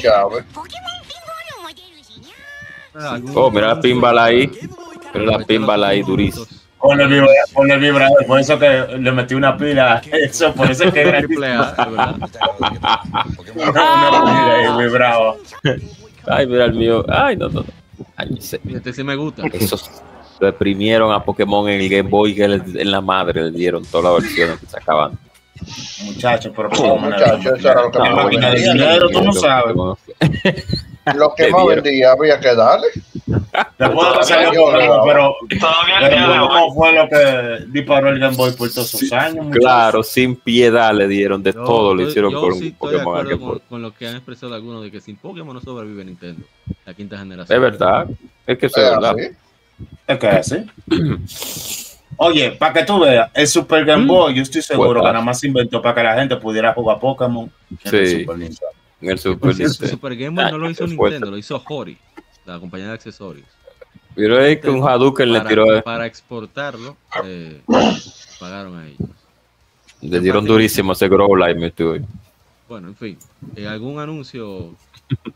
[3.34, 4.50] Oh, mira la pinball ahí.
[5.14, 6.46] Mira la pinball ahí, durísimo.
[6.78, 10.00] Con el, vibra, con el vibrador, por eso que le metí una pila.
[10.12, 12.14] Eso, por eso es que era Triple A, verdad.
[12.58, 13.02] una,
[13.54, 15.34] una pila ahí vibraba.
[16.28, 17.04] Ay, mira el mío.
[17.08, 17.64] Ay, no, no.
[18.16, 19.42] Ay, ese- Este sí me gusta.
[19.52, 19.90] esos
[20.38, 24.12] reprimieron a Pokémon en el Game Boy que le- en la madre le dieron todas
[24.12, 25.18] las versiones que sacaban.
[26.04, 27.90] Muchachos, pero Sí, muchachos, eso era lo
[28.28, 29.74] que La dinero, tú no sabes.
[31.14, 32.88] Lo que Le más vendía había que darle.
[33.78, 38.18] Después de que salió Yo, Pokémon, pero, Todavía pero ¿cómo fue lo que disparó el
[38.18, 39.46] Game Boy por todos esos años?
[39.52, 42.72] Claro, sin piedad le dieron de Yo todo, le estoy- hicieron yo con sí un
[42.74, 46.42] Pokémon con, con lo que han expresado algunos de que sin Pokémon no sobrevive Nintendo.
[46.84, 47.54] La quinta generación.
[47.56, 48.06] Es verdad,
[48.46, 49.14] es que eso es Eh, verdad.
[49.16, 49.30] así.
[50.08, 51.76] Es que es así.
[52.18, 55.24] Oye, para que tú veas, el Super Game Boy, yo estoy seguro Pues, que nada
[55.24, 57.50] más se inventó para que la gente pudiera jugar Pokémon.
[57.84, 58.20] el Sí.
[58.20, 58.66] Super Nintendo.
[59.00, 59.90] En el Super Sí, Nintendo.
[59.90, 61.14] Super Game Boy no lo hizo fuerte.
[61.16, 61.98] Nintendo, lo hizo Hori,
[62.44, 63.46] la compañía de accesorios.
[64.14, 67.60] Pero es que un Hadouken le tiró, para exportarlo, eh,
[68.40, 69.08] pagaron a ellos.
[70.00, 72.02] le dieron durísimo ese Grow estoy.
[72.66, 73.18] Bueno, en fin,
[73.54, 74.74] eh, ¿algún anuncio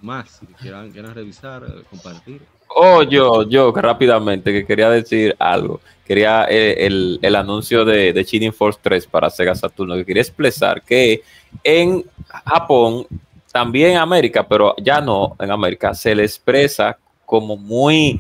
[0.01, 2.41] más que quieran, quieran revisar, eh, compartir?
[2.75, 5.81] Oh, yo, yo, rápidamente, que quería decir algo.
[6.07, 10.83] Quería eh, el, el anuncio de, de Force 3 para Sega Saturno, que quería expresar
[10.83, 11.23] que
[11.63, 13.07] en Japón
[13.53, 16.97] también en América, pero ya no en América, se le expresa
[17.27, 18.19] como muy,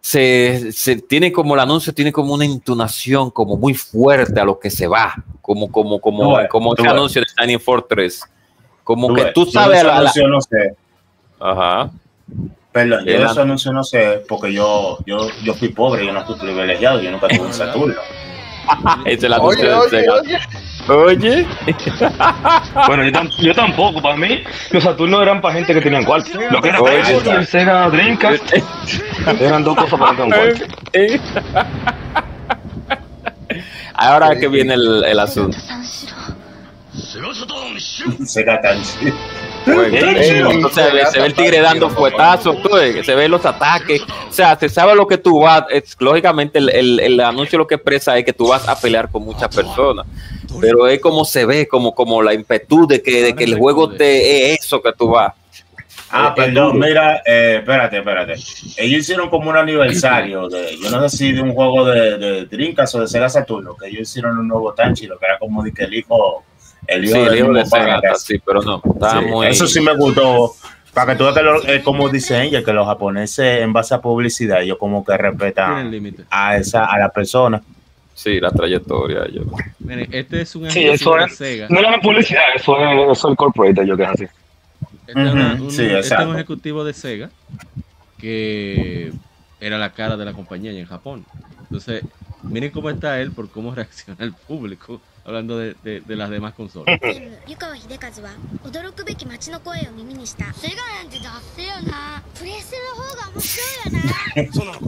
[0.00, 4.58] se, se tiene como el anuncio, tiene como una entonación como muy fuerte a lo
[4.58, 8.22] que se va, como, como, como, como ese anuncio de Shining Fortress,
[8.82, 10.74] como Tú que tú yo sabes a la- la- anuncio no sé.
[11.40, 11.90] Ajá.
[12.72, 16.34] Perdón, yo ese anuncio no sé, porque yo, yo, yo fui pobre, yo no fui
[16.36, 17.94] privilegiado, yo nunca tuve un Saturno.
[19.04, 20.14] es el anuncio Oye, de oye, Sega.
[20.14, 20.38] oye.
[20.88, 21.46] Oye.
[22.86, 26.28] Bueno, yo, tam- yo tampoco, para mí, los Saturnos eran para gente que tenían cuarto.
[26.50, 27.20] Lo que era Oye.
[27.24, 28.52] Y el Sega Dreamcast
[29.40, 30.64] eran dos cosas para gente con cuarto.
[33.94, 35.56] Ahora que viene el, el asunto.
[40.74, 44.56] Se, ve, se ve el tigre dando fuetazos, ves, se ven los ataques, o sea,
[44.58, 48.16] se sabe lo que tú vas, es, lógicamente el, el- el anuncio lo que expresa
[48.18, 50.06] es que tú vas a pelear con muchas personas,
[50.60, 53.88] pero es como se ve, como, como la impetu de que, de que el juego
[53.96, 55.32] te es eso que tú vas.
[56.10, 58.32] Ah, Eh, perdón, mira, eh, espérate, espérate.
[58.76, 62.44] Ellos hicieron como un aniversario de, yo no sé si de un juego de, de
[62.44, 65.62] Dreamcast o de Sega Saturno, que ellos hicieron un nuevo Tanchi, lo que era como
[65.64, 66.44] de que el hijo,
[66.86, 69.46] el hijo Sí, el hijo de Sega, pana, sí, pero no, estaba Sí, muy...
[69.46, 70.52] Eso sí me gustó.
[70.92, 73.94] Para que tú veas que, lo- eh, como dice ella, que los japoneses en base
[73.94, 75.90] a publicidad, ellos como que respetan
[76.30, 77.60] a esa a la persona.
[78.14, 79.26] Sí, la trayectoria.
[79.28, 79.42] Yo.
[79.80, 81.36] Miren, este es un Sí, eso de es.
[81.36, 81.66] Sega.
[81.68, 84.24] No era una publicidad, eso es, eso es el corporate, yo que es así.
[85.08, 86.28] Este es un, sí, este es exacto.
[86.28, 87.30] un ejecutivo de Sega
[88.18, 89.12] que
[89.60, 91.24] era la cara de la compañía allá en Japón.
[91.62, 92.02] Entonces,
[92.42, 97.00] miren cómo está él por cómo reacciona el público hablando de, de, las demás consolas.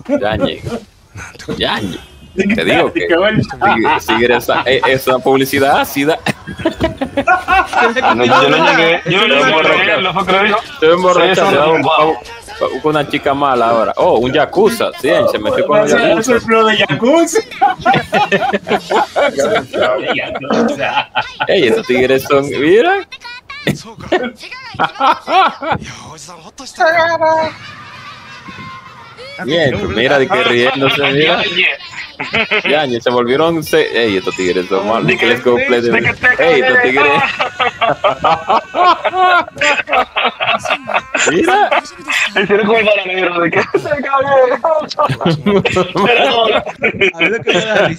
[0.21, 0.61] Yañe.
[1.59, 1.99] Yañe.
[2.37, 3.07] Te digo que
[4.93, 6.19] esa, publicidad ácida.
[12.59, 13.93] Con una chica mala ahora.
[13.97, 14.91] Oh, un Yakuza.
[15.01, 16.33] Sí, se metió con un Ese es Yakuza.
[16.33, 17.41] el flow de Yakuza.
[21.49, 22.49] Ey, esos tigres son.
[22.49, 23.07] Mira.
[29.45, 31.43] Bien, mira, de que riéndose, mira.
[32.71, 33.63] Yañe, se volvieron.
[33.63, 33.83] Se...
[34.05, 35.07] Ey, estos tigres son malos.
[35.07, 37.23] De que let's go play the- Ey, estos tigres.
[41.31, 41.83] Mira.
[42.43, 44.61] Hicieron como el bananero de que se cabe.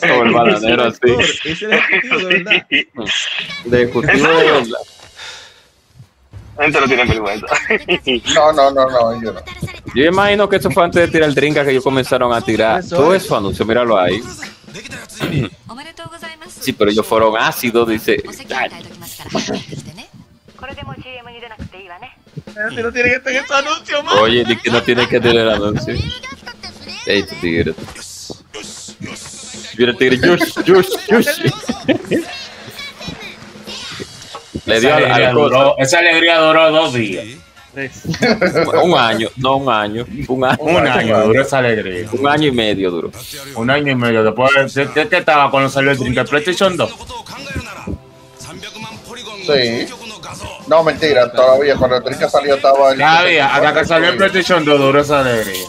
[0.01, 0.99] Como el bananero así.
[1.19, 2.65] Ese es el ejecutivo de verdad.
[3.65, 4.79] De ejecutivo de verdad.
[6.59, 7.47] Gente no tiene vergüenza.
[8.33, 9.41] No, no, no, no, yo no.
[9.93, 12.83] Yo imagino que eso fue antes de tirar el drink que ellos comenzaron a tirar.
[12.87, 13.23] Todo es.
[13.25, 14.21] eso anuncio, míralo ahí.
[16.47, 18.23] Sí, pero ellos fueron ácidos, dice.
[22.69, 24.17] Este no tiene que ese anuncio, man.
[24.17, 25.93] Oye, di que no tiene que tener el anuncio.
[27.05, 27.73] Ey, tu tigre.
[29.77, 31.27] Mira el tigre, Yush, Yush, Yush.
[34.65, 37.25] Le dio esa, al, alegría duró, esa alegría duró dos días.
[38.83, 40.05] Un año, no un año.
[40.27, 42.09] Un año, Un año duró esa alegría.
[42.11, 43.11] Un año y medio duró.
[43.55, 44.73] Un año y medio después.
[44.73, 46.91] ¿De de qué estaba cuando salió el Dream de PlayStation 2?
[49.45, 49.87] Sí.
[50.67, 52.97] No, mentira, todavía cuando el Trinca salió estaba el.
[52.99, 55.65] Todavía, hasta que salió el PlayStation 2 duró esa alegría.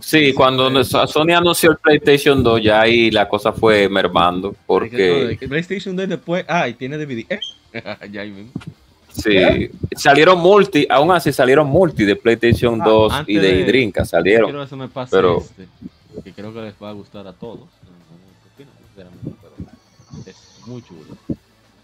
[0.00, 4.54] Sí, cuando Sony anunció el PlayStation 2, ya ahí la cosa fue mermando.
[4.66, 5.36] Porque.
[5.38, 6.44] Que PlayStation 2 después.
[6.48, 7.26] Ah, y tiene DVD.
[7.28, 7.40] ¿Eh?
[8.10, 8.52] ya ahí mismo.
[9.12, 13.60] Sí, salieron multi, aún así salieron multi de PlayStation Ah, 2 antes y de de-
[13.60, 14.52] Idrinka, Quiero salieron.
[14.52, 15.66] que eso me pase Pero este,
[16.22, 17.68] que creo que les va a gustar a todos.
[20.24, 20.36] Es
[20.66, 21.16] muy chulo.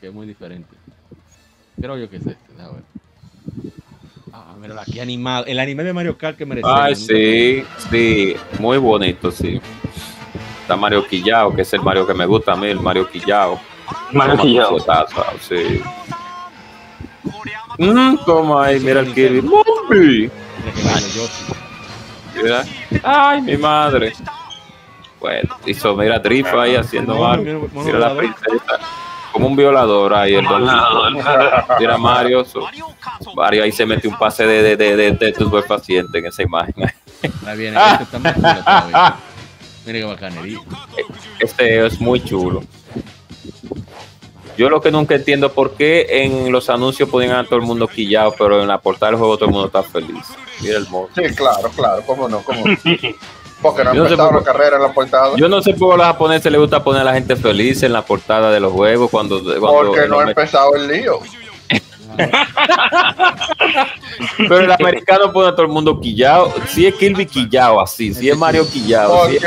[0.05, 0.69] Que es muy diferente.
[1.81, 2.83] Creo yo que es este, ver.
[4.35, 5.47] Ah, mira, aquí animado.
[5.47, 6.69] El anime de Mario Kart que merece.
[6.71, 9.59] Ay, sí, sí, muy bonito, sí.
[10.61, 13.59] Está Mario Quillao, que es el Mario que me gusta a mí, el Mario Quillao.
[14.13, 14.77] Mario Quillao.
[15.41, 15.81] sí.
[17.79, 19.41] Mm, toma ahí, mira el Kirby.
[19.41, 20.31] Mami.
[22.35, 22.65] Mira.
[23.03, 24.13] Ay, mi madre.
[25.19, 27.41] Bueno, hizo, mira, Drift ahí haciendo mal.
[27.41, 28.79] mira, la princesa.
[29.35, 30.47] Como un violador ahí, el
[31.81, 32.45] Mira Mario.
[32.45, 32.65] su-
[33.35, 36.75] Mario ahí se mete un pase de, de, de, de, de estupefaciente en esa imagen.
[37.45, 39.17] Ahí viene, este está más chulo todavía.
[39.87, 40.59] Mira qué bacanería.
[41.41, 42.63] Este es muy chulo.
[44.57, 47.89] Yo lo que nunca entiendo por qué en los anuncios ponen a todo el mundo
[47.89, 50.25] quillado, pero en la portada del juego todo el mundo está feliz.
[50.63, 51.09] Mira el modo.
[51.13, 52.77] Sí, claro, claro, cómo no, cómo no.
[53.65, 55.31] Porque no no sé por- la carrera en la portada.
[55.37, 57.83] Yo no sé por qué a los japoneses les gusta poner a la gente feliz
[57.83, 61.19] en la portada de los juegos cuando, cuando Porque no ha empezado el lío.
[64.37, 66.53] Pero el americano pone a todo el mundo quillado.
[66.69, 69.27] Si es Kirby quillado así, si es Mario quillado.
[69.29, 69.43] es-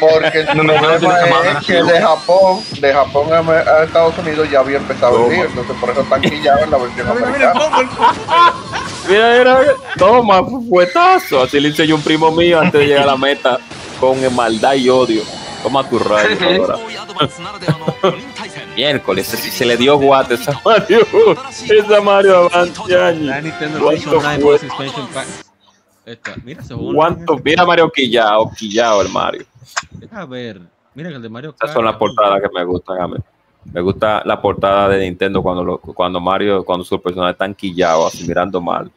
[0.00, 4.18] Porque, el No, no, no, problema es que de Japón, de Japón a, a Estados
[4.18, 7.52] Unidos ya había empezado el lío, entonces por eso están quillados en la versión americana.
[9.08, 9.60] Mira, mira.
[9.96, 11.42] Toma, fuetazo.
[11.42, 13.58] Así le enseñó un primo mío antes de llegar a la meta
[14.00, 15.22] con maldad y odio.
[15.62, 16.78] Toma tu rayo ahora.
[18.76, 21.00] Miércoles, sí se le dio guate esa Mario.
[21.68, 24.38] Esa Mario ¿Cuánto Edition 9 fue?
[24.38, 25.44] plus expansion packs.
[26.06, 26.34] Esta.
[26.44, 27.40] Mira, se jugó ¿Cuánto?
[27.44, 29.44] Mira Mario quillado, quillado el Mario.
[30.12, 30.60] A ver,
[30.94, 33.16] mira que el de Mario Esas son las portadas que me gustan a mí.
[33.72, 38.14] Me gusta la portada de Nintendo cuando lo- cuando Mario, cuando sus personajes están quillados,
[38.14, 38.90] así mirando mal.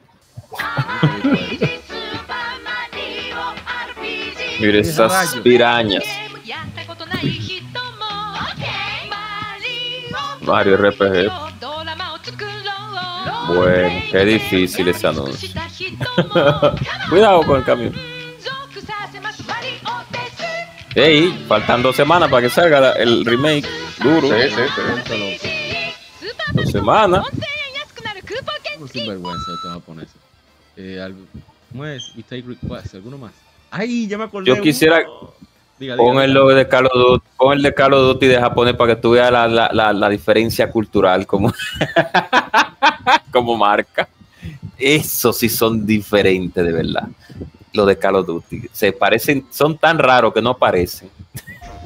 [4.60, 6.04] Mira esas pirañas.
[10.42, 11.32] Mario RPG.
[13.56, 15.50] Bueno, qué difícil ese anuncio.
[17.10, 18.11] Cuidado con el camión.
[20.96, 23.66] Ey, faltan dos semanas para que salga la- el remake
[24.04, 24.28] duro.
[24.28, 24.62] Sí, sí,
[25.08, 25.92] sí.
[26.54, 27.26] Dos semanas.
[28.80, 30.16] Un sinvergüenza estos japoneses.
[30.76, 31.20] Eh, algo,
[31.72, 32.12] ¿Cómo es?
[32.16, 32.96] We take request.
[32.96, 33.32] ¿Alguno más?
[33.70, 34.08] ¡Ay!
[34.08, 34.48] Ya me acordé.
[34.48, 34.98] Yo quisiera.
[35.80, 38.28] Diga, diga, pon el logo de Call of Duty, pon el de Call of Duty
[38.28, 41.54] de japonés para que tú veas la, la, la, la diferencia cultural como,
[43.32, 44.08] como marca.
[44.78, 47.08] Eso sí son diferentes de verdad.
[47.74, 48.64] Los de Call of Duty.
[48.72, 51.10] Se parecen, son tan raros que no parecen.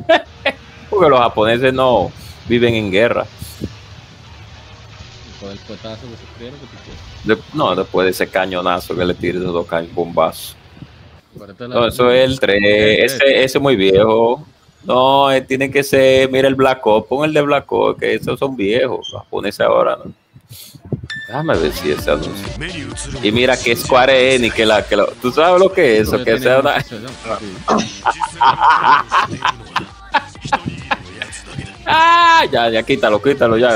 [0.90, 2.12] Porque los japoneses no
[2.48, 3.26] viven en guerra.
[5.68, 6.60] Puetazo que sufrieron.
[7.24, 9.92] De- no, después de ese cañonazo que le tiré esos dos caños
[11.68, 12.58] la- No, eso es el 3.
[12.64, 14.46] Ese, ese es muy viejo.
[14.84, 18.14] No, eh, tiene que ser, mira el Black Ops, pon el de Black Ops, que
[18.16, 19.10] esos son viejos.
[19.12, 20.12] Los japoneses ahora, ¿no?
[21.28, 22.46] Déjame ver si ese anuncio.
[23.24, 26.24] Y mira que Square Enix, que la, que la- tú sabes lo que es eso,
[26.24, 26.76] que sea una.
[31.86, 33.70] ah, ya, ya, quítalo, quítalo, ya.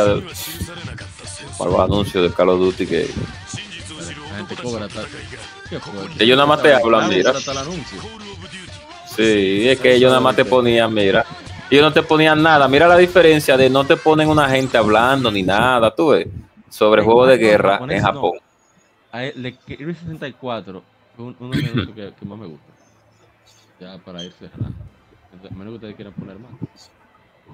[1.57, 3.09] Para los anuncios de Call of Duty que.
[4.31, 4.87] La gente cobra.
[6.19, 7.33] Ellos nada más te hablan, mira.
[9.15, 11.25] Sí, es que ellos nada más te ponían, mira.
[11.69, 12.67] Ellos no te ponían nada.
[12.67, 16.27] Mira la diferencia de no te ponen una gente hablando ni nada, tú ves,
[16.69, 18.31] sobre juegos de guerra en japonés, Japón.
[19.13, 19.51] no.
[19.65, 20.83] Kirby 64
[21.15, 22.65] fue un- uno de los que, que más me gusta.
[23.79, 24.75] Ya para ir cerrando.
[25.51, 26.51] Menos que ustedes quieran poner más.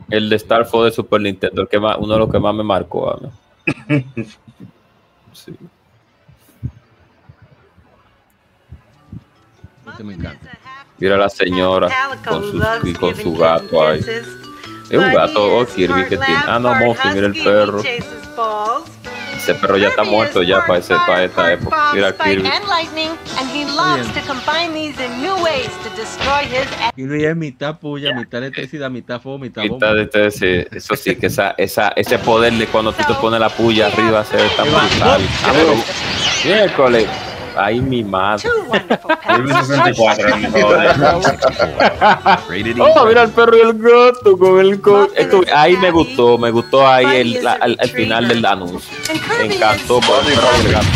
[0.09, 2.53] El de Star Fox de Super Nintendo, el que más, uno de los que más
[2.55, 3.29] me marcó a mí.
[5.33, 5.53] Sí.
[9.89, 10.57] Este me encanta.
[10.97, 11.89] Mira a la señora
[12.27, 14.01] con su, y con su gato ahí.
[14.89, 16.39] Es un gato o Kirby que tiene.
[16.47, 17.81] Ah, no, Mofi, mira el perro.
[19.37, 21.91] Ese perro ya está muerto ya para, ese, para esta época.
[21.93, 22.47] Mira Kirby.
[22.47, 27.25] and lightning, and he loves to combine these in new ways to destroy his Kirby
[27.25, 29.91] es mitad puya, mitad electricidad, mitad fuego, mitad Y bomba.
[30.01, 33.49] este- ese- eso sí, que esa, esa, ese poder de cuando tú te pones la
[33.49, 35.21] puya arriba se ve tan brutal.
[36.43, 37.07] Miércoles.
[37.57, 38.49] Ay, mi madre.
[39.27, 40.77] Kirby 64 es mejor.
[42.79, 46.37] Oh, mira el perro y el gato con el co- es que ahí me gustó,
[46.37, 48.79] me gustó ahí el, la- al, al final del anuncio.
[49.39, 50.87] Me encantó por el perro y el gato.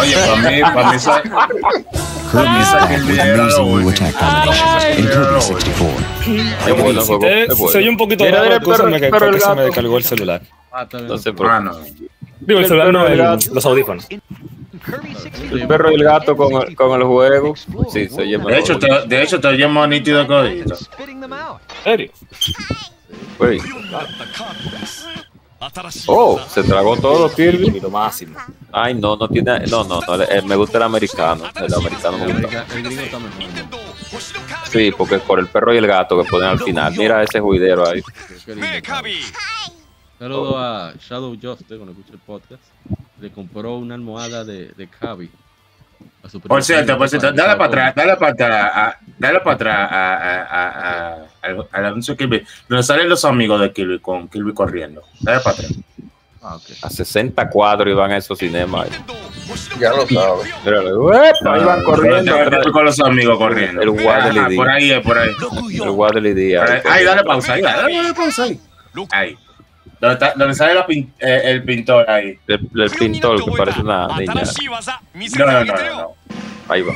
[0.00, 3.90] Oye, para mí, para mí, esa- para mí esa Kirby era lo Amazing new último.
[4.08, 6.04] attack combinations in Kirby 64.
[6.66, 7.72] Es bueno el te- es bueno.
[7.72, 10.42] se oye un poquito raro, escúchame que creo que el se me descargó el celular.
[11.08, 11.72] No sé por Ah, no.
[12.40, 13.08] Digo, el celular no,
[13.54, 14.06] los audífonos.
[15.50, 17.54] El perro y el gato con el, con el juego.
[17.90, 20.74] Sí, se oye De hecho, te, de hecho, te oye más nítido que ahorita.
[21.82, 22.10] ¿Serio?
[23.38, 23.60] Uy.
[26.06, 27.80] Oh, se tragó todo Kirby.
[27.80, 28.38] Lo máximo.
[28.70, 29.60] Ay, no, no tiene.
[29.66, 30.22] No, no, no.
[30.22, 31.44] eh, me gusta el americano.
[31.56, 32.66] El americano me gusta.
[34.70, 36.92] Sí, porque es por el perro y el gato que ponen al final.
[36.96, 38.02] Mira ese juidero ahí.
[40.24, 42.62] Saludo a Shadow Justice, cuando escucha el podcast.
[43.20, 45.30] Le compró una almohada de, de Cavi.
[46.48, 51.16] Por cierto, por cierto, dale para atrás, dale para atrás, dale para atrás a-
[51.72, 55.02] al, anuncio de Kirby, donde salen los amigos de Kirby con Kirby corriendo.
[55.20, 55.72] Dale para atrás.
[56.42, 58.88] Ah, A 60 cuadros iban a esos cinemas.
[59.78, 60.46] Ya lo sabes.
[60.64, 61.52] ¡epa!
[61.54, 62.34] Ahí van corriendo.
[62.72, 63.82] Con los amigos corriendo.
[63.82, 64.56] El Waddle Ajá, Dee.
[64.56, 65.28] Por ahí, por ahí.
[65.28, 65.36] El
[65.86, 66.10] Por
[66.90, 67.04] ahí.
[67.04, 68.60] dale pausa, ahí, dale, dale pausa ahí.
[69.10, 69.38] Ahí.
[70.04, 72.38] Donde, está- donde sale la pin- eh, el pintor ahí.
[72.46, 74.34] El, el pintor que parece una niña.
[75.38, 75.94] No, no, no, no.
[75.96, 76.14] no.
[76.68, 76.92] Ahí va.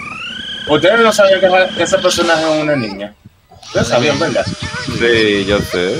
[0.68, 3.14] Ustedes no sabían que, ese personaje es una niña.
[3.64, 4.44] Ustedes sabían, ¿verdad?
[4.98, 5.96] Sí, yo sé.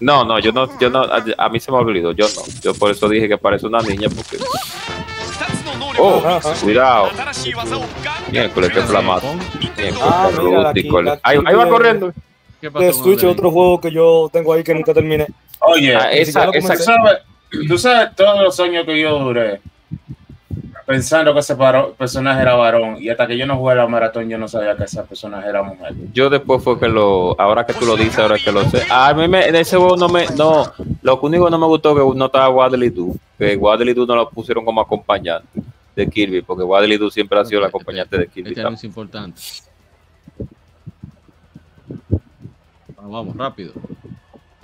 [0.00, 2.42] No, no, yo no, yo no, a, a mí se me olvidó, yo no.
[2.62, 4.38] Yo por eso dije que parece una niña porque.
[5.98, 6.22] Oh,
[6.62, 7.10] cuidado.
[8.30, 9.34] Miércoles, qué flamado.
[9.76, 10.98] Miércoles, Ah, qué mira, rústico.
[10.98, 11.68] aquí- Ahí, va
[12.70, 15.26] De Switch, otro juego que yo tengo ahí que nunca terminé.
[15.60, 17.18] Oye, Ah, esa- esa- tú sabes,
[17.68, 19.60] tú sabes todos los años que yo duré
[20.86, 24.28] pensando que ese paro- personaje era varón y hasta que yo no jugué la maratón
[24.28, 25.94] yo no sabía que ese personaje era mujer.
[26.12, 28.82] Yo después fue que lo, ahora que tú lo dices, ahora que lo sé.
[28.90, 30.64] Ah, A mí me, en ese juego no me, no,
[31.00, 34.14] lo único que no me gustó que no estaba Waddle Doo, que Waddle Doo no
[34.14, 35.62] lo pusieron como acompañante
[35.96, 38.50] de Kirby, porque Waddle Doo siempre ha sido el acompañante de Kirby.
[38.50, 39.40] Este es importante.
[43.04, 43.72] Vamos, vamos, rápido.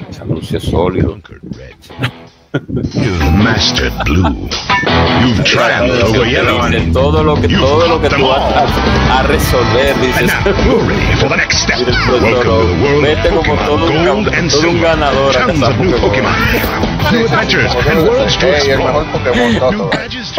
[0.08, 1.18] Ese anuncio es sólido.
[2.94, 4.48] You've mastered blue.
[5.20, 6.66] You've triumphed over yellow.
[6.70, 10.32] De todo lo que, todo lo que tú vas a, a resolver, dices.
[11.20, 11.80] For the next step.
[13.02, 16.32] Vete como todo un, todo un ganador a cazar Pokémon.
[17.12, 18.46] New adventures and worlds to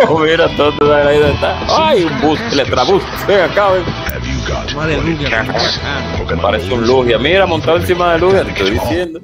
[0.07, 1.59] Oh, mira, todo ahí donde está.
[1.69, 3.03] Ay, un bus, Letrabús.
[3.27, 3.83] Ven acá, ven.
[6.41, 7.17] Parece un Lugia.
[7.17, 9.19] Mira, montado encima de Lugia, te estoy diciendo.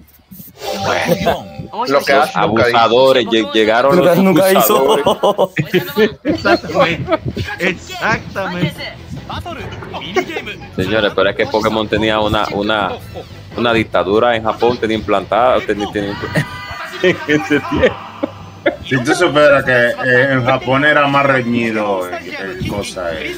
[1.72, 5.52] Lo que Los hace nunca abusadores, lle- llegaron los Lucas nunca hizo.
[6.23, 7.19] Exactamente.
[7.60, 8.94] Exactamente.
[10.76, 12.91] Señores, pero es que Pokémon tenía una, una,
[13.56, 16.45] una dictadura en Japón, tenía implantada, tenía, tenía impl-
[17.03, 17.95] en ese tiempo.
[18.88, 23.38] Si tú supieras que eh, en Japón era más reñido el, el cosa, el,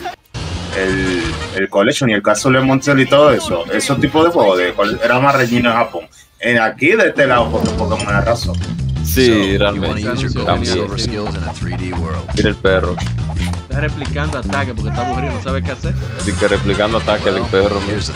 [0.77, 1.23] el,
[1.55, 4.73] el Collection y el caso de Monster y todo eso, esos tipos de juegos de
[5.03, 6.07] era más reñido en Japón.
[6.39, 8.55] En aquí de este lado, porque Pokémon es razón.
[9.03, 9.25] Sí,
[9.57, 10.09] You want to realmente.
[10.11, 10.73] use your gold También.
[10.73, 12.29] silver skills in a 3D world.
[12.35, 12.95] Mira el perro.
[13.69, 15.93] Está replicando ataque porque está aburrido, no sabe qué hacer.
[16.19, 17.79] Así que replicando ataque del perro.
[17.81, 17.93] mira.
[17.93, 18.11] Here's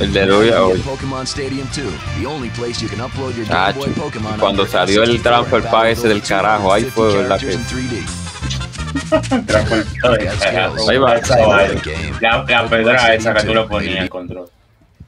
[0.00, 0.06] your
[3.46, 7.06] Game Chacho, Boy Pokemon cuando salió el 64 transfer pack ese del carajo, ahí fue
[7.06, 8.04] 250 verdad que in 3D.
[10.88, 11.14] Ahí va.
[12.20, 14.48] La, la pedra esa que tú le ponías en control.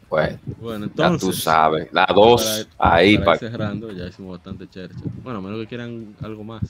[0.09, 1.43] Bueno, Bueno, ya tú entonces.
[1.43, 1.89] sabes.
[1.93, 4.95] La 2, para- ahí, para ir pa- cerrando, ya hicimos bastante chercha.
[5.23, 6.63] Bueno, a menos que quieran algo más.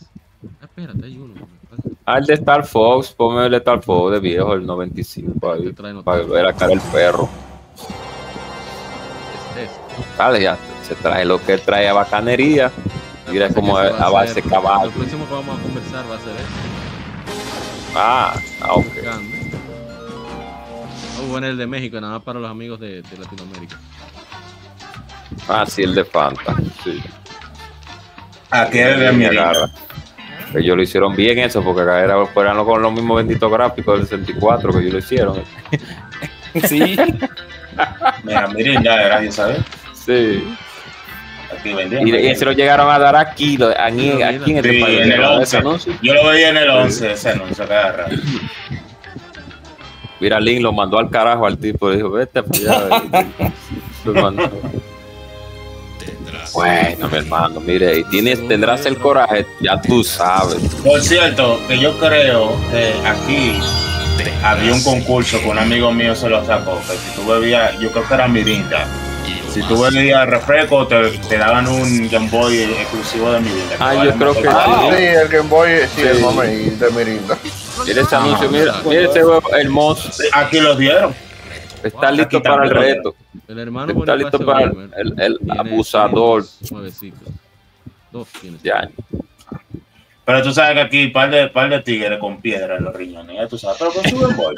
[0.61, 1.35] Ah, espérate, hay uno.
[2.07, 5.71] Ah, el de Star Fox, ponme el de Star Fox de viejo, el 95, ahí,
[6.03, 7.29] para ver la cara del perro.
[9.99, 10.57] Es Vale, ya
[10.87, 12.71] se trae lo que trae a bacanería.
[13.31, 14.87] Mira como a, a base ser- caballo.
[14.87, 17.97] Lo próximo que vamos a conversar va a ser eso.
[17.97, 18.87] Ah, ah, ok.
[21.19, 23.77] A poner el de México, nada más para los amigos de, de Latinoamérica.
[25.49, 26.55] Ah, sí, el de Fanta.
[26.85, 27.03] Sí.
[28.51, 29.51] Aquí es de Me Mirinda.
[29.51, 29.71] agarra.
[30.55, 34.07] Ellos lo hicieron bien eso, porque acá era, eran con los mismos benditos gráficos del
[34.09, 35.43] 64 que ellos lo hicieron.
[36.67, 36.97] Sí.
[38.25, 39.59] Mira, era, ¿ya sabes?
[40.07, 40.45] Sí.
[41.65, 45.01] Y, y se lo llegaron a dar aquí, lo- aquí, aquí en este Sí, país.
[45.01, 45.31] en el ¿no?
[45.33, 45.43] 11.
[45.43, 45.93] Ese anuncio.
[46.03, 48.15] Yo lo veía en el 11, ese anuncio cada rato.
[50.21, 53.05] Mira, Link lo mandó al carajo al tipo, le dijo, vete para allá.
[54.05, 54.49] Lo mandó.
[56.55, 60.57] Bueno, mi hermano, mire, y tienes, tendrás el coraje, ya tú sabes.
[60.85, 63.53] Por cierto, que yo creo que aquí
[64.43, 67.91] había un concurso que un amigo mío se lo sacó, que si tú bebías, yo
[67.91, 68.87] creo que era Mirinda.
[69.57, 73.77] Si tú bebías refresco, te, te daban un Game Boy exclusivo de Mirinda.
[73.81, 76.23] Ah, yo creo que Ah, sí, el Game Boy, sí, el Sí.
[76.25, 77.39] mame y de Mirinda.
[77.87, 80.11] Mira ese anuncio, mira, mira ese huevo hermoso.
[80.35, 81.15] Aquí lo dieron.
[81.83, 83.15] Está listo para el reto.
[83.49, 86.45] El hermano Está listo para el, el- el abusador.
[86.71, 87.31] Nuevecito.
[88.13, 88.63] Dos tienes.
[88.63, 88.91] Ya.
[90.27, 93.37] Pero tú sabes que aquí par de, par de tigres con piedra en los riñones,
[93.37, 94.55] ya tú sabes, pero con su Game Boy.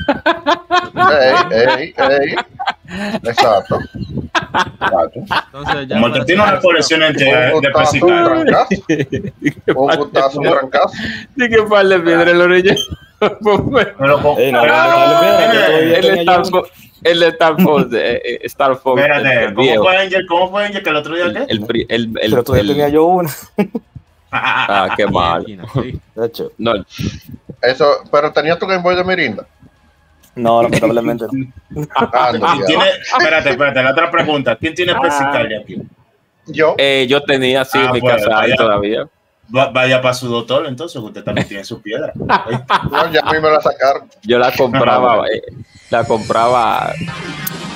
[1.20, 1.34] Ey,
[1.78, 2.34] ey, ey.
[3.22, 3.78] Exacto.
[4.82, 9.76] Entonces, ya Como que para tiene una colección entera Un de putazo, un.
[9.76, 10.94] Un putazo, un trancazo.
[11.36, 12.88] Sí que par de piedra en los riñones.
[13.20, 16.70] Pero con- Ey, no, pero- no, El de Star Fox,
[17.02, 20.26] el de Star Fox, eh, Star Fox, el, Espérate, el ¿cómo fue Angel?
[20.28, 21.44] ¿Cómo fue Angel que el otro día qué?
[21.52, 23.30] El, pri- el, el, Pero todavía el- tenía yo una.
[24.30, 25.44] Ah, qué mal.
[25.44, 26.72] De hecho, No,
[27.62, 29.46] Eso, pero tenía tu Game Boy de Mirinda.
[30.34, 31.26] no, lamentablemente.
[31.32, 31.52] no.
[31.94, 32.66] Ah, no, ¿Quién ya.
[32.66, 34.56] tiene, espérate, espérate, la otra pregunta.
[34.56, 35.76] ¿Quién tiene pesicalia aquí?
[36.46, 36.74] Yo.
[36.78, 39.08] eh, yo tenía así Ah, en mi bueno, casa ahí todavía.
[39.54, 42.12] Va- vaya para su doctor, entonces, usted también tiene su piedra.
[42.16, 44.08] No, ya a mí me la sacaron.
[44.22, 45.42] Yo la compraba, eh,
[45.90, 46.92] la compraba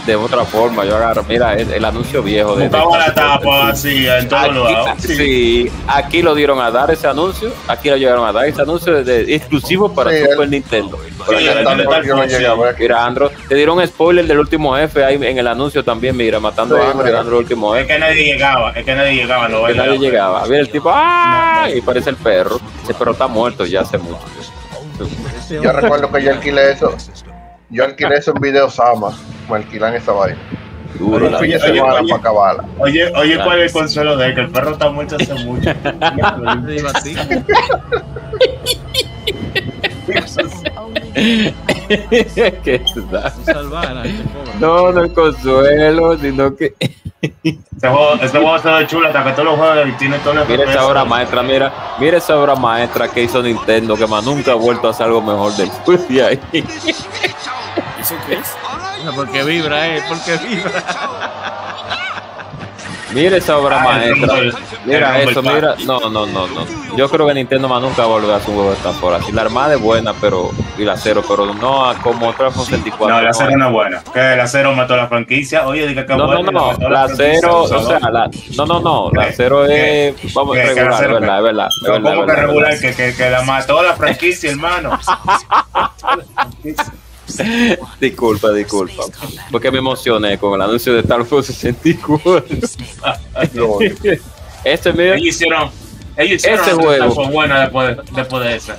[0.07, 0.85] de otra forma.
[0.85, 2.69] Yo agarro, mira, el, el anuncio viejo de.
[2.69, 4.89] Buscaba la tapa así en todos Aquí, lados.
[4.99, 7.51] sí, aquí lo dieron a dar ese anuncio.
[7.69, 10.99] Aquí lo llegaron a dar ese anuncio de, de- exclusivo para Sí, Super el- Nintendo.
[11.29, 12.77] Sí, el.
[12.79, 16.17] Mira, Andro, te dieron spoiler del último jefe ahí en el anuncio también.
[16.17, 17.19] Mira, matando Sí, a Andro.
[17.19, 17.95] Andro el último Es jefe.
[17.95, 19.49] que nadie llegaba, es que nadie llegaba.
[19.49, 20.45] No Que nadie llegaba.
[20.47, 21.69] Mira el tipo, ¡ah!
[21.75, 22.59] Y parece el perro.
[22.83, 24.19] Ese perro está muerto ya hace mucho.
[25.51, 26.95] Yo recuerdo que yo alquilé eso.
[27.73, 29.11] Yo alquilé eso en Video Sama.
[29.49, 30.39] Me alquilan esa vaina.
[30.99, 31.65] Duro, Un la fin de vida.
[31.67, 32.09] Oye, semana oye.
[32.11, 32.65] para acabarla.
[32.79, 33.45] Oye, oye, Claro.
[33.49, 34.35] ¿cuál es el consuelo de él?
[34.35, 35.71] Que el perro está muerto hace mucho.
[44.33, 44.53] Pobre.
[44.61, 46.75] No, no es consuelo, sino que.
[47.23, 48.15] Este juego,
[48.57, 52.19] este chulo hasta que todos los juegos tiene los Mira esa obra maestra, mira, mira
[52.19, 55.53] esa obra maestra que hizo Nintendo, que más nunca ha vuelto a hacer algo mejor
[55.55, 56.41] después de ahí.
[58.01, 58.57] ¿Eso qué es?
[59.05, 60.73] No, Porque vibra, eh, porque vibra.
[63.13, 64.35] Mira esa obra Ah, maestra.
[64.87, 65.75] Mira el eso, mira.
[65.85, 66.67] No, no, no, no.
[66.97, 68.93] Yo creo que Nintendo más nunca va a volver a hacer un juego de esta
[68.93, 69.23] forma.
[69.23, 70.51] Si la armada es buena, pero.
[70.79, 73.15] Y la cero, pero no a- como otra 64.
[73.15, 74.03] No, la cero no es buena.
[74.15, 75.67] Que la cero mató la franquicia.
[75.67, 79.11] Oye, diga que No, no, no, la franquicia, cero, o sea, la, no, no, no,
[79.11, 79.33] la ¿Qué?
[79.37, 80.09] cero ¿Qué?
[80.09, 80.63] es, vamos, ¿Qué?
[80.63, 81.37] ¿Que la regular, cero verdad, qué?
[81.37, 82.81] es verdad, es No, verdad, ¿Cómo es que regular?
[82.81, 84.99] Que, que, que la mató la franquicia, hermano.
[88.01, 89.05] Disculpa, disculpa,
[89.51, 92.45] porque me emocioné con el anuncio de Star Wars 64.
[94.65, 95.71] este, mira, Ellos hicieron.
[96.17, 96.93] Ellos hicieron Este juego.
[97.15, 98.77] etapa buena después, después de esa.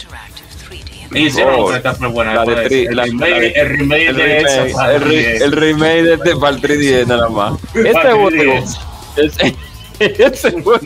[1.15, 2.89] Ellos hicieron Oh, otra etapa buena de después de tri- esa.
[2.91, 4.63] El la- remake, de- el remake el de esa.
[4.63, 7.53] remake, el, re- el remake de este para el 3DS nada más.
[7.73, 8.77] Este el juego, 3DS.
[9.17, 9.55] ese,
[9.99, 10.79] ese juego,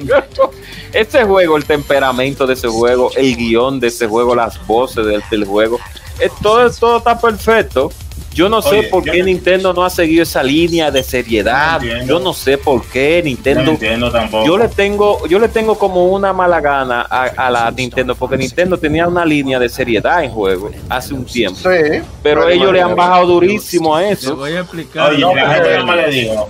[0.94, 5.24] ese juego, el temperamento de ese juego, el guion de ese juego, las voces del,
[5.30, 5.80] del juego,
[6.20, 7.92] eh, todo, todo está perfecto.
[8.34, 11.02] Yo no sé Oye, por yo qué no- Nintendo no ha seguido esa línea de
[11.02, 11.82] seriedad.
[11.82, 14.46] No yo no sé por qué No Nintendo entiendo tampoco.
[14.46, 18.38] yo le tengo, yo le tengo como una mala gana a, a la Nintendo, porque
[18.38, 21.58] Nintendo tenía una línea de seriedad en juego hace un tiempo.
[21.62, 22.00] Sí.
[22.22, 24.36] Pero ellos le han bajado durísimo a Te eso.
[24.36, 25.10] voy a explicar.
[25.10, 26.48] Oye, No, más le digo.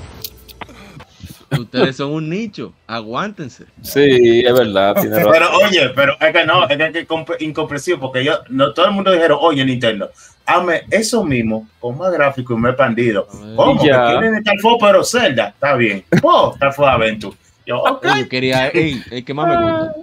[1.51, 2.73] Ustedes son un nicho.
[2.87, 3.65] Aguántense.
[3.81, 5.31] Sí, es verdad, tiene razón.
[5.31, 8.85] Pero oye, pero es que no, es que es compre- incomprensible porque yo, no, todo
[8.87, 10.09] el mundo dijeron, oye Nintendo,
[10.45, 13.27] hazme eso mismo con más gráfico y más expandido.
[13.55, 13.81] ¿Cómo?
[13.81, 16.03] Que quieren Star Fox, pero Zelda, está bien.
[16.21, 17.37] Oh, Star Fox Adventure.
[17.65, 18.05] Yo, ok.
[18.05, 19.95] Ey, Yo quería, ey, el que más me gusta.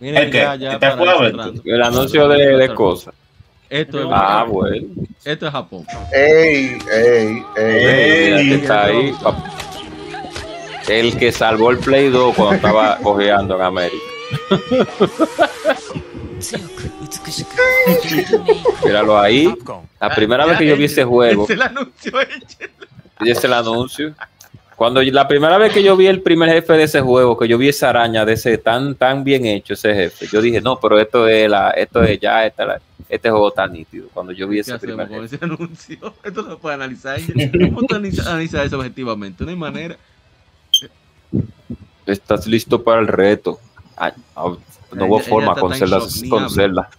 [0.00, 0.38] Miren, ¿El qué?
[0.38, 0.96] ya, ya ¿Está.
[1.64, 3.14] El anuncio de, de cosas.
[3.70, 4.86] Esto es, Ah, bueno.
[5.24, 5.86] esto es Japón.
[6.12, 8.32] Ey, ey, ey.
[8.32, 9.14] Mira que está ahí.
[10.88, 14.04] El que salvó el Play 2 cuando estaba cojeando en América.
[18.84, 19.54] Míralo ahí.
[20.00, 22.12] La primera vez que yo vi ese juego, el anuncio
[23.20, 24.14] y es el anuncio.
[24.76, 27.56] Cuando la primera vez que yo vi el primer jefe de ese juego, que yo
[27.56, 30.98] vi esa araña de ese tan tan bien hecho ese jefe, yo dije, no, pero
[30.98, 34.08] esto es la, esto es ya, esta, la- este juego está nítido.
[34.12, 35.24] Cuando yo vi ¿Qué ese primer jefe.
[35.26, 36.14] ese anuncio?
[36.24, 37.20] Esto no se puede analizar.
[37.72, 39.44] ¿Cómo analiza- analizas eso objetivamente?
[39.44, 39.96] No hay manera.
[42.06, 43.58] Estás listo para el reto.
[43.96, 44.58] Ay, no,
[44.92, 46.50] no hubo Ella- forma con Zelda, shock, con.
[46.50, 46.90] Zelda.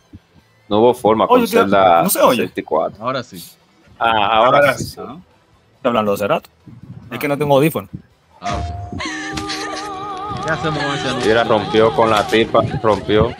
[0.67, 1.47] No hubo forma con.
[1.47, 2.37] Zelda No se oye.
[2.43, 3.03] 64.
[3.03, 3.43] Ahora sí.
[3.99, 4.83] Ah, ahora, Ahora sí.
[4.85, 4.89] sí.
[4.99, 5.09] Estoy
[5.83, 6.49] hablando hace rato.
[7.11, 7.87] Es que no tengo audífono.
[8.41, 8.57] Ah,
[8.93, 9.01] ok.
[10.45, 11.29] ¿Qué hacemos con ese anuncio?
[11.29, 13.31] Mira, rompió con la tipa, rompió.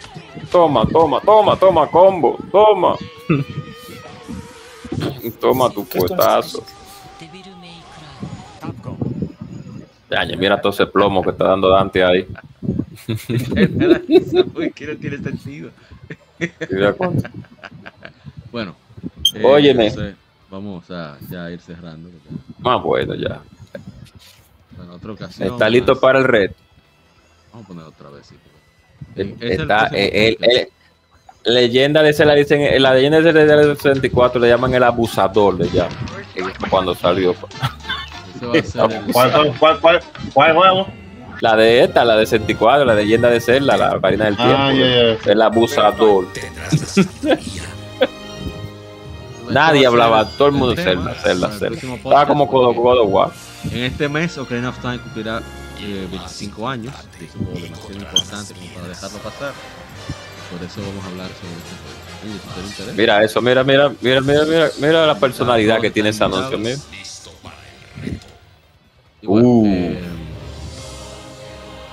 [0.52, 2.95] Toma, toma, toma, toma, combo, toma.
[5.40, 6.64] toma tu puestazo.
[10.37, 12.27] Mira todo ese plomo que está dando Dante ahí.
[14.75, 15.69] Que no tiene sentido.
[16.97, 17.29] Cuánto.
[18.51, 18.75] Bueno.
[19.33, 19.87] eh, Óyeme.
[19.87, 20.15] entonces,
[20.49, 22.09] vamos a ya ir cerrando.
[22.59, 23.41] Más bueno ya.
[24.77, 25.49] Bueno, otra ocasión.
[25.53, 26.01] Está listo más.
[26.01, 26.55] para el reto.
[27.51, 28.27] Vamos a poner otra vez.
[28.27, 28.35] Sí,
[29.15, 33.43] Eh, el Está, eh, el- leyenda de ese la dicen, en la leyenda de ese
[33.45, 35.93] del 64 le llaman el abusador, le llaman.
[36.35, 37.35] eh, Cuando salió.
[38.53, 39.99] Ese va a ser el- ¿Cuál, cuál, cuál, cuál,
[40.34, 40.88] cuál juego?
[41.41, 44.55] La de esta, la de 64, la leyenda de Zelda, la Ocarina del Tiempo.
[44.57, 44.85] Ah, ya.
[45.31, 46.27] El abusador.
[49.49, 51.77] Nadie hablaba, todo el mundo tema Zelda, Zelda, Zelda.
[51.95, 53.31] Estaba como God of, God of War.
[53.72, 55.41] En este mes, Ocarina of Time cumplirá
[55.81, 56.93] eh, 25 años.
[57.19, 59.53] y Es un juego demasiado importante como para dejarlo pasar.
[60.51, 61.76] Por eso vamos a hablar sobre este
[62.88, 62.95] juego.
[62.97, 66.77] Mira eso, mira, mira, mira, mira, mira, mira la personalidad que tiene ese anuncio, mira.
[69.26, 69.65] Igual, Uh.
[69.68, 69.99] eh,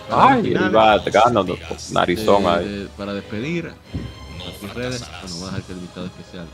[0.08, 1.58] para Ay, finales, va ganando
[1.92, 2.68] narizón de- ahí.
[2.68, 6.46] de- para despedir a tus redes, bueno, voy a dejar que el invitado especial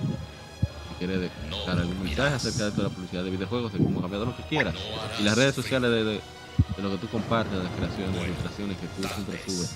[0.98, 4.22] quiere dejar algún mensaje acerca de esto de la publicidad de videojuegos, de cómo cambiar
[4.22, 4.72] lo que quiera.
[5.18, 8.26] Y las redes sociales de, de, de lo que tú compartes, de las creaciones, de
[8.26, 9.70] ilustraciones que tú siempre subes.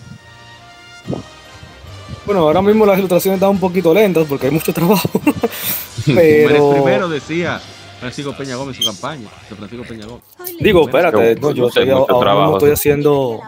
[2.27, 5.09] Bueno, ahora mismo las ilustraciones están un poquito lentas porque hay mucho trabajo.
[6.07, 6.49] Pero...
[6.49, 6.73] Pero.
[6.74, 7.61] primero decía
[8.03, 9.29] Francisco Peña Gómez en su campaña.
[9.49, 10.24] de Francisco Peña Gómez.
[10.59, 13.41] Digo, espérate, no, yo estoy, ahora mismo estoy haciendo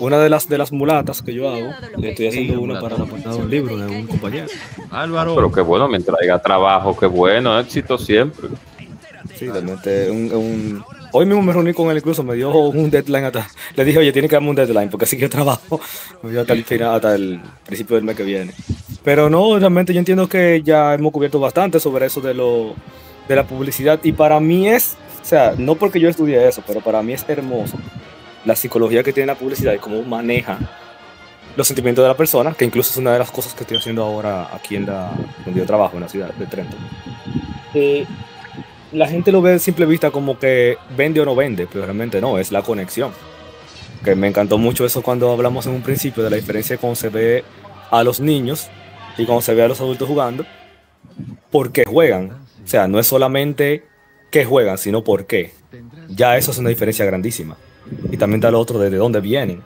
[0.00, 1.70] una de las de las mulatas que yo hago.
[1.96, 4.46] Le estoy haciendo una para la portada de un libro de un compañero.
[4.90, 5.34] Álvaro.
[5.34, 8.48] Pero qué bueno, mientras haya trabajo, qué bueno, éxito siempre.
[9.34, 13.24] Sí, realmente un, un- Hoy mismo me reuní con él, incluso me dio un deadline
[13.24, 13.48] hasta.
[13.74, 15.80] Le dije, oye, tiene que darme un deadline porque así que trabajo.
[16.22, 18.52] Me dio hasta el final, hasta el principio del mes que viene.
[19.02, 22.74] Pero no, realmente yo entiendo que ya hemos cubierto bastante sobre eso de lo
[23.28, 24.00] de la publicidad.
[24.02, 27.24] Y para mí es, o sea, no porque yo estudié eso, pero para mí es
[27.28, 27.76] hermoso
[28.46, 30.58] la psicología que tiene la publicidad y cómo maneja
[31.56, 34.04] los sentimientos de la persona, que incluso es una de las cosas que estoy haciendo
[34.04, 35.10] ahora aquí en la
[35.44, 36.76] donde yo trabajo, en la ciudad de Trento.
[37.74, 38.06] Eh,
[38.92, 42.20] la gente lo ve a simple vista como que vende o no vende, pero realmente
[42.20, 43.10] no, es la conexión.
[44.04, 47.08] Que me encantó mucho eso cuando hablamos en un principio de la diferencia cuando se
[47.08, 47.42] ve
[47.90, 48.68] a los niños
[49.18, 50.44] y cuando se ve a los adultos jugando,
[51.50, 52.45] porque juegan.
[52.66, 53.84] O sea, no es solamente
[54.32, 55.52] que juegan, sino por qué.
[56.08, 57.56] Ya eso es una diferencia grandísima.
[58.10, 59.62] Y también está lo otro de de dónde vienen.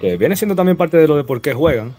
[0.00, 1.94] Que viene siendo también parte de lo de por qué juegan.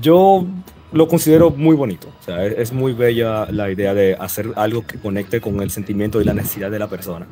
[0.00, 0.46] Yo
[0.90, 2.08] lo considero muy bonito.
[2.18, 6.18] O sea, es, muy bella la idea de hacer algo que conecte con el sentimiento
[6.22, 7.26] y la necesidad de la persona.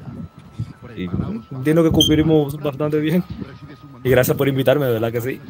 [0.94, 1.08] Y
[1.50, 3.24] entiendo que cubrimos bastante bien.
[4.04, 5.40] Y gracias por invitarme, de verdad que sí.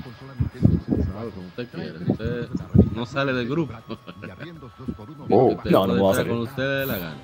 [2.95, 3.75] No sale del grupo.
[5.31, 5.47] Oh.
[5.57, 6.33] Usted No, no puede voy a salir.
[6.33, 7.17] con usted de la gana.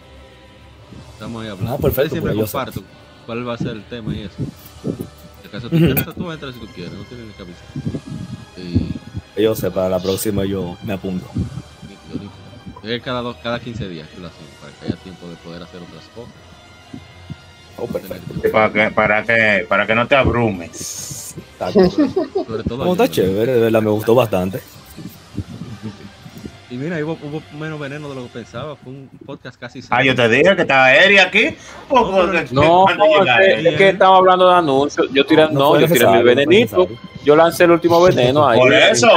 [1.14, 1.74] Estamos ahí hablando.
[1.74, 2.82] Ah, perfecto, siempre comparto
[3.27, 4.35] cuál va a ser el tema y eso.
[5.43, 5.85] Si acaso te Ujú.
[5.86, 7.66] interesa, tú entras si tú quieres, no tienes avisar.
[9.36, 11.27] Y Yo sé, para la próxima yo me apunto.
[12.82, 15.62] es cada, dos, cada 15 días que lo hacemos, para que haya tiempo de poder
[15.62, 16.32] hacer otras cosas.
[17.77, 18.51] Oh, perfecto.
[18.52, 21.35] Para que, para que, para que no te abrumes.
[21.59, 24.60] Sobre todo No, está chévere, de verdad me gustó bastante.
[26.71, 28.77] Y mira, hubo, hubo menos veneno de lo que pensaba.
[28.77, 31.57] Fue un podcast casi Ah, yo te dije que estaba Eri aquí.
[32.53, 35.09] No, es que, es que estaba hablando de anuncios.
[35.13, 36.87] Yo tiré, No, no yo tiré mi venenito.
[37.25, 38.59] Yo lancé el último veneno ahí.
[38.59, 39.09] Por en eso,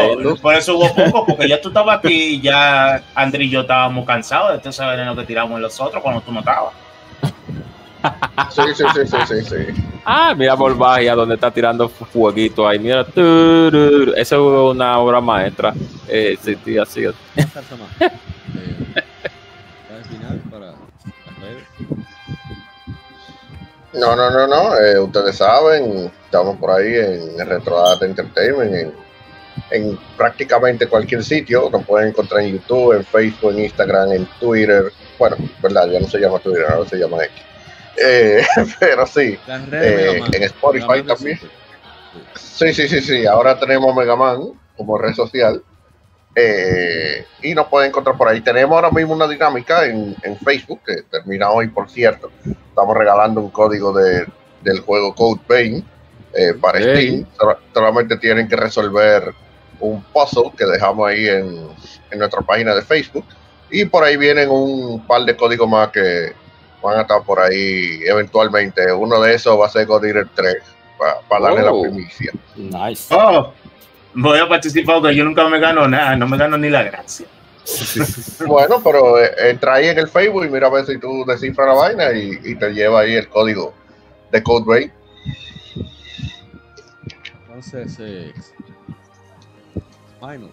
[0.42, 4.06] por eso hubo poco, porque ya tú estabas aquí y ya André y yo estábamos
[4.06, 6.74] cansados de este ese veneno que tiramos los otros cuando tú no estabas.
[8.50, 9.84] Sí, sí, sí, sí, sí, sí.
[10.06, 12.78] Ah, mira Volvagia donde está tirando fu- fueguito ahí.
[12.80, 13.02] Mira,
[14.16, 15.74] esa es una obra maestra.
[16.08, 17.16] Eh, sí, sí, así es.
[17.36, 17.46] Eh,
[20.10, 20.74] final, para.
[23.94, 24.76] No, no, no, no.
[24.80, 28.94] eh, ustedes saben, estamos por ahí en RetroArt Entertainment, en,
[29.72, 31.70] en prácticamente cualquier sitio.
[31.72, 34.92] Nos pueden encontrar en YouTube, en Facebook, en Instagram, en Twitter.
[35.20, 37.36] Bueno, verdad, ya no se llama Twitter, ahora se llama X.
[37.98, 38.44] Eh,
[38.80, 39.38] pero sí,
[39.84, 41.40] eh, en Spotify también.
[42.36, 43.26] Sí, sí, sí, sí.
[43.26, 45.64] Ahora tenemos Megaman como red social.
[46.36, 48.42] Eh, y nos pueden encontrar por ahí.
[48.42, 52.32] Tenemos ahora mismo una dinámica en, en Facebook que termina hoy, por cierto.
[52.70, 54.26] Estamos regalando un código de,
[54.62, 55.40] del juego Code
[56.34, 57.26] eh, para Steam.
[57.38, 59.32] Sol- Solamente tienen que resolver
[59.80, 61.68] un puzzle que dejamos ahí en,
[62.10, 63.26] en nuestra página de Facebook.
[63.70, 66.34] Y por ahí vienen un par de códigos más que
[66.84, 68.92] van a estar por ahí eventualmente.
[68.92, 70.56] Uno de esos va a ser God Eater 3
[71.30, 71.84] para darle Oh.
[71.84, 72.32] la primicia.
[72.56, 73.14] Nice.
[73.16, 73.52] Oh,
[74.14, 77.26] voy a participar porque yo nunca me gano nada, no me gano ni la gracia.
[78.46, 81.68] Bueno, pero eh, entra ahí en el Facebook y mira a ver si tú descifras
[81.68, 83.74] la vaina y, y te lleva ahí el código
[84.32, 84.92] de Code Vein.
[87.48, 88.34] Entonces, eh,
[90.20, 90.50] final.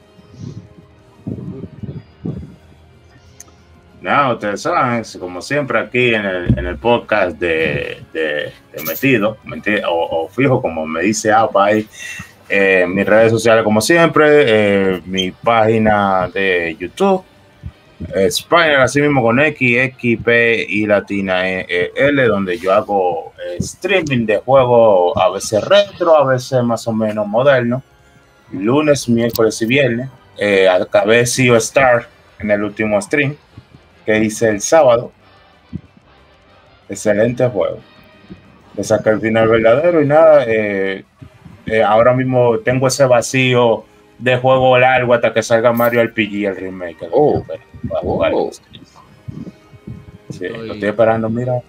[4.00, 9.36] No, ustedes saben, como siempre aquí en el, en el podcast de, de- de Metido,
[9.44, 11.86] meti- o, o fijo, como me dice APA ahí,
[12.48, 17.22] eh, mis redes sociales como siempre, eh, mi página de YouTube,
[18.14, 22.72] eh, Spiner, así mismo con X, X, P y latina E, E, L, donde yo
[22.72, 27.82] hago eh, streaming de juegos a veces retro, a veces más o menos moderno,
[28.52, 30.08] lunes, miércoles y viernes.
[30.38, 32.08] Eh, acabé Sea Star
[32.38, 33.36] en el último stream
[34.10, 35.12] que hice el sábado.
[36.88, 37.78] Excelente juego.
[38.76, 40.44] Le saqué el final verdadero y nada.
[40.46, 41.04] eh,
[41.66, 43.84] eh, ahora mismo tengo ese vacío
[44.18, 47.08] de juego largo hasta que salga Mario RPG, el remake.
[47.12, 47.44] Oh.
[47.88, 48.32] Para jugar.
[50.30, 51.62] Sí, lo estoy esperando, mira.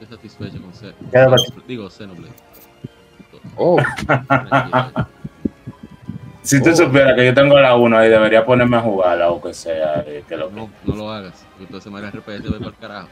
[0.00, 0.94] Estoy satisfecho con ser.
[1.10, 1.42] Quédate.
[1.66, 2.34] Digo, Xenoblade.
[3.56, 3.76] Oh.
[6.44, 9.52] Si tú supieras que yo tengo la 1 ahí, debería ponerme a jugarla o que
[9.54, 10.04] sea.
[10.06, 11.44] eh, que lo No, no lo hagas.
[11.58, 13.08] Entonces Mario RPS voy para el carajo.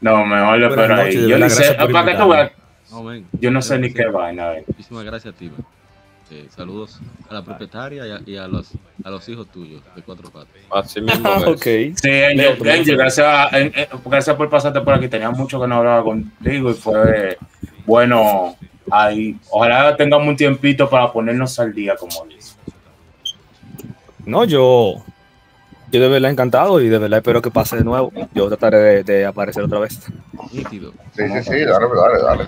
[0.00, 1.28] No, mejor Buenas espero ahí.
[1.28, 2.52] Yo ni sé, para.
[2.90, 3.26] No, ven.
[3.40, 4.54] Yo no sé ni qué vaina.
[4.58, 4.64] eh.
[4.66, 5.64] Muchísimas gracias a ti, man.
[6.32, 8.70] Eh, saludos a la propietaria y a, y a los,
[9.02, 10.48] a los hijos tuyos de cuatro patas.
[10.70, 11.00] Así
[11.96, 15.08] Sí, Angel, Angel, gracias, a- en- en- gracias por pasarte por aquí.
[15.08, 17.36] Tenía mucho que no hablaba contigo y fue
[17.84, 18.54] bueno.
[18.90, 22.54] Ahí, ojalá tengamos un tiempito para ponernos al día, como dice.
[24.26, 25.02] No, yo.
[25.92, 28.12] Yo de verdad encantado y de verdad espero que pase de nuevo.
[28.32, 29.98] Yo trataré de, de aparecer otra vez.
[30.52, 30.92] Nítido.
[31.16, 32.46] Sí, sí, sí, dale, dale, dale.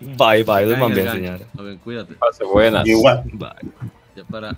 [0.00, 0.64] Bye, bye.
[0.64, 1.42] Duerman bien, señores.
[1.58, 2.14] A ver, cuídate.
[2.14, 2.86] Pase buenas.
[2.86, 3.22] Igual.
[3.34, 3.50] Bye.
[4.16, 4.56] Ya para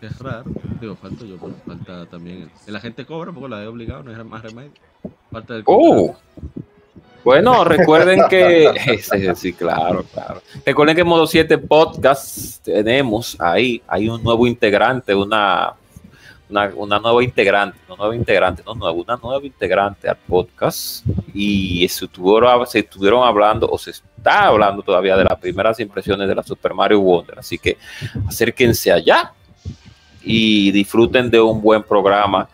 [0.00, 0.42] cerrar,
[0.80, 2.42] digo, falto yo, pero falta también.
[2.42, 4.72] el- El agente cobra porque la he obligado, no hay más remedio.
[5.30, 6.16] Falta el Oh.
[7.24, 8.70] Bueno, recuerden que.
[9.34, 10.42] Sí, claro, claro.
[10.64, 15.74] Recuerden que en Modo 7 Podcast tenemos ahí, hay un nuevo integrante, una,
[16.48, 21.04] una, una nueva integrante, no nueva integrante, no nueva, una nueva integrante al podcast.
[21.34, 26.28] Y se estuvieron, se estuvieron hablando, o se está hablando todavía de las primeras impresiones
[26.28, 27.38] de la Super Mario Wonder.
[27.38, 27.76] Así que
[28.26, 29.32] acérquense allá
[30.22, 32.48] y disfruten de un buen programa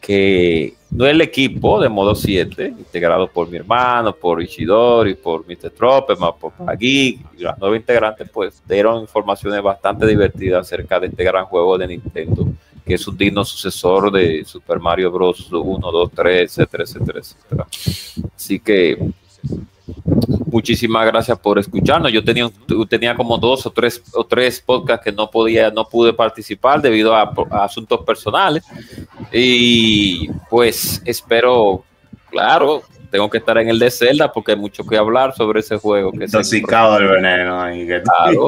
[0.00, 5.46] que no es el equipo de modo 7, integrado por mi hermano, por Ishidori, por
[5.46, 5.70] Mr.
[5.70, 11.24] Tropeman, por Magui, y los nuevos integrantes, pues dieron informaciones bastante divertidas acerca de este
[11.24, 12.46] gran juego de Nintendo,
[12.84, 15.50] que es un digno sucesor de Super Mario Bros.
[15.50, 17.66] 1, 2, 3, etcétera, etcétera, etcétera.
[18.36, 19.12] Así que
[20.46, 22.12] muchísimas gracias por escucharnos.
[22.12, 22.50] Yo tenía,
[22.88, 27.14] tenía como dos o tres o tres podcasts que no podía, no pude participar debido
[27.14, 28.64] a, a asuntos personales.
[29.32, 31.84] Y pues espero,
[32.30, 35.76] claro, tengo que estar en el de Zelda porque hay mucho que hablar sobre ese
[35.76, 36.12] juego.
[36.12, 37.60] Que Intoxicado del veneno.
[37.60, 38.46] ahí, que- Claro.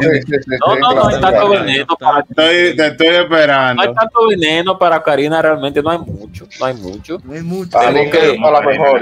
[0.66, 3.82] No, no, no hay tanto veneno para Estoy, te estoy esperando.
[3.82, 7.18] no hay tanto veneno para Karina, realmente no hay mucho, no hay mucho.
[7.24, 7.78] No hay mucho.
[7.78, 8.38] Tengo que-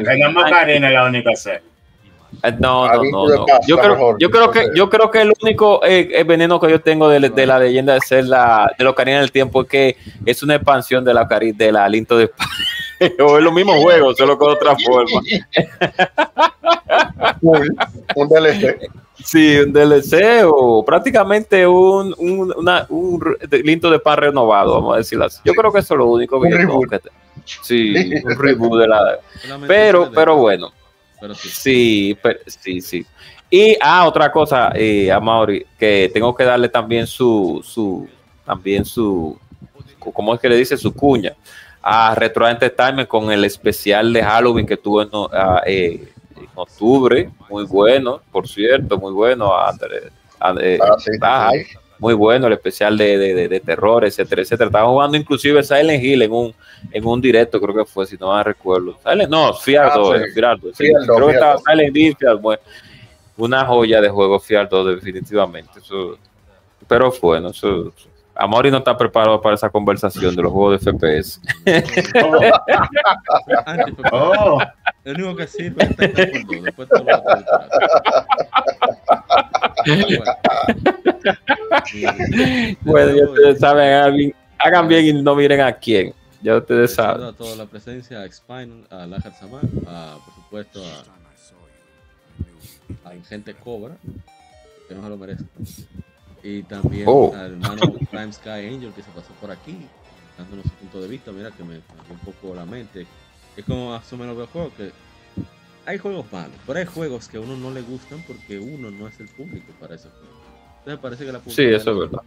[0.05, 1.72] Tenemos Karina es la única serie.
[2.43, 6.09] Eh, No, no, no, Yo creo, yo creo que, yo creo que el único eh,
[6.13, 9.31] eh, veneno que yo tengo de, de la leyenda de Zelda, de los Ocarina del
[9.33, 9.97] Tiempo, es que
[10.27, 12.31] es una expansión de la de la Aliento de
[13.21, 15.21] o es lo mismo juego, solo con otra forma.
[18.17, 18.91] un DLC.
[19.25, 23.21] Sí, un DLC o prácticamente un, un, una- un
[23.63, 25.39] Linto de Paz renovado, vamos a decirlo así.
[25.45, 26.91] Yo creo que eso es lo único que Un yo tengo reboot.
[26.91, 27.11] que te-
[27.63, 27.95] Sí,
[28.25, 29.19] un reboot de la.
[29.67, 30.73] Pero, pero bueno.
[31.23, 31.49] Pero sí.
[31.49, 33.07] Sí, pero- sí, sí.
[33.49, 38.09] Y ah, otra cosa, eh, a Mauri, que tengo que darle también su, su,
[38.45, 39.39] también su,
[40.01, 40.77] ¿cómo es que le dice?
[40.77, 41.33] Su cuña
[41.81, 47.31] a Retro Entertainment con el especial de Halloween que tuvo en, ah, eh, en octubre,
[47.49, 49.53] muy bueno, por cierto, muy bueno.
[49.57, 51.77] André- André- Ah, sí, ah, sí.
[52.03, 54.67] Muy bueno el especial de, de, de- de terror, etcétera, etcétera.
[54.67, 56.53] Estaba jugando inclusive Silent Hill en un,
[56.91, 58.99] en un directo, creo que fue, si no me recuerdo.
[59.09, 60.25] Silent, no, Fiar Ah, 2, sí.
[60.25, 60.85] eh, Fiar 2, sí.
[60.87, 61.63] Fiar 2, creo que estaba 2.
[61.65, 62.17] Silent Hill,
[63.37, 65.79] una joya de juego Fiar 2, definitivamente.
[65.79, 66.19] Eso,
[66.89, 67.93] pero bueno, eso,
[68.35, 71.41] Amori no está preparado para esa conversación de los juegos de FPS.
[73.65, 74.59] Antes, Oh.
[75.05, 77.47] El único que después todo lo disparate.
[82.83, 86.15] bueno, ya ustedes saben, hagan, bien y no miren a quién.
[86.43, 87.25] Ya ustedes saben.
[87.27, 90.83] a toda la presencia, a Spine, a Lajar Samar, a, por supuesto
[93.05, 93.97] a, a Ingente Cobra,
[94.89, 95.45] que no se lo merece.
[96.43, 97.33] Y también Oh.
[97.35, 99.87] al hermano Prime Sky Angel que se pasó por aquí,
[100.37, 101.31] dándonos su punto de vista.
[101.31, 103.07] Mira que me cambió un poco la mente.
[103.57, 104.91] Es como más o menos veo juegos que
[105.85, 109.09] hay juegos malos, pero hay juegos que a uno no le gustan porque uno no
[109.09, 110.32] es el público para esos juegos.
[110.85, 112.23] Entonces parece que la Sí, eso es verdad.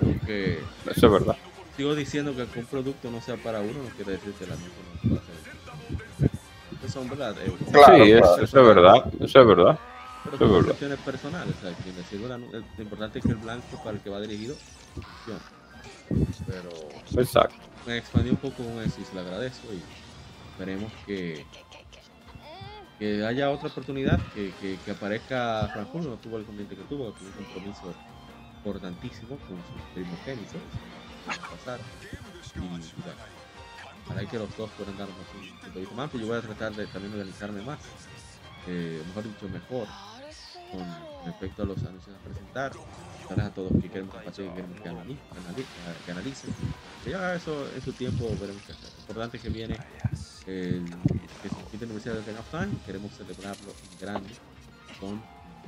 [0.00, 0.58] Porque
[0.90, 1.36] Eso es verdad.
[1.76, 5.16] sigo diciendo que un producto no sea para uno no quiere decir que la no.
[6.84, 7.36] Eso son verdad.
[7.44, 8.94] eh, sí, eso, eso es verdad.
[9.20, 9.78] Eso es verdad.
[10.24, 10.64] Pero es son verdad.
[10.66, 11.54] cuestiones personales.
[11.58, 14.10] O sea, quien decide la nota- lo importante es que el blanco para el que
[14.10, 14.54] va dirigido
[14.94, 15.40] funcione.
[16.46, 16.70] Pero
[17.20, 17.54] Exacto.
[17.86, 19.80] me expandí un poco con eso y se lo agradezco y
[20.52, 21.44] esperemos que
[23.02, 24.52] que haya otra oportunidad, que,
[24.84, 27.92] que, aparezca Franco, no tuvo el conveniente que tuvo, tuvo un compromiso
[28.58, 30.62] importantísimo con sus primogénitos,
[31.50, 31.80] pasar,
[32.54, 36.76] y para que los dos puedan darnos un vista más, pero yo voy a tratar
[36.76, 37.80] de también organizarme más,
[38.68, 39.88] eh, mejor dicho, mejor,
[40.70, 42.70] con respecto a los anuncios a presentar,
[43.34, 45.66] darles a todos que queremos que pasen, que queremos que anali- anali-
[46.04, 46.54] que analicen,
[47.04, 48.90] que ya eso en su tiempo veremos qué hacer.
[48.94, 49.76] Lo importante es que viene
[50.46, 50.84] el
[51.42, 54.30] que se quita Universidad de Time, queremos celebrarlo en grande
[55.00, 55.20] con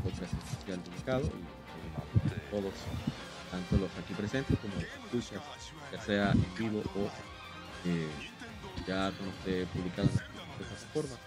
[0.02, 2.72] podcast especial dedicado y eh, todos,
[3.50, 5.42] tanto los aquí presentes como los escuchas,
[5.92, 7.08] ya sea en vivo o
[7.88, 8.08] eh,
[8.86, 10.24] ya cuando esté publicado en las
[10.58, 11.18] plataformas.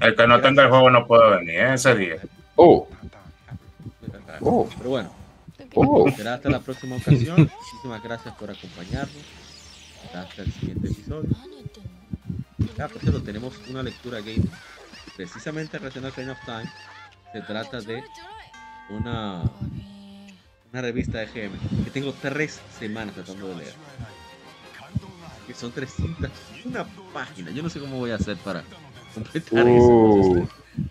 [0.00, 1.74] El que no tenga el juego no puede venir ¿eh?
[1.74, 2.16] ese día.
[2.56, 2.88] Oh.
[4.78, 5.12] Pero bueno,
[5.74, 6.10] Oh.
[6.10, 7.36] será hasta la próxima ocasión.
[7.72, 9.22] Muchísimas gracias por acompañarnos.
[10.14, 11.30] Hasta el siguiente episodio.
[12.78, 14.42] Ah, por cierto, tenemos una lectura game
[15.16, 16.70] precisamente relacionada a Kind of Time.
[17.32, 18.02] Se trata de
[18.90, 19.42] una,
[20.72, 23.74] una revista de GM que tengo tres semanas tratando de leer.
[25.46, 26.30] Que son 300,
[26.66, 27.50] una página.
[27.50, 28.62] Yo no sé cómo voy a hacer para
[29.14, 30.18] completar Uh.
[30.44, 30.48] eso.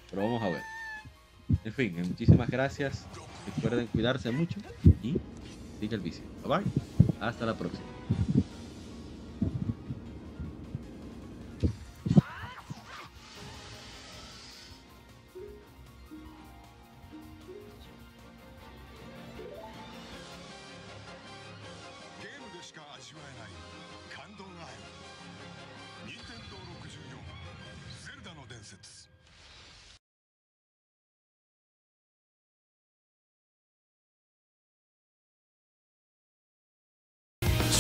[0.10, 0.62] Pero vamos a ver.
[1.66, 3.06] En fin, muchísimas gracias.
[3.46, 4.62] Recuerden cuidarse mucho
[5.02, 5.22] y
[5.72, 6.28] sigue el vicio.
[6.44, 6.72] Bye bye.
[7.20, 7.94] Hasta la próxima.